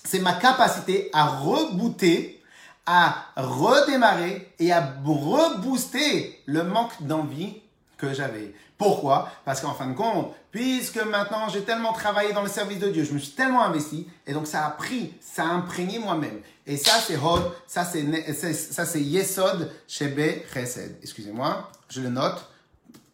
c'est 0.04 0.20
ma 0.20 0.34
capacité 0.34 1.10
à 1.14 1.28
rebooter, 1.28 2.41
à 2.86 3.26
redémarrer 3.36 4.54
et 4.60 4.72
à 4.72 4.94
rebooster 5.04 6.42
le 6.46 6.64
manque 6.64 7.02
d'envie 7.02 7.62
que 7.98 8.14
j'avais. 8.14 8.54
Pourquoi? 8.78 9.30
Parce 9.46 9.62
qu'en 9.62 9.74
fin 9.74 9.88
de 9.88 9.94
compte, 9.94 10.34
puisque 10.50 10.98
maintenant 10.98 11.48
j'ai 11.50 11.62
tellement 11.62 11.94
travaillé 11.94 12.34
dans 12.34 12.42
le 12.42 12.50
service 12.50 12.80
de 12.80 12.90
Dieu, 12.90 13.04
je 13.04 13.14
me 13.14 13.20
suis 13.20 13.34
tellement 13.34 13.64
investi, 13.64 14.08
et 14.26 14.34
donc 14.34 14.48
ça 14.48 14.66
a 14.66 14.72
pris, 14.72 15.14
ça 15.22 15.44
a 15.44 15.50
imprégné 15.50 16.00
moi-même. 16.00 16.42
Et 16.66 16.78
ça 16.78 16.94
c'est 17.00 17.16
Hod, 17.18 17.52
ça 17.68 17.86
c'est 17.86 19.02
Yesod 19.02 19.72
Shebe 19.88 20.44
Chesed. 20.52 20.98
Excusez-moi, 21.04 21.70
je 21.90 22.02
le 22.02 22.10
note. 22.10 22.48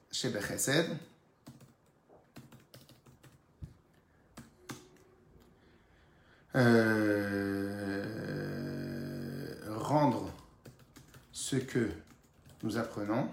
Shebe 0.09 0.39
Chesed. 0.39 0.88
Euh, 6.55 8.46
rendre 9.88 10.31
ce 11.31 11.55
que 11.55 11.89
nous 12.63 12.77
apprenons 12.77 13.29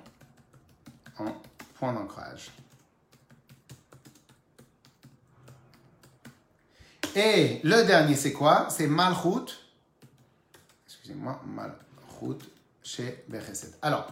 en 1.18 1.26
point 1.74 1.92
d'ancrage. 1.92 2.50
Et 7.16 7.60
le 7.62 7.84
dernier, 7.84 8.16
c'est 8.16 8.32
quoi? 8.32 8.68
C'est 8.70 8.86
Malchut. 8.86 9.52
Excusez-moi, 10.86 11.40
Malchut 11.46 12.44
chez 12.82 13.24
Bechesed. 13.28 13.74
Alors, 13.82 14.08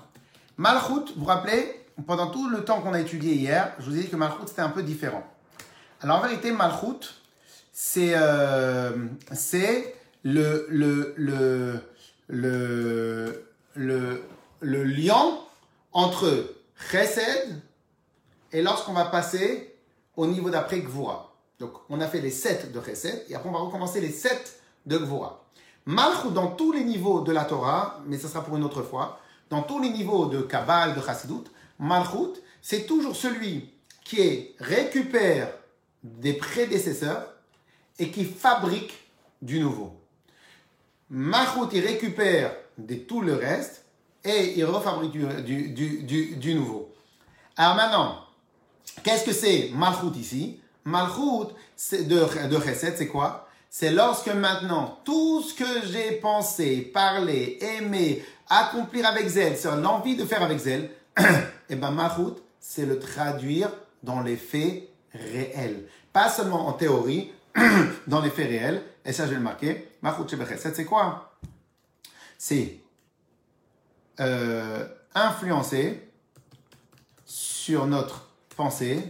Malchut, 0.56 1.12
vous 1.14 1.22
vous 1.22 1.24
rappelez, 1.24 1.84
pendant 2.06 2.28
tout 2.28 2.48
le 2.48 2.64
temps 2.64 2.80
qu'on 2.80 2.94
a 2.94 3.00
étudié 3.00 3.34
hier, 3.34 3.74
je 3.78 3.84
vous 3.86 3.96
ai 3.96 4.02
dit 4.02 4.08
que 4.08 4.16
Malchut 4.16 4.46
c'était 4.46 4.62
un 4.62 4.70
peu 4.70 4.82
différent. 4.82 5.26
Alors 6.00 6.18
en 6.18 6.22
vérité, 6.22 6.52
Malchut, 6.52 7.08
c'est 7.72 8.12
euh, 8.14 9.08
le, 10.22 10.66
le, 10.68 11.80
le, 12.32 13.46
le, 13.74 14.24
le 14.60 14.84
lien 14.84 15.38
entre 15.92 16.54
Chesed 16.90 17.60
et 18.52 18.62
lorsqu'on 18.62 18.94
va 18.94 19.04
passer 19.04 19.76
au 20.16 20.26
niveau 20.26 20.48
d'après 20.48 20.80
Gvura. 20.80 21.34
Donc, 21.58 21.72
on 21.90 22.00
a 22.00 22.08
fait 22.08 22.22
les 22.22 22.30
sept 22.30 22.72
de 22.72 22.80
Chesed 22.80 23.26
et 23.28 23.34
après 23.34 23.50
on 23.50 23.52
va 23.52 23.58
recommencer 23.58 24.00
les 24.00 24.10
sept 24.10 24.60
de 24.86 24.96
Gvura. 24.96 25.44
Malchut, 25.84 26.32
dans 26.32 26.48
tous 26.52 26.72
les 26.72 26.84
niveaux 26.84 27.20
de 27.20 27.32
la 27.32 27.44
Torah, 27.44 28.00
mais 28.06 28.18
ce 28.18 28.28
sera 28.28 28.42
pour 28.42 28.56
une 28.56 28.64
autre 28.64 28.82
fois, 28.82 29.20
dans 29.50 29.62
tous 29.62 29.80
les 29.80 29.90
niveaux 29.90 30.26
de 30.26 30.40
Kabbal, 30.40 30.94
de 30.94 31.02
Chassidut, 31.02 31.50
Malchut, 31.78 32.40
c'est 32.62 32.86
toujours 32.86 33.14
celui 33.14 33.68
qui 34.04 34.54
récupère 34.58 35.52
des 36.02 36.32
prédécesseurs 36.32 37.34
et 37.98 38.10
qui 38.10 38.24
fabrique 38.24 38.94
du 39.42 39.60
nouveau. 39.60 40.01
Mahout, 41.14 41.68
il 41.74 41.84
récupère 41.84 42.54
de 42.78 42.94
tout 42.94 43.20
le 43.20 43.34
reste 43.34 43.84
et 44.24 44.54
il 44.56 44.64
refabrique 44.64 45.12
du, 45.12 45.68
du, 45.68 46.36
du, 46.36 46.54
nouveau. 46.54 46.90
Alors 47.54 47.76
maintenant, 47.76 48.20
qu'est-ce 49.02 49.26
que 49.26 49.32
c'est 49.32 49.70
Malchut 49.74 50.18
ici 50.18 50.58
Malchut 50.86 51.52
de, 51.92 52.48
de 52.48 52.60
Chesed, 52.60 52.94
c'est 52.96 53.08
quoi 53.08 53.46
C'est 53.68 53.90
lorsque 53.90 54.28
maintenant 54.28 55.00
tout 55.04 55.42
ce 55.42 55.52
que 55.52 55.86
j'ai 55.92 56.12
pensé, 56.12 56.90
parlé, 56.94 57.58
aimé, 57.60 58.24
accomplir 58.48 59.06
avec 59.06 59.28
zèle, 59.28 59.58
c'est 59.58 59.70
l'envie 59.76 60.16
de 60.16 60.24
faire 60.24 60.42
avec 60.42 60.58
zèle, 60.58 60.88
et 61.18 61.24
eh 61.68 61.76
ben 61.76 61.90
Malchut, 61.90 62.40
c'est 62.58 62.86
le 62.86 62.98
traduire 62.98 63.70
dans 64.02 64.22
les 64.22 64.36
faits 64.36 64.88
réels. 65.12 65.84
Pas 66.10 66.30
seulement 66.30 66.68
en 66.68 66.72
théorie, 66.72 67.32
dans 68.06 68.22
les 68.22 68.30
faits 68.30 68.48
réels. 68.48 68.82
Et 69.04 69.12
ça, 69.12 69.24
je 69.24 69.30
vais 69.30 69.36
le 69.36 69.42
marquer. 69.42 69.88
c'est 70.74 70.84
quoi? 70.84 71.38
C'est 72.38 72.80
euh, 74.20 74.86
influencer 75.14 76.12
sur 77.24 77.86
notre 77.86 78.28
pensée, 78.56 79.02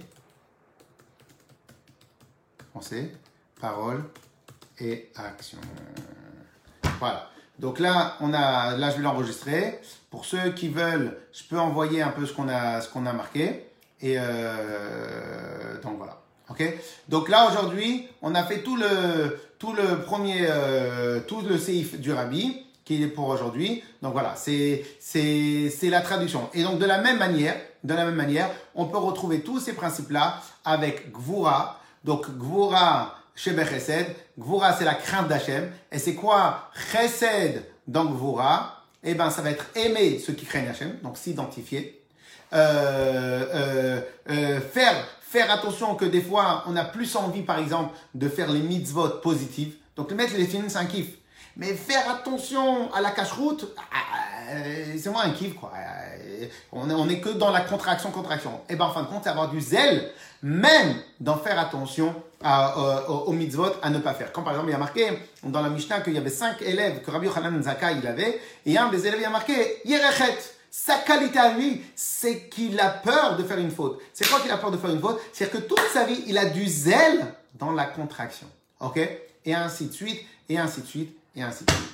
pensée, 2.72 3.12
parole 3.61 4.05
et 4.78 5.11
action. 5.16 5.59
Voilà. 6.99 7.30
Donc 7.59 7.78
là, 7.78 8.16
on 8.20 8.32
a, 8.32 8.76
là, 8.76 8.90
je 8.90 8.97
vais 8.97 9.03
l'enregistrer. 9.03 9.80
Pour 10.11 10.24
ceux 10.24 10.53
qui 10.53 10.68
veulent, 10.68 11.18
je 11.32 11.45
peux 11.45 11.59
envoyer 11.59 12.03
un 12.03 12.11
peu 12.11 12.26
ce 12.26 12.32
qu'on 12.32 12.49
a, 12.49 12.80
ce 12.80 12.88
qu'on 12.88 13.07
a 13.07 13.12
marqué. 13.12 13.70
Et 14.01 14.16
euh, 14.18 15.80
donc 15.80 15.97
voilà. 15.99 16.22
Donc 17.09 17.28
là 17.28 17.48
aujourd'hui, 17.48 18.09
on 18.22 18.34
a 18.34 18.44
fait 18.44 18.62
tout 18.62 18.76
le 18.76 19.38
tout 19.59 19.72
le 19.72 20.00
premier 20.03 20.46
euh, 20.48 21.20
tout 21.20 21.40
le 21.42 21.59
seif 21.59 21.98
du 21.98 22.12
rabbi 22.12 22.66
qui 22.84 23.03
est 23.03 23.07
pour 23.07 23.28
aujourd'hui. 23.28 23.82
Donc 24.03 24.12
voilà, 24.12 24.34
c'est 24.36 24.84
c'est 24.98 25.70
c'est 25.70 25.90
la 25.90 26.00
traduction. 26.00 26.48
Et 26.55 26.62
donc 26.62 26.78
de 26.78 26.86
la 26.86 26.98
même 26.98 27.18
manière, 27.18 27.57
de 27.84 27.94
la 27.94 28.05
même 28.05 28.14
manière, 28.14 28.50
on 28.74 28.86
peut 28.86 28.98
retrouver 28.98 29.40
tous 29.40 29.61
ces 29.61 29.72
principes 29.74 30.11
là 30.11 30.40
avec 30.64 31.12
gvura. 31.12 31.80
Donc 32.05 32.28
gvura 32.36 33.16
chez. 33.34 33.55
Gvura 34.38 34.72
c'est 34.72 34.84
la 34.84 34.94
crainte 34.94 35.28
d'Hachem. 35.28 35.70
Et 35.90 35.98
c'est 35.98 36.14
quoi 36.14 36.70
Chesed 36.92 37.64
dans 37.86 38.07
gvura? 38.07 38.78
Eh 39.05 39.14
ben 39.14 39.30
ça 39.30 39.42
va 39.42 39.50
être 39.50 39.66
aimer 39.74 40.20
ceux 40.24 40.32
qui 40.32 40.46
craignent 40.46 40.68
Hachem, 40.68 40.96
donc 41.03 41.16
s'identifier. 41.16 42.03
Euh, 42.53 43.46
euh, 43.55 44.00
euh, 44.28 44.61
faire 44.61 44.94
faire 45.33 45.51
attention 45.51 45.95
que 45.95 46.05
des 46.05 46.20
fois, 46.20 46.62
on 46.66 46.76
a 46.76 46.85
plus 46.85 47.16
envie, 47.16 47.43
par 47.43 47.59
exemple, 47.59 47.95
de 48.14 48.28
faire 48.28 48.51
les 48.51 48.61
mitzvot 48.61 49.09
positives. 49.22 49.74
Donc, 49.97 50.11
le 50.11 50.16
mettre 50.16 50.37
les 50.37 50.47
films, 50.47 50.68
c'est 50.68 50.78
un 50.78 50.85
kiff. 50.85 51.09
Mais 51.57 51.74
faire 51.74 52.09
attention 52.11 52.93
à 52.93 53.01
la 53.01 53.11
cache-route, 53.11 53.74
ah, 53.78 54.55
c'est 54.99 55.11
moins 55.11 55.24
un 55.24 55.30
kiff, 55.30 55.55
quoi. 55.55 55.72
On 56.70 56.89
est, 56.91 56.95
on 56.95 57.09
est 57.09 57.20
que 57.20 57.30
dans 57.30 57.51
la 57.51 57.62
contraction, 57.62 58.11
contraction. 58.11 58.61
Et 58.68 58.76
ben, 58.76 58.87
en 58.87 58.91
fin 58.91 59.03
de 59.03 59.07
compte, 59.07 59.22
c'est 59.24 59.30
avoir 59.30 59.49
du 59.49 59.61
zèle, 59.61 60.11
même 60.43 60.97
d'en 61.20 61.37
faire 61.37 61.59
attention 61.59 62.14
à, 62.43 62.76
aux 63.09 63.33
mitzvot 63.33 63.72
à 63.83 63.91
ne 63.91 63.99
pas 63.99 64.14
faire. 64.14 64.33
Quand 64.33 64.43
par 64.43 64.53
exemple, 64.53 64.70
il 64.70 64.72
y 64.72 64.76
a 64.76 64.78
marqué 64.78 65.07
dans 65.45 65.61
la 65.61 65.68
Mishnah 65.68 66.01
qu'il 66.01 66.14
y 66.14 66.18
avait 66.18 66.30
cinq 66.30 66.61
élèves 66.62 67.03
que 67.03 67.11
Rabbi 67.11 67.26
Yochanan 67.26 67.62
Zaka 67.62 67.93
il 67.93 68.07
avait, 68.07 68.41
et 68.66 68.76
un 68.76 68.89
des 68.89 69.07
élèves 69.07 69.20
il 69.20 69.24
a 69.24 69.30
marqué 69.30 69.55
Yerechet. 69.85 70.39
Sa 70.75 70.97
qualité 70.97 71.39
à 71.39 71.53
lui, 71.53 71.85
c'est 71.95 72.49
qu'il 72.49 72.81
a 72.81 72.89
peur 72.89 73.37
de 73.37 73.45
faire 73.45 73.59
une 73.59 73.70
faute. 73.70 74.01
C'est 74.14 74.27
quoi 74.27 74.41
qu'il 74.41 74.51
a 74.51 74.57
peur 74.57 74.70
de 74.70 74.79
faire 74.79 74.89
une 74.89 75.03
faute? 75.03 75.20
C'est-à-dire 75.31 75.61
que 75.61 75.66
toute 75.66 75.87
sa 75.93 76.05
vie, 76.05 76.25
il 76.27 76.39
a 76.39 76.47
du 76.47 76.66
zèle 76.66 77.35
dans 77.57 77.73
la 77.73 77.85
contraction. 77.85 78.47
OK? 78.81 78.99
Et 79.45 79.55
ainsi 79.55 79.89
de 79.89 79.93
suite, 79.93 80.23
et 80.49 80.59
ainsi 80.59 80.81
de 80.81 80.87
suite, 80.87 81.14
et 81.37 81.43
ainsi 81.43 81.66
de 81.66 81.70
suite. 81.70 81.85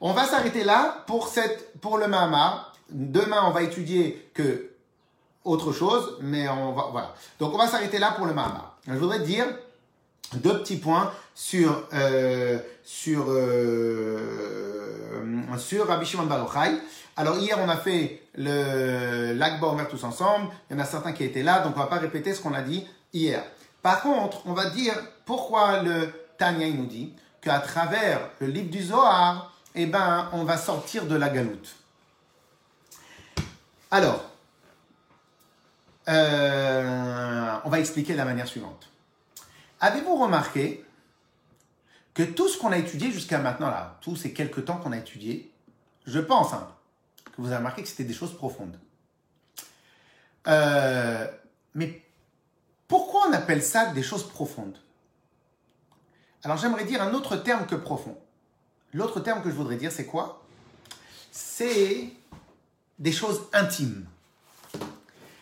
On 0.00 0.14
va 0.14 0.24
s'arrêter 0.24 0.64
là 0.64 1.04
pour, 1.06 1.28
cette, 1.28 1.78
pour 1.82 1.98
le 1.98 2.08
Mahamar. 2.08 2.74
Demain, 2.88 3.42
on 3.44 3.50
va 3.50 3.60
étudier 3.60 4.30
que 4.32 4.70
autre 5.44 5.72
chose, 5.72 6.16
mais 6.22 6.48
on 6.48 6.72
va, 6.72 6.88
voilà. 6.90 7.14
Donc, 7.38 7.52
on 7.52 7.58
va 7.58 7.68
s'arrêter 7.68 7.98
là 7.98 8.12
pour 8.12 8.24
le 8.24 8.32
Mahamar. 8.32 8.78
Je 8.88 8.94
voudrais 8.94 9.20
dire 9.20 9.44
deux 10.36 10.58
petits 10.60 10.78
points 10.78 11.12
sur, 11.34 11.86
euh, 11.92 12.58
sur, 12.82 13.26
euh, 13.28 14.62
sur 15.58 15.86
Rabbi 15.86 16.06
Shimon 16.06 16.26
alors 17.16 17.38
hier, 17.38 17.58
on 17.58 17.68
a 17.68 17.78
fait 17.78 18.22
le 18.34 19.32
l'Akba 19.32 19.68
Omer 19.68 19.88
tous 19.88 20.04
ensemble. 20.04 20.48
Il 20.68 20.76
y 20.76 20.78
en 20.78 20.82
a 20.82 20.84
certains 20.84 21.12
qui 21.12 21.24
étaient 21.24 21.42
là, 21.42 21.60
donc 21.60 21.74
on 21.76 21.80
va 21.80 21.86
pas 21.86 21.98
répéter 21.98 22.34
ce 22.34 22.42
qu'on 22.42 22.52
a 22.52 22.60
dit 22.60 22.86
hier. 23.14 23.42
Par 23.82 24.02
contre, 24.02 24.46
on 24.46 24.52
va 24.52 24.68
dire 24.68 24.94
pourquoi 25.24 25.82
le 25.82 26.12
Tanya 26.36 26.68
nous 26.68 26.84
dit 26.84 27.14
qu'à 27.40 27.60
travers 27.60 28.20
le 28.40 28.48
livre 28.48 28.70
du 28.70 28.82
Zohar, 28.82 29.52
eh 29.74 29.86
ben, 29.86 30.28
on 30.32 30.44
va 30.44 30.58
sortir 30.58 31.06
de 31.06 31.16
la 31.16 31.30
galoute. 31.30 31.76
Alors, 33.90 34.22
euh, 36.08 37.52
on 37.64 37.70
va 37.70 37.80
expliquer 37.80 38.12
de 38.12 38.18
la 38.18 38.24
manière 38.26 38.46
suivante. 38.46 38.88
Avez-vous 39.80 40.16
remarqué 40.16 40.84
que 42.12 42.22
tout 42.22 42.48
ce 42.48 42.58
qu'on 42.58 42.72
a 42.72 42.78
étudié 42.78 43.10
jusqu'à 43.10 43.38
maintenant, 43.38 43.68
là, 43.68 43.98
tous 44.02 44.16
ces 44.16 44.32
quelques 44.32 44.64
temps 44.66 44.76
qu'on 44.76 44.92
a 44.92 44.98
étudié, 44.98 45.52
je 46.06 46.18
pense, 46.18 46.52
hein, 46.52 46.68
vous 47.38 47.48
avez 47.48 47.56
remarqué 47.56 47.82
que 47.82 47.88
c'était 47.88 48.04
des 48.04 48.14
choses 48.14 48.34
profondes. 48.34 48.78
Euh, 50.46 51.26
mais 51.74 52.02
pourquoi 52.88 53.28
on 53.28 53.32
appelle 53.32 53.62
ça 53.62 53.86
des 53.86 54.02
choses 54.02 54.28
profondes? 54.28 54.78
Alors 56.44 56.56
j'aimerais 56.56 56.84
dire 56.84 57.02
un 57.02 57.12
autre 57.14 57.36
terme 57.36 57.66
que 57.66 57.74
profond. 57.74 58.16
L'autre 58.92 59.20
terme 59.20 59.42
que 59.42 59.50
je 59.50 59.54
voudrais 59.54 59.76
dire, 59.76 59.92
c'est 59.92 60.06
quoi? 60.06 60.46
C'est 61.32 62.12
des 62.98 63.12
choses 63.12 63.48
intimes. 63.52 64.06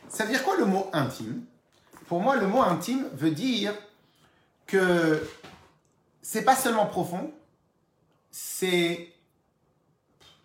Ça 0.09 0.24
veut 0.24 0.30
dire 0.30 0.42
quoi 0.42 0.57
le 0.57 0.64
mot 0.64 0.88
intime? 0.92 1.45
Pour 2.07 2.20
moi, 2.20 2.36
le 2.36 2.47
mot 2.47 2.62
intime 2.62 3.09
veut 3.12 3.30
dire 3.30 3.74
que 4.66 5.28
c'est 6.22 6.42
pas 6.42 6.57
seulement 6.57 6.86
profond, 6.86 7.32
c'est, 8.30 9.12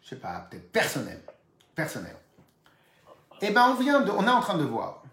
je 0.04 0.10
sais 0.10 0.16
pas, 0.16 0.48
peut-être 0.50 0.72
personnel 0.72 1.22
personnel. 1.80 2.16
Eh 3.42 3.52
bien, 3.52 3.70
on, 3.70 3.76
vient 3.76 4.02
de, 4.02 4.12
on 4.12 4.26
est 4.28 4.30
en 4.30 4.42
train 4.42 4.58
de 4.58 4.66
voir 4.66 5.04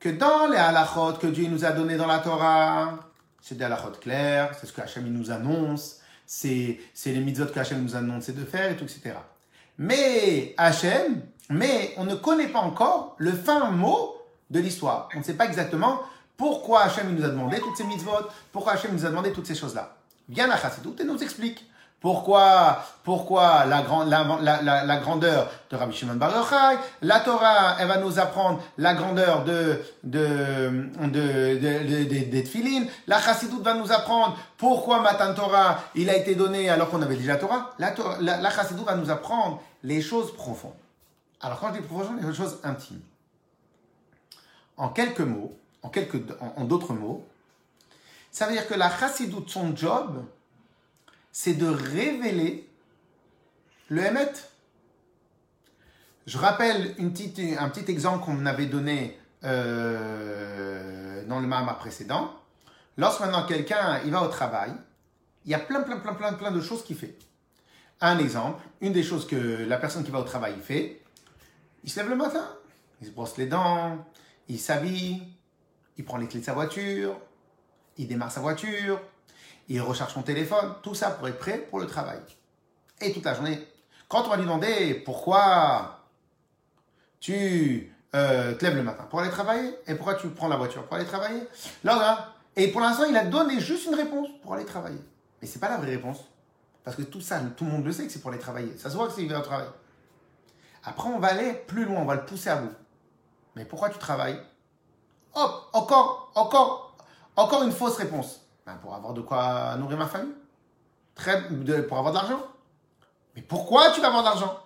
que 0.00 0.08
dans 0.08 0.46
les 0.50 0.56
halachot 0.56 1.14
que 1.14 1.26
Dieu 1.26 1.46
nous 1.48 1.64
a 1.64 1.72
donné 1.72 1.96
dans 1.96 2.06
la 2.06 2.20
Torah, 2.20 2.98
c'est 3.42 3.56
des 3.56 3.64
halachot 3.64 3.92
clairs, 4.00 4.54
c'est 4.58 4.66
ce 4.66 4.72
que 4.72 4.80
Hachem 4.80 5.04
nous 5.08 5.30
annonce, 5.30 6.00
c'est, 6.24 6.78
les 7.04 7.20
mitzvot 7.20 7.46
que 7.46 7.60
Hachem 7.60 7.82
nous 7.82 7.94
annonce 7.96 8.30
de 8.30 8.44
faire, 8.44 8.70
et 8.72 8.76
tout, 8.76 8.84
etc. 8.84 9.14
Mais 9.78 10.54
Hachem, 10.56 11.20
mais 11.50 11.92
on 11.98 12.04
ne 12.04 12.14
connaît 12.14 12.48
pas 12.48 12.60
encore 12.60 13.14
le 13.18 13.32
fin 13.32 13.70
mot 13.70 14.16
de 14.50 14.60
l'histoire. 14.60 15.10
On 15.14 15.18
ne 15.18 15.24
sait 15.24 15.34
pas 15.34 15.44
exactement 15.44 16.00
pourquoi 16.38 16.84
Hachem 16.84 17.14
nous 17.14 17.24
a 17.24 17.28
demandé 17.28 17.58
toutes 17.60 17.76
ces 17.76 17.84
mitzvot, 17.84 18.26
pourquoi 18.52 18.72
Hachem 18.72 18.92
nous 18.92 19.04
a 19.04 19.10
demandé 19.10 19.32
toutes 19.32 19.46
ces 19.46 19.54
choses-là. 19.54 19.96
Viens 20.30 20.50
à 20.50 20.56
Chassidut 20.56 20.96
et 20.98 21.04
nous 21.04 21.22
explique. 21.22 21.68
Pourquoi, 22.06 22.84
pourquoi 23.02 23.64
la, 23.64 23.82
grandeur 23.82 25.50
de 25.68 25.76
Rabbi 25.76 25.92
Shimon 25.92 26.14
Bar 26.14 26.30
Yochai? 26.36 26.78
La 27.02 27.18
Torah, 27.18 27.78
elle 27.80 27.88
va 27.88 27.96
nous 27.96 28.20
apprendre 28.20 28.62
la 28.78 28.94
grandeur 28.94 29.42
de, 29.42 29.82
de, 30.04 30.88
La 33.08 33.20
Chassidut 33.20 33.60
va 33.60 33.74
nous 33.74 33.90
apprendre 33.90 34.38
pourquoi 34.56 35.00
Matan 35.00 35.34
Torah, 35.34 35.80
il 35.96 36.08
a 36.08 36.16
été 36.16 36.36
donné 36.36 36.70
alors 36.70 36.90
qu'on 36.90 37.02
avait 37.02 37.16
déjà 37.16 37.34
Torah. 37.38 37.74
La, 37.80 37.92
la, 38.20 38.36
la 38.36 38.50
Chassidut 38.50 38.84
va 38.84 38.94
nous 38.94 39.10
apprendre 39.10 39.60
les 39.82 40.00
choses 40.00 40.32
profondes. 40.32 40.70
Alors 41.40 41.58
quand 41.58 41.74
je 41.74 41.80
dis 41.80 41.86
profondes, 41.88 42.22
les 42.22 42.32
choses 42.32 42.60
intimes. 42.62 43.02
En 44.76 44.90
quelques 44.90 45.18
mots, 45.18 45.56
en 45.82 45.88
quelques, 45.88 46.22
en 46.56 46.62
d'autres 46.62 46.92
mots, 46.92 47.26
ça 48.30 48.46
veut 48.46 48.52
dire 48.52 48.68
que 48.68 48.74
la 48.74 48.96
Chassidut, 48.96 49.48
son 49.48 49.74
job, 49.74 50.22
c'est 51.38 51.52
de 51.52 51.66
révéler 51.66 52.66
le 53.90 54.02
Hémet. 54.02 54.32
Je 56.26 56.38
rappelle 56.38 56.94
un 56.98 57.10
petit 57.10 57.84
exemple 57.88 58.24
qu'on 58.24 58.46
avait 58.46 58.64
donné 58.64 59.18
euh, 59.44 61.26
dans 61.26 61.38
le 61.38 61.46
Mahama 61.46 61.74
précédent. 61.74 62.32
Lorsque 62.96 63.20
maintenant 63.20 63.44
quelqu'un 63.44 64.00
il 64.06 64.12
va 64.12 64.22
au 64.22 64.28
travail, 64.28 64.72
il 65.44 65.50
y 65.50 65.54
a 65.54 65.58
plein, 65.58 65.82
plein, 65.82 65.98
plein, 65.98 66.14
plein, 66.14 66.32
plein 66.32 66.52
de 66.52 66.60
choses 66.62 66.82
qu'il 66.82 66.96
fait. 66.96 67.18
Un 68.00 68.18
exemple, 68.18 68.62
une 68.80 68.94
des 68.94 69.02
choses 69.02 69.26
que 69.26 69.36
la 69.36 69.76
personne 69.76 70.04
qui 70.04 70.10
va 70.10 70.20
au 70.20 70.24
travail 70.24 70.54
fait, 70.62 71.02
il 71.84 71.90
se 71.90 72.00
lève 72.00 72.08
le 72.08 72.16
matin, 72.16 72.48
il 73.02 73.08
se 73.08 73.12
brosse 73.12 73.36
les 73.36 73.46
dents, 73.46 74.06
il 74.48 74.58
s'habille, 74.58 75.22
il 75.98 76.04
prend 76.06 76.16
les 76.16 76.28
clés 76.28 76.40
de 76.40 76.46
sa 76.46 76.54
voiture, 76.54 77.14
il 77.98 78.08
démarre 78.08 78.32
sa 78.32 78.40
voiture, 78.40 78.98
il 79.68 79.80
recharge 79.80 80.12
son 80.12 80.22
téléphone, 80.22 80.74
tout 80.82 80.94
ça 80.94 81.10
pour 81.10 81.28
être 81.28 81.38
prêt 81.38 81.58
pour 81.58 81.80
le 81.80 81.86
travail. 81.86 82.18
Et 83.00 83.12
toute 83.12 83.24
la 83.24 83.34
journée. 83.34 83.66
Quand 84.08 84.24
on 84.24 84.28
va 84.28 84.36
lui 84.36 84.44
demander 84.44 84.94
pourquoi 84.94 86.00
tu 87.20 87.92
euh, 88.14 88.54
te 88.54 88.64
lèves 88.64 88.76
le 88.76 88.82
matin? 88.82 89.04
Pour 89.10 89.20
aller 89.20 89.30
travailler? 89.30 89.74
Et 89.86 89.94
pourquoi 89.94 90.14
tu 90.14 90.28
prends 90.28 90.48
la 90.48 90.56
voiture? 90.56 90.84
Pour 90.84 90.96
aller 90.96 91.06
travailler, 91.06 91.42
là, 91.82 91.96
là, 91.96 92.32
et 92.54 92.68
pour 92.68 92.80
l'instant, 92.80 93.04
il 93.04 93.16
a 93.16 93.24
donné 93.24 93.60
juste 93.60 93.86
une 93.86 93.94
réponse 93.94 94.28
pour 94.42 94.54
aller 94.54 94.64
travailler. 94.64 95.00
Mais 95.40 95.48
c'est 95.48 95.58
pas 95.58 95.68
la 95.68 95.76
vraie 95.76 95.90
réponse. 95.90 96.18
Parce 96.84 96.96
que 96.96 97.02
tout 97.02 97.20
ça, 97.20 97.40
tout 97.56 97.64
le 97.64 97.70
monde 97.70 97.84
le 97.84 97.92
sait 97.92 98.06
que 98.06 98.12
c'est 98.12 98.20
pour 98.20 98.30
aller 98.30 98.38
travailler. 98.40 98.78
Ça 98.78 98.88
se 98.88 98.96
voit 98.96 99.08
que 99.08 99.12
c'est 99.12 99.22
il 99.22 99.30
va 99.30 99.40
travailler. 99.40 99.70
Après, 100.84 101.08
on 101.08 101.18
va 101.18 101.28
aller 101.28 101.52
plus 101.52 101.84
loin, 101.84 102.00
on 102.00 102.04
va 102.04 102.14
le 102.14 102.24
pousser 102.24 102.48
à 102.48 102.56
bout. 102.56 102.72
Mais 103.56 103.64
pourquoi 103.64 103.90
tu 103.90 103.98
travailles? 103.98 104.40
Hop, 105.34 105.68
encore, 105.72 106.30
encore, 106.34 106.96
encore 107.34 107.62
une 107.64 107.72
fausse 107.72 107.96
réponse. 107.96 108.40
Ben, 108.66 108.74
pour 108.76 108.94
avoir 108.94 109.14
de 109.14 109.20
quoi 109.22 109.76
nourrir 109.76 109.96
ma 109.96 110.06
famille. 110.06 110.34
Pour 111.88 111.98
avoir 111.98 112.12
de 112.12 112.18
l'argent. 112.18 112.42
Mais 113.34 113.42
pourquoi 113.42 113.90
tu 113.92 114.00
vas 114.00 114.08
avoir 114.08 114.22
de 114.22 114.28
l'argent? 114.28 114.60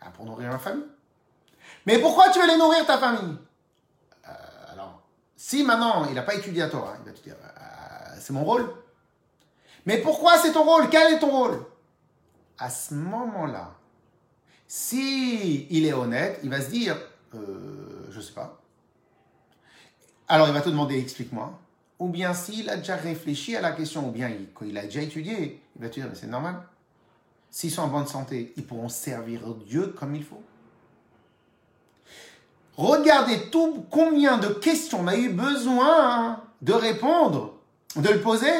Ben, 0.00 0.10
Pour 0.12 0.24
nourrir 0.24 0.50
ma 0.50 0.58
famille. 0.58 0.86
Mais 1.86 1.98
pourquoi 1.98 2.30
tu 2.30 2.38
veux 2.38 2.44
aller 2.44 2.56
nourrir 2.56 2.86
ta 2.86 2.96
famille? 2.98 3.36
Euh, 4.28 4.72
Alors, 4.72 5.02
Si 5.36 5.64
maintenant 5.64 6.06
il 6.06 6.14
n'a 6.14 6.22
pas 6.22 6.34
étudié 6.34 6.62
la 6.62 6.68
Torah, 6.68 6.94
il 7.00 7.04
va 7.10 7.12
te 7.16 7.22
dire, 7.22 7.34
euh, 7.42 8.16
c'est 8.20 8.32
mon 8.32 8.44
rôle. 8.44 8.72
Mais 9.84 9.98
pourquoi 9.98 10.38
c'est 10.38 10.52
ton 10.52 10.64
rôle? 10.64 10.88
Quel 10.88 11.14
est 11.14 11.18
ton 11.18 11.30
rôle? 11.30 11.66
À 12.58 12.70
ce 12.70 12.94
moment-là, 12.94 13.72
si 14.66 15.66
il 15.70 15.84
est 15.84 15.92
honnête, 15.92 16.40
il 16.42 16.50
va 16.50 16.60
se 16.60 16.70
dire, 16.70 16.96
euh, 17.34 18.06
je 18.10 18.20
sais 18.20 18.32
pas. 18.32 18.60
Alors 20.28 20.48
il 20.48 20.54
va 20.54 20.62
te 20.62 20.70
demander, 20.70 20.98
explique-moi. 20.98 21.52
Ou 22.04 22.08
bien 22.08 22.34
s'il 22.34 22.68
a 22.68 22.76
déjà 22.76 22.96
réfléchi 22.96 23.56
à 23.56 23.62
la 23.62 23.72
question, 23.72 24.06
ou 24.06 24.10
bien 24.10 24.30
il, 24.60 24.76
a 24.76 24.82
déjà 24.82 25.00
étudié, 25.00 25.62
il 25.74 25.82
va 25.82 25.88
te 25.88 25.94
dire, 25.94 26.06
mais 26.06 26.14
c'est 26.14 26.26
normal. 26.26 26.56
S'ils 27.50 27.70
sont 27.70 27.80
en 27.80 27.88
bonne 27.88 28.06
santé, 28.06 28.52
ils 28.58 28.66
pourront 28.66 28.90
servir 28.90 29.40
Dieu 29.66 29.86
comme 29.98 30.14
il 30.14 30.22
faut. 30.22 30.42
Regardez 32.76 33.48
tout 33.48 33.86
combien 33.90 34.36
de 34.36 34.48
questions 34.48 35.00
on 35.00 35.06
a 35.06 35.16
eu 35.16 35.30
besoin 35.30 36.42
de 36.60 36.74
répondre, 36.74 37.54
de 37.96 38.10
le 38.10 38.20
poser, 38.20 38.52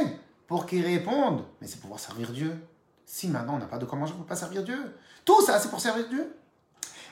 pour 0.47 0.65
qu'il 0.65 0.83
réponde. 0.83 1.45
Mais 1.61 1.67
c'est 1.67 1.81
pouvoir 1.81 2.01
servir 2.01 2.33
Dieu. 2.33 2.57
Si 3.05 3.29
maintenant 3.29 3.57
on 3.57 3.59
n'a 3.59 3.67
pas 3.67 3.77
de 3.77 3.85
manger, 3.85 4.15
on 4.15 4.21
ne 4.21 4.23
peut 4.23 4.29
pas 4.29 4.37
servir 4.37 4.65
Dieu. 4.65 4.97
Tout 5.27 5.43
ça, 5.43 5.59
c'est 5.59 5.69
pour 5.69 5.81
servir 5.81 6.09
Dieu. 6.09 6.35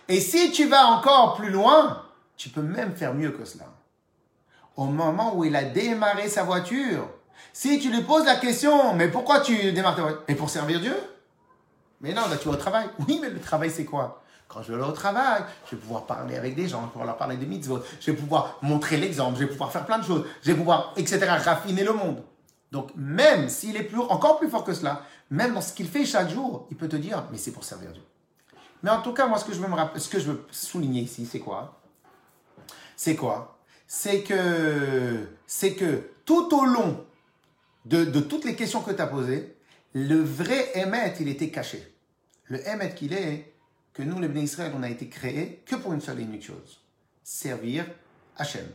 Et 0.09 0.18
si 0.18 0.51
tu 0.51 0.66
vas 0.66 0.87
encore 0.87 1.35
plus 1.35 1.51
loin, 1.51 2.07
tu 2.39 2.49
peux 2.49 2.62
même 2.62 2.97
faire 2.97 3.12
mieux 3.12 3.33
que 3.33 3.45
cela. 3.45 3.66
Au 4.77 4.87
moment 4.87 5.37
où 5.37 5.45
il 5.45 5.55
a 5.55 5.64
démarré 5.64 6.29
sa 6.29 6.45
voiture, 6.45 7.09
si 7.53 7.79
tu 7.79 7.91
lui 7.91 8.03
poses 8.03 8.25
la 8.25 8.37
question, 8.37 8.95
mais 8.95 9.09
pourquoi 9.09 9.41
tu 9.41 9.73
démarres 9.73 9.97
ta 9.97 10.03
voiture? 10.03 10.23
Mais 10.29 10.35
pour 10.35 10.51
servir 10.51 10.81
Dieu? 10.81 10.97
Mais 12.01 12.14
non, 12.14 12.23
là 12.29 12.37
tu 12.37 12.49
vas 12.49 12.55
au 12.55 12.57
travail. 12.57 12.87
Oui, 13.07 13.18
mais 13.20 13.31
le 13.31 13.41
travail 13.41 13.70
c'est 13.70 13.85
quoi? 13.85 14.23
Quand 14.49 14.62
je 14.62 14.73
vais 14.73 14.83
au 14.83 14.93
travail, 14.93 15.45
je 15.66 15.77
vais 15.77 15.81
pouvoir 15.81 16.05
parler 16.05 16.37
avec 16.37 16.55
des 16.55 16.68
gens, 16.68 16.81
je 16.81 16.85
vais 16.85 16.91
pouvoir 16.91 17.07
leur 17.07 17.16
parler 17.16 17.37
des 17.39 17.47
mitzvot, 17.47 17.81
je 18.01 18.11
vais 18.11 18.16
pouvoir 18.16 18.59
montrer 18.61 18.99
l'exemple, 18.99 19.37
je 19.39 19.45
vais 19.45 19.51
pouvoir 19.51 19.73
faire 19.73 19.87
plein 19.87 19.99
de 19.99 20.05
choses, 20.05 20.27
je 20.43 20.53
vais 20.53 20.59
pouvoir, 20.59 20.93
etc., 20.97 21.20
raffiner 21.27 21.85
le 21.85 21.95
monde. 21.95 22.23
Donc 22.70 22.91
même 22.95 23.49
s'il 23.49 23.77
est 23.77 23.85
plus, 23.85 24.01
encore 24.01 24.39
plus 24.39 24.49
fort 24.49 24.64
que 24.64 24.75
cela, 24.75 25.03
même 25.31 25.55
dans 25.55 25.62
ce 25.62 25.73
qu'il 25.73 25.89
fait 25.89 26.05
chaque 26.05 26.29
jour, 26.29 26.66
il 26.70 26.77
peut 26.77 26.89
te 26.89 26.97
dire, 26.97 27.25
mais 27.31 27.39
c'est 27.39 27.53
pour 27.53 27.64
servir 27.64 27.93
Dieu. 27.93 28.03
Mais 28.83 28.91
en 28.91 29.01
tout 29.01 29.12
cas, 29.12 29.27
moi, 29.27 29.39
ce 29.39 29.45
que 29.45 29.53
je 29.53 29.61
veux, 29.61 29.68
me 29.68 29.99
ce 29.99 30.09
que 30.09 30.18
je 30.18 30.33
veux 30.33 30.47
souligner 30.51 31.03
ici, 31.03 31.25
c'est 31.25 31.39
quoi? 31.39 31.81
C'est 32.97 33.16
quoi? 33.16 33.52
C'est 33.95 34.22
que, 34.22 35.28
tout 36.24 36.57
au 36.57 36.64
long 36.64 37.05
de, 37.84 38.20
toutes 38.20 38.47
les 38.47 38.57
questions 38.57 38.80
que 38.80 38.90
tu 38.90 39.03
as 39.03 39.07
posées, 39.07 39.55
le 39.93 40.22
vrai 40.22 40.70
émet, 40.74 41.12
il 41.20 41.28
était 41.28 41.51
caché. 41.51 41.95
Le 42.45 42.66
émet 42.66 42.95
qu'il 42.95 43.12
est, 43.12 43.53
que 43.93 44.03
nous, 44.03 44.18
les 44.18 44.28
bénis 44.28 44.45
Israël, 44.45 44.72
on 44.74 44.82
a 44.82 44.88
été 44.88 45.09
créés 45.09 45.62
que 45.66 45.76
pour 45.76 45.93
une 45.93 46.01
seule 46.01 46.20
et 46.20 46.22
unique 46.22 46.47
chose 46.47 46.80
servir 47.22 47.84
Hachem. 48.38 48.66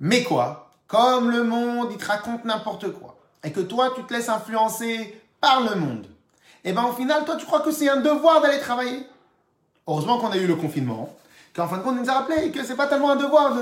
Mais 0.00 0.22
quoi? 0.24 0.70
Comme 0.86 1.30
le 1.30 1.44
monde, 1.44 1.88
il 1.90 1.98
te 1.98 2.06
raconte 2.06 2.46
n'importe 2.46 2.90
quoi, 2.92 3.18
et 3.44 3.52
que 3.52 3.60
toi, 3.60 3.92
tu 3.94 4.02
te 4.04 4.14
laisses 4.14 4.30
influencer 4.30 5.22
par 5.40 5.60
le 5.60 5.76
monde, 5.76 6.06
et 6.64 6.70
eh 6.70 6.72
bien 6.72 6.84
au 6.84 6.92
final, 6.92 7.24
toi, 7.26 7.36
tu 7.36 7.44
crois 7.44 7.60
que 7.60 7.70
c'est 7.70 7.88
un 7.88 8.00
devoir 8.00 8.40
d'aller 8.40 8.60
travailler? 8.60 9.06
Heureusement 9.86 10.18
qu'on 10.18 10.30
a 10.30 10.36
eu 10.36 10.46
le 10.46 10.56
confinement, 10.56 11.14
qu'en 11.54 11.68
fin 11.68 11.78
de 11.78 11.82
compte, 11.82 11.96
il 11.96 12.02
nous 12.02 12.10
a 12.10 12.14
rappelé 12.14 12.50
que 12.50 12.64
c'est 12.64 12.76
pas 12.76 12.86
tellement 12.86 13.10
un 13.10 13.16
devoir. 13.16 13.54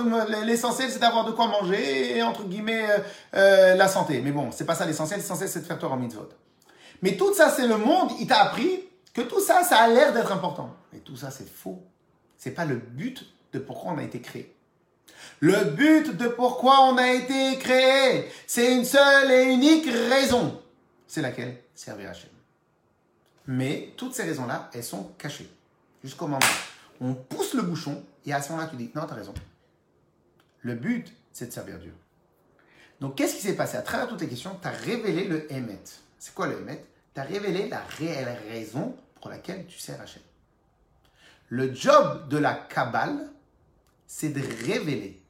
L'essentiel, 0.45 0.91
c'est 0.91 0.99
d'avoir 0.99 1.24
de 1.24 1.32
quoi 1.32 1.47
manger 1.47 2.16
et, 2.16 2.22
entre 2.22 2.45
guillemets, 2.45 2.88
euh, 2.88 2.99
euh, 3.34 3.74
la 3.74 3.88
santé. 3.88 4.20
Mais 4.22 4.32
bon, 4.32 4.51
c'est 4.53 4.64
pas 4.64 4.74
ça 4.74 4.86
l'essentiel. 4.86 5.20
L'essentiel, 5.20 5.49
c'est 5.49 5.61
de 5.61 5.66
faire 5.66 5.78
Torah 5.78 5.97
mitzvot. 5.97 6.28
Mais 7.03 7.16
tout 7.16 7.34
ça, 7.34 7.51
c'est 7.51 7.66
le 7.66 7.76
monde. 7.76 8.11
Il 8.20 8.26
t'a 8.26 8.43
appris 8.43 8.84
que 9.12 9.22
tout 9.22 9.41
ça, 9.41 9.62
ça 9.62 9.78
a 9.78 9.88
l'air 9.88 10.12
d'être 10.12 10.32
important. 10.32 10.74
Mais 10.93 11.01
tout 11.01 11.16
ça, 11.16 11.30
c'est 11.30 11.49
faux. 11.49 11.82
C'est 12.36 12.53
pas 12.53 12.64
le 12.64 12.76
but 12.76 13.26
de 13.53 13.59
pourquoi 13.59 13.93
on 13.93 13.99
a 13.99 14.03
été 14.03 14.20
créé. 14.20 14.55
Le 15.41 15.64
but 15.64 16.16
de 16.16 16.28
pourquoi 16.28 16.82
on 16.84 16.97
a 16.97 17.12
été 17.12 17.59
créé, 17.59 18.30
c'est 18.47 18.74
une 18.74 18.84
seule 18.84 19.30
et 19.30 19.53
unique 19.53 19.86
raison. 19.86 20.61
C'est 21.07 21.22
laquelle? 21.22 21.57
Servir 21.74 22.11
Hachem. 22.11 22.30
Mais 23.47 23.93
toutes 23.97 24.14
ces 24.14 24.22
raisons-là, 24.22 24.70
elles 24.72 24.84
sont 24.84 25.11
cachées. 25.18 25.51
Jusqu'au 26.05 26.26
moment 26.26 26.38
on 27.01 27.15
pousse 27.15 27.55
le 27.55 27.63
bouchon 27.63 28.05
et 28.27 28.33
à 28.33 28.43
ce 28.43 28.51
moment-là, 28.51 28.69
tu 28.69 28.77
dis 28.77 28.91
non, 28.95 29.07
tu 29.07 29.13
as 29.13 29.17
raison. 29.17 29.35
Le 30.61 30.75
but, 30.75 31.13
c'est 31.33 31.47
de 31.47 31.53
servir 31.53 31.79
Dieu. 31.79 31.95
Donc, 33.01 33.17
qu'est-ce 33.17 33.37
qui 33.37 33.41
s'est 33.41 33.57
passé? 33.57 33.79
À 33.79 33.83
travers 33.83 34.09
toutes 34.09 34.21
les 34.21 34.29
questions, 34.29 34.59
tu 34.61 34.69
as 34.69 34.73
révélé 34.73 35.27
le 35.27 35.51
Hémet. 35.51 35.81
C'est 36.19 36.35
quoi 36.35 36.47
le 36.47 36.59
Hémet? 36.61 36.85
Tu 37.15 37.21
as 37.21 37.25
révélé 37.25 37.69
la 37.69 37.81
réelle 37.81 38.37
raison 38.49 38.95
pour 39.21 39.31
laquelle 39.31 39.67
tu 39.67 39.79
sers 39.79 40.01
Hachem. 40.01 40.23
Le 41.49 41.75
job 41.75 42.29
de 42.29 42.37
la 42.37 42.55
Kabbale, 42.55 43.31
c'est 44.07 44.29
de 44.29 44.41
révéler 44.67 45.21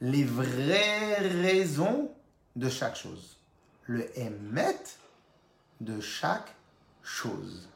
les 0.00 0.24
vraies 0.24 1.18
raisons 1.18 2.10
de 2.56 2.68
chaque 2.68 2.96
chose. 2.96 3.38
Le 3.84 4.06
Hémet 4.18 4.76
de 5.80 6.00
chaque 6.00 6.54
chose. 7.02 7.68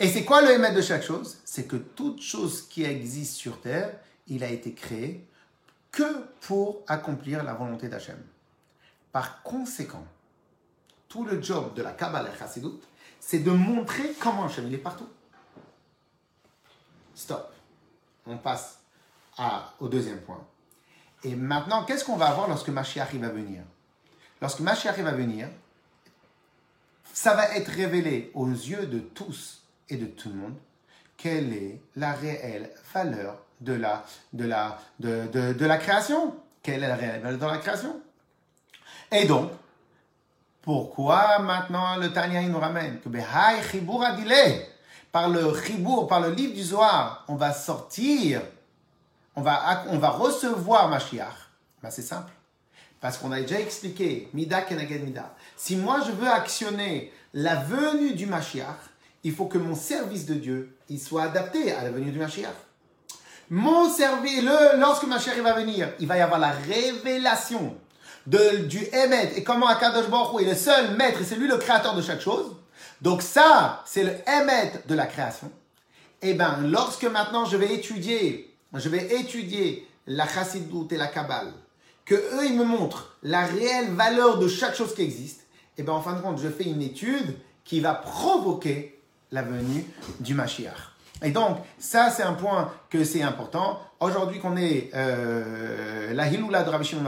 Et 0.00 0.08
c'est 0.08 0.24
quoi 0.24 0.40
le 0.40 0.50
émettre 0.52 0.76
de 0.76 0.82
chaque 0.82 1.02
chose? 1.02 1.38
C'est 1.44 1.66
que 1.66 1.76
toute 1.76 2.22
chose 2.22 2.62
qui 2.62 2.84
existe 2.84 3.34
sur 3.34 3.60
Terre, 3.60 3.94
il 4.28 4.42
a 4.42 4.48
été 4.48 4.72
créé 4.72 5.28
que 5.92 6.24
pour 6.40 6.82
accomplir 6.88 7.44
la 7.44 7.52
volonté 7.52 7.88
d'Hachem. 7.88 8.18
Par 9.12 9.42
conséquent, 9.42 10.06
tout 11.06 11.24
le 11.26 11.42
job 11.42 11.74
de 11.74 11.82
la 11.82 11.92
Kabbalah 11.92 12.34
Chassidut, 12.38 12.80
c'est 13.18 13.40
de 13.40 13.50
montrer 13.50 14.14
comment 14.18 14.46
Hachem, 14.46 14.68
il 14.68 14.74
est 14.74 14.78
partout. 14.78 15.08
Stop. 17.14 17.52
On 18.26 18.38
passe 18.38 18.78
au 19.80 19.88
deuxième 19.88 20.20
point. 20.22 20.42
Et 21.24 21.34
maintenant, 21.34 21.84
qu'est-ce 21.84 22.06
qu'on 22.06 22.16
va 22.16 22.28
avoir 22.28 22.48
lorsque 22.48 22.70
Mashiach 22.70 23.12
va 23.14 23.28
venir? 23.28 23.62
Lorsque 24.40 24.60
Mashiach 24.60 24.98
va 25.00 25.12
venir, 25.12 25.50
ça 27.12 27.34
va 27.34 27.54
être 27.54 27.68
révélé 27.68 28.30
aux 28.32 28.48
yeux 28.48 28.86
de 28.86 29.00
tous 29.00 29.58
et 29.90 29.96
de 29.96 30.06
tout 30.06 30.30
le 30.30 30.36
monde 30.36 30.54
quelle 31.22 31.52
est 31.52 31.80
la 31.96 32.12
réelle 32.12 32.70
valeur 32.94 33.36
de 33.60 33.74
la, 33.74 34.04
de 34.32 34.46
la, 34.46 34.78
de, 34.98 35.26
de, 35.52 35.66
la 35.66 35.76
création? 35.76 36.34
Quelle 36.62 36.82
est 36.82 36.88
la 36.88 36.96
réelle 36.96 37.20
valeur 37.20 37.38
de 37.38 37.44
la 37.44 37.58
création? 37.58 38.00
Et 39.12 39.26
donc, 39.26 39.50
pourquoi 40.62 41.38
maintenant 41.40 41.96
le 41.96 42.10
Tanya 42.10 42.42
nous 42.42 42.58
ramène? 42.58 43.00
Que 43.00 43.08
par 45.12 45.28
le 45.28 45.52
chibour, 45.62 46.06
par 46.06 46.20
le 46.20 46.30
livre 46.30 46.54
du 46.54 46.62
Zohar, 46.62 47.24
on 47.28 47.34
va 47.34 47.52
sortir, 47.52 48.40
on 49.36 49.42
va, 49.42 49.84
on 49.88 49.98
va 49.98 50.10
recevoir 50.10 50.88
Mashiach 50.88 51.50
ben, 51.82 51.90
C'est 51.90 52.02
simple. 52.02 52.32
Parce 53.00 53.18
qu'on 53.18 53.32
a 53.32 53.40
déjà 53.40 53.60
expliqué, 53.60 54.30
Mida 54.32 54.62
Kenaged. 54.62 55.20
Si 55.56 55.76
moi 55.76 56.00
je 56.06 56.12
veux 56.12 56.30
actionner 56.30 57.12
la 57.34 57.56
venue 57.56 58.14
du 58.14 58.26
Mashiach, 58.26 58.89
il 59.24 59.32
faut 59.32 59.46
que 59.46 59.58
mon 59.58 59.74
service 59.74 60.26
de 60.26 60.34
Dieu 60.34 60.76
il 60.88 61.00
soit 61.00 61.24
adapté 61.24 61.72
à 61.72 61.84
la 61.84 61.90
venue 61.90 62.10
du 62.10 62.18
Mashiach. 62.18 62.54
Mon 63.48 63.90
service, 63.90 64.42
le, 64.42 64.80
lorsque 64.80 65.04
Mashiach 65.04 65.38
va 65.38 65.54
venir, 65.54 65.92
il 65.98 66.06
va 66.06 66.16
y 66.16 66.20
avoir 66.20 66.38
la 66.38 66.50
révélation 66.50 67.76
de, 68.26 68.58
du 68.66 68.84
Emet 68.92 69.32
et 69.36 69.42
comment 69.42 69.66
Akadosh 69.66 70.08
Baruch 70.08 70.42
est 70.42 70.48
le 70.48 70.54
seul 70.54 70.96
maître 70.96 71.20
et 71.20 71.24
c'est 71.24 71.36
lui 71.36 71.48
le 71.48 71.56
créateur 71.56 71.94
de 71.94 72.02
chaque 72.02 72.20
chose. 72.20 72.56
Donc 73.02 73.22
ça, 73.22 73.82
c'est 73.86 74.04
le 74.04 74.12
Emet 74.26 74.72
de 74.86 74.94
la 74.94 75.06
création. 75.06 75.50
Et 76.22 76.30
eh 76.30 76.34
bien, 76.34 76.58
lorsque 76.62 77.04
maintenant 77.04 77.44
je 77.46 77.56
vais 77.56 77.74
étudier, 77.74 78.54
je 78.74 78.88
vais 78.88 79.20
étudier 79.20 79.88
la 80.06 80.28
Chassidut 80.28 80.86
et 80.90 80.96
la 80.96 81.06
Kabbale, 81.06 81.52
que 82.04 82.14
eux, 82.14 82.46
ils 82.46 82.56
me 82.56 82.64
montrent 82.64 83.16
la 83.22 83.46
réelle 83.46 83.90
valeur 83.92 84.38
de 84.38 84.48
chaque 84.48 84.74
chose 84.74 84.94
qui 84.94 85.02
existe, 85.02 85.40
et 85.40 85.80
eh 85.80 85.82
bien 85.82 85.94
en 85.94 86.02
fin 86.02 86.12
de 86.12 86.20
compte, 86.20 86.38
je 86.38 86.48
fais 86.48 86.64
une 86.64 86.82
étude 86.82 87.38
qui 87.64 87.80
va 87.80 87.94
provoquer 87.94 88.99
la 89.32 89.42
venue 89.42 89.84
du 90.20 90.34
Mashiach. 90.34 90.90
Et 91.22 91.30
donc, 91.30 91.58
ça, 91.78 92.10
c'est 92.10 92.22
un 92.22 92.32
point 92.32 92.72
que 92.88 93.04
c'est 93.04 93.22
important. 93.22 93.78
Aujourd'hui 94.00 94.38
qu'on 94.38 94.56
est 94.56 94.90
euh, 94.94 96.14
la 96.14 96.28
Hiloula 96.28 96.62
de 96.62 96.70
Rabbi 96.70 96.84
Shimon 96.84 97.04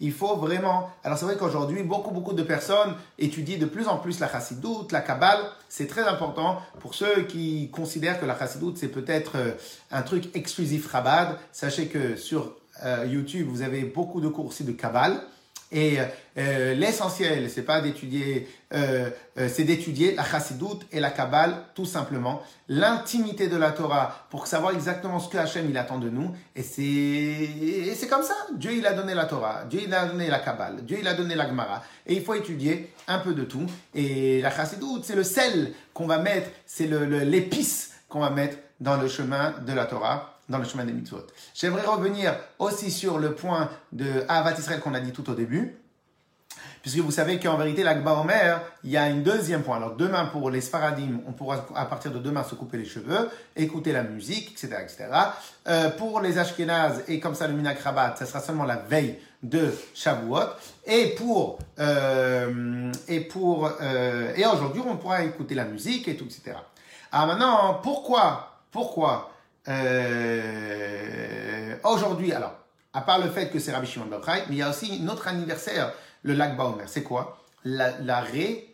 il 0.00 0.12
faut 0.12 0.36
vraiment... 0.36 0.90
Alors 1.02 1.18
c'est 1.18 1.24
vrai 1.24 1.36
qu'aujourd'hui, 1.36 1.82
beaucoup, 1.82 2.12
beaucoup 2.12 2.32
de 2.32 2.42
personnes 2.42 2.94
étudient 3.18 3.58
de 3.58 3.66
plus 3.66 3.88
en 3.88 3.96
plus 3.98 4.20
la 4.20 4.28
chassidoute, 4.30 4.92
la 4.92 5.00
Kabbale. 5.00 5.40
C'est 5.68 5.88
très 5.88 6.06
important 6.06 6.62
pour 6.80 6.94
ceux 6.94 7.22
qui 7.22 7.68
considèrent 7.70 8.20
que 8.20 8.26
la 8.26 8.38
chassidoute, 8.38 8.78
c'est 8.78 8.88
peut-être 8.88 9.32
euh, 9.34 9.52
un 9.90 10.02
truc 10.02 10.34
exclusif 10.34 10.90
Rabbad. 10.90 11.36
Sachez 11.52 11.88
que 11.88 12.16
sur 12.16 12.52
euh, 12.84 13.06
YouTube, 13.08 13.48
vous 13.50 13.62
avez 13.62 13.82
beaucoup 13.82 14.20
de 14.20 14.28
cours 14.28 14.46
aussi 14.46 14.64
de 14.64 14.72
Kabbale. 14.72 15.20
Et 15.70 15.98
euh, 16.38 16.74
l'essentiel, 16.74 17.50
c'est 17.50 17.62
pas 17.62 17.80
d'étudier, 17.80 18.48
euh, 18.72 19.10
c'est 19.48 19.64
d'étudier 19.64 20.14
la 20.14 20.24
chassidoute 20.24 20.86
et 20.92 21.00
la 21.00 21.10
kabbale, 21.10 21.56
tout 21.74 21.84
simplement, 21.84 22.42
l'intimité 22.68 23.48
de 23.48 23.56
la 23.56 23.72
Torah 23.72 24.26
pour 24.30 24.46
savoir 24.46 24.72
exactement 24.72 25.18
ce 25.18 25.28
que 25.28 25.36
Hachem 25.36 25.68
il 25.68 25.76
attend 25.76 25.98
de 25.98 26.08
nous. 26.08 26.34
Et 26.56 26.62
c'est 26.62 27.94
c'est 27.94 28.08
comme 28.08 28.22
ça. 28.22 28.34
Dieu 28.54 28.72
il 28.72 28.86
a 28.86 28.94
donné 28.94 29.14
la 29.14 29.26
Torah, 29.26 29.64
Dieu 29.68 29.80
il 29.84 29.92
a 29.92 30.06
donné 30.06 30.28
la 30.28 30.38
kabbale, 30.38 30.84
Dieu 30.84 30.98
il 31.00 31.08
a 31.08 31.14
donné 31.14 31.34
la 31.34 31.46
Gemara. 31.46 31.82
Et 32.06 32.14
il 32.14 32.22
faut 32.22 32.34
étudier 32.34 32.90
un 33.06 33.18
peu 33.18 33.34
de 33.34 33.44
tout. 33.44 33.66
Et 33.94 34.40
la 34.40 34.50
chassidoute, 34.50 35.04
c'est 35.04 35.16
le 35.16 35.24
sel 35.24 35.72
qu'on 35.92 36.06
va 36.06 36.18
mettre, 36.18 36.48
c'est 36.64 36.86
le, 36.86 37.04
l'épice 37.04 37.92
qu'on 38.08 38.20
va 38.20 38.30
mettre 38.30 38.56
dans 38.80 38.96
le 38.96 39.08
chemin 39.08 39.54
de 39.66 39.72
la 39.72 39.84
Torah 39.84 40.37
dans 40.48 40.58
le 40.58 40.64
chemin 40.64 40.84
des 40.84 40.92
mitzvot. 40.92 41.26
J'aimerais 41.54 41.86
revenir 41.86 42.34
aussi 42.58 42.90
sur 42.90 43.18
le 43.18 43.34
point 43.34 43.70
de 43.92 44.24
Avat 44.28 44.58
Israël 44.58 44.80
qu'on 44.80 44.94
a 44.94 45.00
dit 45.00 45.12
tout 45.12 45.28
au 45.30 45.34
début. 45.34 45.76
Puisque 46.82 46.98
vous 46.98 47.10
savez 47.10 47.38
qu'en 47.38 47.56
vérité, 47.56 47.82
l'Akba 47.82 48.14
Omer, 48.14 48.62
il 48.84 48.90
y 48.90 48.96
a 48.96 49.02
un 49.02 49.16
deuxième 49.16 49.62
point. 49.62 49.76
Alors 49.76 49.96
demain, 49.96 50.26
pour 50.26 50.50
les 50.50 50.60
Sfaradim, 50.60 51.20
on 51.26 51.32
pourra 51.32 51.66
à 51.74 51.86
partir 51.86 52.12
de 52.12 52.18
demain 52.18 52.44
se 52.44 52.54
couper 52.54 52.78
les 52.78 52.84
cheveux, 52.84 53.28
écouter 53.56 53.92
la 53.92 54.04
musique, 54.04 54.52
etc. 54.52 54.78
etc. 54.82 55.08
Euh, 55.66 55.90
pour 55.90 56.20
les 56.20 56.38
Ashkenaz 56.38 57.02
et 57.08 57.20
comme 57.20 57.34
ça 57.34 57.48
le 57.48 57.54
Minak 57.54 57.80
Rabat, 57.80 58.14
ça 58.16 58.26
sera 58.26 58.40
seulement 58.40 58.64
la 58.64 58.76
veille 58.76 59.18
de 59.42 59.74
Shavuot. 59.94 60.38
Et 60.86 61.14
pour, 61.16 61.58
euh, 61.78 62.92
et 63.08 63.20
pour, 63.20 63.70
euh, 63.80 64.32
et 64.36 64.46
aujourd'hui, 64.46 64.82
on 64.86 64.96
pourra 64.96 65.24
écouter 65.24 65.54
la 65.54 65.64
musique 65.64 66.06
et 66.08 66.16
tout, 66.16 66.24
etc. 66.24 66.56
Alors 67.10 67.26
maintenant, 67.26 67.80
pourquoi, 67.82 68.60
pourquoi 68.70 69.32
aujourd'hui, 71.84 72.32
alors, 72.32 72.54
à 72.92 73.00
part 73.02 73.18
le 73.18 73.30
fait 73.30 73.50
que 73.50 73.58
c'est 73.58 73.72
Rabbi 73.72 73.86
Shimon 73.86 74.06
mais 74.08 74.42
il 74.50 74.56
y 74.56 74.62
a 74.62 74.70
aussi 74.70 75.00
notre 75.00 75.28
anniversaire 75.28 75.92
le 76.22 76.34
lac 76.34 76.56
Baomer. 76.56 76.84
C'est 76.86 77.02
quoi? 77.02 77.38
L'arrêt 77.64 78.66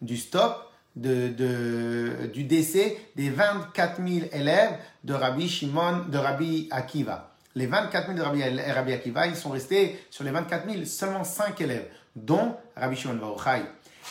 du 0.00 0.16
stop 0.16 0.68
de, 0.96 1.28
de, 1.28 2.26
du 2.32 2.44
décès 2.44 2.98
des 3.16 3.30
24 3.30 3.96
000 4.06 4.26
élèves 4.32 4.76
de 5.04 5.14
Rabbi 5.14 5.48
Shimon, 5.48 6.04
de 6.08 6.18
Rabbi 6.18 6.68
Akiva. 6.70 7.30
Les 7.54 7.66
24 7.66 8.06
000 8.08 8.18
de 8.18 8.22
Rabbi, 8.22 8.42
Rabbi 8.70 8.92
Akiva, 8.92 9.26
ils 9.26 9.36
sont 9.36 9.50
restés 9.50 10.04
sur 10.10 10.24
les 10.24 10.30
24 10.30 10.70
000, 10.70 10.84
seulement 10.84 11.24
5 11.24 11.60
élèves, 11.60 11.86
dont 12.16 12.56
Rabbi 12.76 12.96
Shimon 12.96 13.14
Baruchai. 13.14 13.62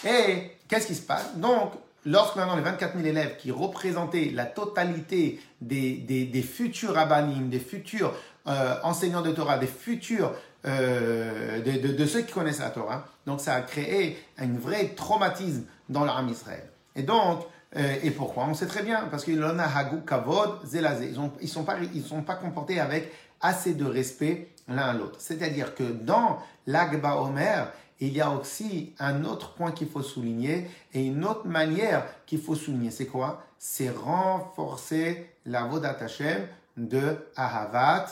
Et 0.05 0.51
qu'est-ce 0.67 0.87
qui 0.87 0.95
se 0.95 1.01
passe? 1.01 1.35
Donc, 1.35 1.73
lorsque 2.05 2.35
maintenant 2.35 2.55
les 2.55 2.61
24 2.61 2.95
000 2.95 3.07
élèves 3.07 3.37
qui 3.37 3.51
représentaient 3.51 4.31
la 4.33 4.45
totalité 4.45 5.39
des, 5.61 5.93
des, 5.97 6.41
futurs 6.41 6.93
rabbinim, 6.93 7.49
des 7.49 7.59
futurs 7.59 8.13
euh, 8.47 8.75
enseignants 8.83 9.21
de 9.21 9.31
Torah, 9.31 9.57
des 9.57 9.67
futurs 9.67 10.33
euh, 10.65 11.61
de, 11.61 12.05
ceux 12.05 12.21
qui 12.21 12.33
connaissent 12.33 12.59
la 12.59 12.69
Torah. 12.69 13.05
Donc 13.25 13.39
ça 13.41 13.53
a 13.53 13.61
créé 13.61 14.17
un 14.37 14.53
vrai 14.53 14.89
traumatisme 14.95 15.63
dans 15.89 16.05
l'âme 16.05 16.29
Israël. 16.29 16.69
Et 16.95 17.03
donc, 17.03 17.45
euh, 17.77 17.95
et 18.03 18.11
pourquoi? 18.11 18.45
On 18.49 18.53
sait 18.53 18.67
très 18.67 18.83
bien, 18.83 19.07
parce 19.09 19.23
qu'ils 19.23 19.41
a 19.41 19.77
hagu 19.77 20.01
kavod 20.05 20.59
zelazé. 20.65 21.11
Ils 21.13 21.21
ne 21.21 21.27
ils 21.41 21.47
sont, 21.47 21.63
pas, 21.63 21.77
ils 21.93 22.03
sont 22.03 22.21
pas 22.21 22.35
comportés 22.35 22.79
avec 22.79 23.11
assez 23.39 23.73
de 23.73 23.85
respect 23.85 24.49
l'un 24.67 24.89
à 24.89 24.93
l'autre. 24.93 25.19
C'est-à-dire 25.19 25.73
que 25.73 25.83
dans 25.83 26.39
l'Agba 26.67 27.17
Omer, 27.17 27.71
il 28.01 28.13
y 28.13 28.21
a 28.21 28.31
aussi 28.31 28.93
un 28.97 29.23
autre 29.25 29.53
point 29.53 29.71
qu'il 29.71 29.87
faut 29.87 30.01
souligner 30.01 30.67
et 30.91 31.05
une 31.05 31.23
autre 31.23 31.45
manière 31.47 32.03
qu'il 32.25 32.41
faut 32.41 32.55
souligner. 32.55 32.89
C'est 32.89 33.05
quoi? 33.05 33.43
C'est 33.59 33.91
renforcer 33.91 35.29
la 35.45 35.65
Vodat 35.65 35.97
Hashem 35.99 36.47
de 36.77 37.17
Ahavat 37.35 38.07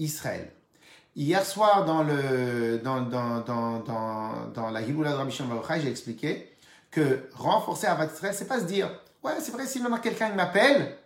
Israël. 0.00 0.50
Hier 1.14 1.46
soir, 1.46 1.84
dans, 1.84 2.02
la 4.72 4.82
Hiloula 4.82 5.12
de 5.12 5.16
Rabbi 5.16 5.38
j'ai 5.80 5.88
expliqué 5.88 6.52
que 6.90 7.28
renforcer 7.32 7.86
Avat 7.86 8.06
Israël, 8.06 8.34
c'est 8.36 8.48
pas 8.48 8.58
se 8.58 8.64
dire 8.64 8.90
Ouais, 9.22 9.34
c'est 9.38 9.52
vrai, 9.52 9.66
si 9.66 9.78
maintenant 9.78 10.00
quelqu'un 10.00 10.30
m'appelle, 10.34 10.96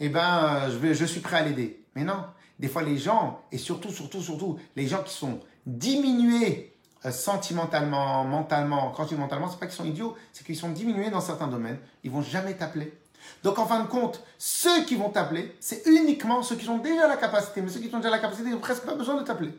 eh 0.00 0.08
ben, 0.08 0.68
je, 0.70 0.92
je 0.92 1.04
suis 1.04 1.20
prêt 1.20 1.36
à 1.36 1.42
l'aider. 1.42 1.84
Mais 1.94 2.02
non, 2.02 2.24
des 2.58 2.66
fois, 2.66 2.82
les 2.82 2.98
gens, 2.98 3.42
et 3.52 3.58
surtout, 3.58 3.90
surtout, 3.90 4.20
surtout, 4.20 4.58
les 4.74 4.88
gens 4.88 5.04
qui 5.04 5.14
sont 5.14 5.38
diminués 5.66 6.69
sentimentalement, 7.08 8.24
mentalement, 8.24 8.90
quand 8.90 9.10
mentalement, 9.12 9.48
c'est 9.48 9.58
pas 9.58 9.66
qu'ils 9.66 9.76
sont 9.76 9.84
idiots, 9.84 10.16
c'est 10.32 10.44
qu'ils 10.44 10.56
sont 10.56 10.70
diminués 10.70 11.10
dans 11.10 11.20
certains 11.20 11.46
domaines, 11.46 11.78
ils 12.04 12.10
vont 12.10 12.22
jamais 12.22 12.54
t'appeler. 12.54 12.92
Donc 13.42 13.58
en 13.58 13.66
fin 13.66 13.80
de 13.80 13.88
compte, 13.88 14.22
ceux 14.38 14.84
qui 14.84 14.96
vont 14.96 15.10
t'appeler, 15.10 15.56
c'est 15.60 15.86
uniquement 15.86 16.42
ceux 16.42 16.56
qui 16.56 16.68
ont 16.68 16.78
déjà 16.78 17.06
la 17.08 17.16
capacité. 17.16 17.62
Mais 17.62 17.70
ceux 17.70 17.80
qui 17.80 17.94
ont 17.94 17.98
déjà 17.98 18.10
la 18.10 18.18
capacité, 18.18 18.48
ils 18.48 18.54
n'ont 18.54 18.60
presque 18.60 18.84
pas 18.84 18.94
besoin 18.94 19.16
de 19.16 19.24
t'appeler. 19.24 19.52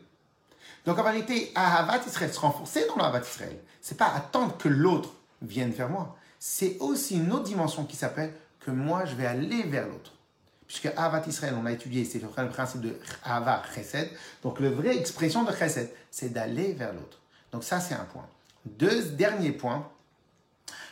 Donc 0.86 0.98
en 0.98 1.02
vérité, 1.02 1.52
Ahavat 1.54 2.00
Israël, 2.06 2.32
se 2.32 2.40
renforcer 2.40 2.86
dans 2.88 2.96
l'Ahavat 2.96 3.20
Israël, 3.20 3.56
c'est 3.80 3.96
pas 3.96 4.12
attendre 4.14 4.56
que 4.56 4.68
l'autre 4.68 5.10
vienne 5.40 5.70
vers 5.70 5.88
moi. 5.88 6.16
C'est 6.38 6.76
aussi 6.80 7.16
une 7.16 7.32
autre 7.32 7.44
dimension 7.44 7.84
qui 7.84 7.96
s'appelle 7.96 8.34
que 8.60 8.70
moi, 8.70 9.04
je 9.04 9.14
vais 9.14 9.26
aller 9.26 9.62
vers 9.64 9.86
l'autre. 9.86 10.12
Puisque 10.66 10.86
Ahavat 10.86 11.24
Israël, 11.26 11.54
on 11.60 11.66
a 11.66 11.72
étudié, 11.72 12.04
c'est 12.04 12.20
le 12.20 12.48
principe 12.48 12.80
de 12.80 12.96
Ahavat 13.24 13.62
Chesed. 13.74 14.08
Donc 14.42 14.58
la 14.58 14.70
vraie 14.70 14.96
expression 14.96 15.44
de 15.44 15.52
Chesed, 15.52 15.90
c'est 16.10 16.32
d'aller 16.32 16.72
vers 16.72 16.92
l'autre. 16.92 17.21
Donc 17.52 17.64
ça, 17.64 17.80
c'est 17.80 17.94
un 17.94 18.04
point. 18.04 18.26
Deux 18.64 19.02
derniers 19.10 19.52
points. 19.52 19.88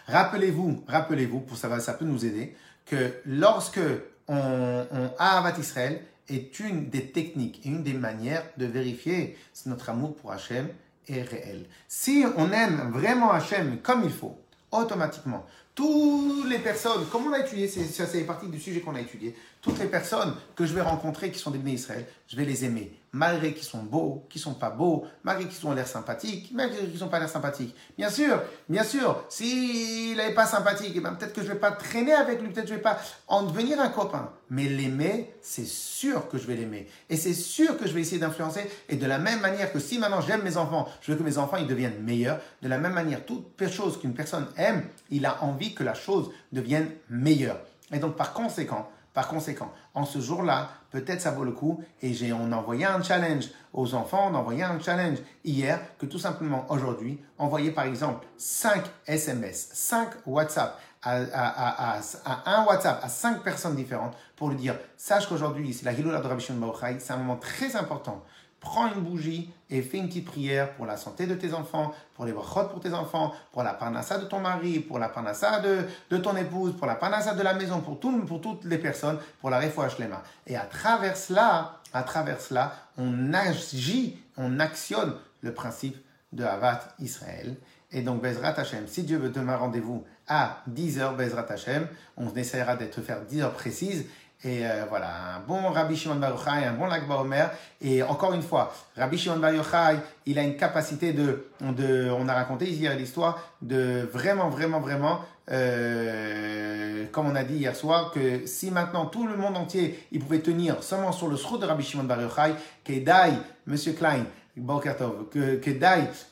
Rappelez-vous, 0.06 0.84
rappelez-vous, 0.86 1.40
pour 1.40 1.56
ça, 1.56 1.80
ça 1.80 1.94
peut 1.94 2.04
nous 2.04 2.24
aider 2.24 2.54
que 2.84 3.14
lorsque 3.24 3.80
on, 4.28 4.86
on 4.90 5.61
Israël 5.61 6.02
est 6.28 6.61
une 6.61 6.88
des 6.88 7.11
techniques 7.11 7.64
et 7.64 7.68
une 7.68 7.82
des 7.82 7.92
manières 7.92 8.44
de 8.56 8.66
vérifier 8.66 9.36
si 9.52 9.68
notre 9.68 9.90
amour 9.90 10.14
pour 10.14 10.32
Hachem 10.32 10.68
est 11.08 11.22
réel. 11.22 11.66
Si 11.88 12.24
on 12.36 12.52
aime 12.52 12.90
vraiment 12.92 13.32
Hachem 13.32 13.78
comme 13.80 14.04
il 14.04 14.12
faut, 14.12 14.38
automatiquement, 14.70 15.46
toutes 15.74 16.48
les 16.48 16.58
personnes, 16.58 17.06
comme 17.11 17.28
on 17.28 17.32
a 17.32 17.40
étudié, 17.40 17.68
ça 17.68 18.06
c'est 18.06 18.22
partie 18.22 18.48
du 18.48 18.61
sujet 18.61 18.80
qu'on 18.80 18.94
a 18.94 19.00
étudié, 19.00 19.34
toutes 19.61 19.78
les 19.78 19.86
personnes 19.86 20.34
que 20.56 20.66
je 20.66 20.74
vais 20.74 20.80
rencontrer 20.80 21.30
qui 21.30 21.38
sont 21.38 21.50
des 21.50 21.58
bénis 21.58 21.74
Israël, 21.74 22.06
je 22.26 22.36
vais 22.36 22.44
les 22.44 22.64
aimer 22.64 23.00
malgré 23.12 23.52
qu'ils 23.52 23.66
sont 23.66 23.82
beaux, 23.82 24.26
qu'ils 24.28 24.40
sont 24.40 24.54
pas 24.54 24.70
beaux, 24.70 25.04
malgré 25.24 25.48
qu'ils 25.48 25.66
ont 25.66 25.72
l'air 25.72 25.86
sympathiques, 25.86 26.50
malgré 26.52 26.86
qu'ils 26.86 27.00
n'ont 27.00 27.08
pas 27.08 27.18
l'air 27.18 27.28
sympathiques. 27.28 27.74
Bien 27.98 28.08
sûr, 28.08 28.42
bien 28.68 28.84
sûr, 28.84 29.24
s'il 29.28 30.16
n'est 30.16 30.32
pas 30.32 30.46
sympathique, 30.46 30.92
eh 30.94 31.00
ben, 31.00 31.14
peut-être 31.14 31.32
que 31.32 31.42
je 31.42 31.48
vais 31.48 31.58
pas 31.58 31.72
traîner 31.72 32.12
avec 32.12 32.40
lui, 32.40 32.48
peut-être 32.48 32.66
que 32.66 32.70
je 32.70 32.76
vais 32.76 32.82
pas 32.82 33.00
en 33.26 33.42
devenir 33.42 33.80
un 33.80 33.88
copain. 33.88 34.30
Mais 34.48 34.64
l'aimer, 34.64 35.34
c'est 35.42 35.66
sûr 35.66 36.28
que 36.28 36.38
je 36.38 36.46
vais 36.46 36.54
l'aimer. 36.54 36.88
Et 37.08 37.16
c'est 37.16 37.34
sûr 37.34 37.76
que 37.76 37.86
je 37.86 37.92
vais 37.92 38.00
essayer 38.00 38.20
d'influencer. 38.20 38.70
Et 38.88 38.96
de 38.96 39.06
la 39.06 39.18
même 39.18 39.40
manière 39.40 39.72
que 39.72 39.80
si 39.80 39.98
maintenant 39.98 40.20
j'aime 40.20 40.42
mes 40.42 40.56
enfants, 40.56 40.88
je 41.00 41.12
veux 41.12 41.18
que 41.18 41.24
mes 41.24 41.38
enfants 41.38 41.56
ils 41.56 41.66
deviennent 41.66 42.00
meilleurs, 42.02 42.40
de 42.62 42.68
la 42.68 42.78
même 42.78 42.92
manière, 42.92 43.24
toute 43.24 43.44
chose 43.68 43.98
qu'une 43.98 44.14
personne 44.14 44.46
aime, 44.56 44.84
il 45.11 45.26
a 45.26 45.42
envie 45.42 45.74
que 45.74 45.84
la 45.84 45.94
chose 45.94 46.30
devienne 46.52 46.90
meilleure. 47.08 47.61
Et 47.92 47.98
donc 47.98 48.16
par 48.16 48.32
conséquent, 48.32 48.88
par 49.21 49.29
conséquent, 49.29 49.71
en 49.93 50.07
ce 50.07 50.18
jour-là, 50.18 50.71
peut-être 50.91 51.21
ça 51.21 51.31
vaut 51.31 51.45
le 51.45 51.53
coup. 51.53 51.85
Et 52.01 52.14
j'ai, 52.14 52.33
on 52.33 52.53
a 52.53 52.57
envoyé 52.57 52.87
un 52.87 53.03
challenge 53.03 53.51
aux 53.75 53.93
enfants, 53.93 54.31
on 54.31 54.35
a 54.35 54.39
envoyé 54.39 54.62
un 54.62 54.81
challenge 54.81 55.18
hier, 55.45 55.79
que 55.99 56.07
tout 56.07 56.18
simplement 56.18 56.64
aujourd'hui, 56.71 57.21
envoyer 57.37 57.71
par 57.71 57.85
exemple 57.85 58.27
5 58.39 58.83
SMS, 59.07 59.68
5 59.75 60.09
WhatsApp 60.25 60.81
à, 61.03 61.99
un 62.47 62.64
WhatsApp 62.64 63.05
à 63.05 63.11
5 63.11 63.43
personnes 63.43 63.77
différentes 63.77 64.16
pour 64.37 64.49
lui 64.49 64.57
dire, 64.57 64.79
sache 64.97 65.29
qu'aujourd'hui, 65.29 65.75
c'est 65.75 65.85
la 65.85 65.93
Hiloula 65.93 66.21
de 66.21 66.27
Rabbi 66.27 66.43
Shimon 66.43 66.73
c'est 66.99 67.12
un 67.12 67.18
moment 67.18 67.37
très 67.37 67.77
important 67.77 68.25
prends 68.61 68.92
une 68.92 69.00
bougie 69.00 69.50
et 69.70 69.82
fais 69.82 69.98
une 69.98 70.08
petite 70.08 70.26
prière 70.26 70.72
pour 70.74 70.86
la 70.86 70.96
santé 70.96 71.26
de 71.26 71.34
tes 71.34 71.54
enfants, 71.54 71.92
pour 72.14 72.24
les 72.24 72.32
brachot 72.32 72.68
pour 72.68 72.80
tes 72.80 72.92
enfants, 72.92 73.32
pour 73.52 73.62
la 73.62 73.74
panassa 73.74 74.18
de 74.18 74.24
ton 74.24 74.40
mari, 74.40 74.80
pour 74.80 74.98
la 74.98 75.08
panassa 75.08 75.61
de, 75.61 75.86
de 76.11 76.16
ton 76.18 76.36
épouse, 76.36 76.76
pour 76.76 76.86
la 76.86 76.96
panassa 76.96 77.34
de 77.34 77.42
la 77.42 77.54
maison, 77.54 77.80
pour, 77.80 77.98
pour 77.98 78.40
toutes 78.40 78.64
les 78.64 78.78
personnes, 78.78 79.18
pour 79.40 79.50
la 79.50 79.61
refouach 79.61 79.98
lema. 79.98 80.22
Et 80.46 80.56
à 80.56 80.64
travers 80.64 81.16
cela, 81.16 81.80
à 81.92 82.02
travers 82.02 82.40
cela, 82.40 82.74
on 82.98 83.32
agit, 83.32 84.18
on 84.36 84.61
actionne 84.61 85.14
le 85.40 85.54
principe 85.54 85.96
de 86.32 86.44
Havat 86.44 86.94
Israël. 86.98 87.56
Et 87.92 88.02
donc, 88.02 88.22
Bezrat 88.22 88.54
Hashem, 88.56 88.86
si 88.86 89.02
Dieu 89.02 89.18
veut 89.18 89.32
un 89.36 89.56
rendez-vous 89.56 90.04
à 90.28 90.62
10h, 90.70 91.16
Bezrat 91.16 91.46
Hashem, 91.48 91.88
on 92.16 92.32
essaiera 92.36 92.76
d'être 92.76 93.00
faire 93.00 93.22
10 93.22 93.42
heures 93.42 93.52
précises. 93.52 94.06
Et 94.43 94.64
euh, 94.64 94.84
voilà, 94.88 95.09
un 95.36 95.41
bon 95.41 95.70
Rabbi 95.70 95.95
Shimon 95.95 96.14
Bar 96.14 96.30
Yochai, 96.30 96.64
un 96.64 96.72
bon 96.72 96.86
Lagba 96.86 97.16
Omer. 97.20 97.51
Et 97.82 98.03
encore 98.03 98.32
une 98.32 98.43
fois, 98.43 98.72
Rabbi 98.97 99.18
Shimon 99.18 99.36
Bar 99.36 99.53
Yochai, 99.53 99.99
il 100.24 100.38
a 100.38 100.43
une 100.43 100.57
capacité 100.57 101.12
de, 101.12 101.45
de 101.61 102.11
on 102.11 102.26
a 102.26 102.32
raconté 102.32 102.66
hier 102.66 102.97
l'histoire, 102.97 103.38
de 103.61 104.09
vraiment, 104.11 104.49
vraiment, 104.49 104.80
vraiment, 104.80 105.20
euh, 105.51 107.05
comme 107.12 107.26
on 107.26 107.34
a 107.34 107.45
dit 107.45 107.57
hier 107.57 107.76
soir, 107.76 108.12
que 108.12 108.47
si 108.47 108.70
maintenant 108.70 109.05
tout 109.07 109.26
le 109.26 109.36
monde 109.36 109.59
entier, 109.59 110.07
il 110.11 110.20
pouvait 110.20 110.41
tenir 110.41 110.82
seulement 110.82 111.12
sur 111.12 111.28
le 111.28 111.36
srout 111.36 111.59
de 111.59 111.66
Rabbi 111.66 111.84
Shimon 111.84 112.05
Bar 112.05 112.22
Yochai, 112.22 112.55
qu'Edaï, 112.82 113.34
Monsieur 113.66 113.93
Klein, 113.93 114.24
que, 114.57 115.57
que 115.57 115.70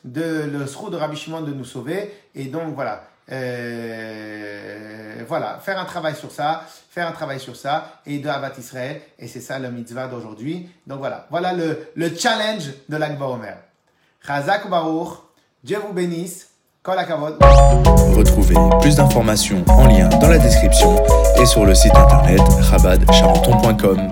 de 0.03 0.49
le 0.51 0.65
srout 0.65 0.89
de 0.89 0.97
Rabbi 0.97 1.15
Shimon 1.15 1.41
de 1.41 1.53
nous 1.53 1.65
sauver. 1.65 2.11
Et 2.33 2.45
donc 2.45 2.73
voilà, 2.73 3.03
euh, 3.31 5.23
voilà, 5.27 5.59
faire 5.59 5.79
un 5.79 5.85
travail 5.85 6.15
sur 6.15 6.31
ça, 6.31 6.63
faire 6.89 7.07
un 7.07 7.11
travail 7.11 7.39
sur 7.39 7.55
ça, 7.55 8.01
et 8.05 8.19
de 8.19 8.27
Avat 8.27 8.53
Israël, 8.57 9.01
et 9.17 9.27
c'est 9.27 9.41
ça 9.41 9.59
le 9.59 9.69
mitzvah 9.71 10.07
d'aujourd'hui. 10.07 10.69
Donc 10.87 10.99
voilà, 10.99 11.27
voilà 11.29 11.53
le, 11.53 11.91
le 11.95 12.15
challenge 12.15 12.71
de 12.87 12.97
l'Akba 12.97 13.25
Omer. 13.27 13.57
Chazak 14.25 14.69
Baruch, 14.69 15.17
Dieu 15.63 15.77
vous 15.85 15.93
bénisse, 15.93 16.49
Kol 16.81 16.97
Retrouvez 18.15 18.55
plus 18.79 18.95
d'informations 18.95 19.63
en 19.67 19.87
lien 19.87 20.07
dans 20.07 20.29
la 20.29 20.37
description 20.37 20.95
et 21.39 21.45
sur 21.45 21.65
le 21.65 21.75
site 21.75 21.95
internet 21.95 22.41
chabadcharenton.com. 22.71 24.11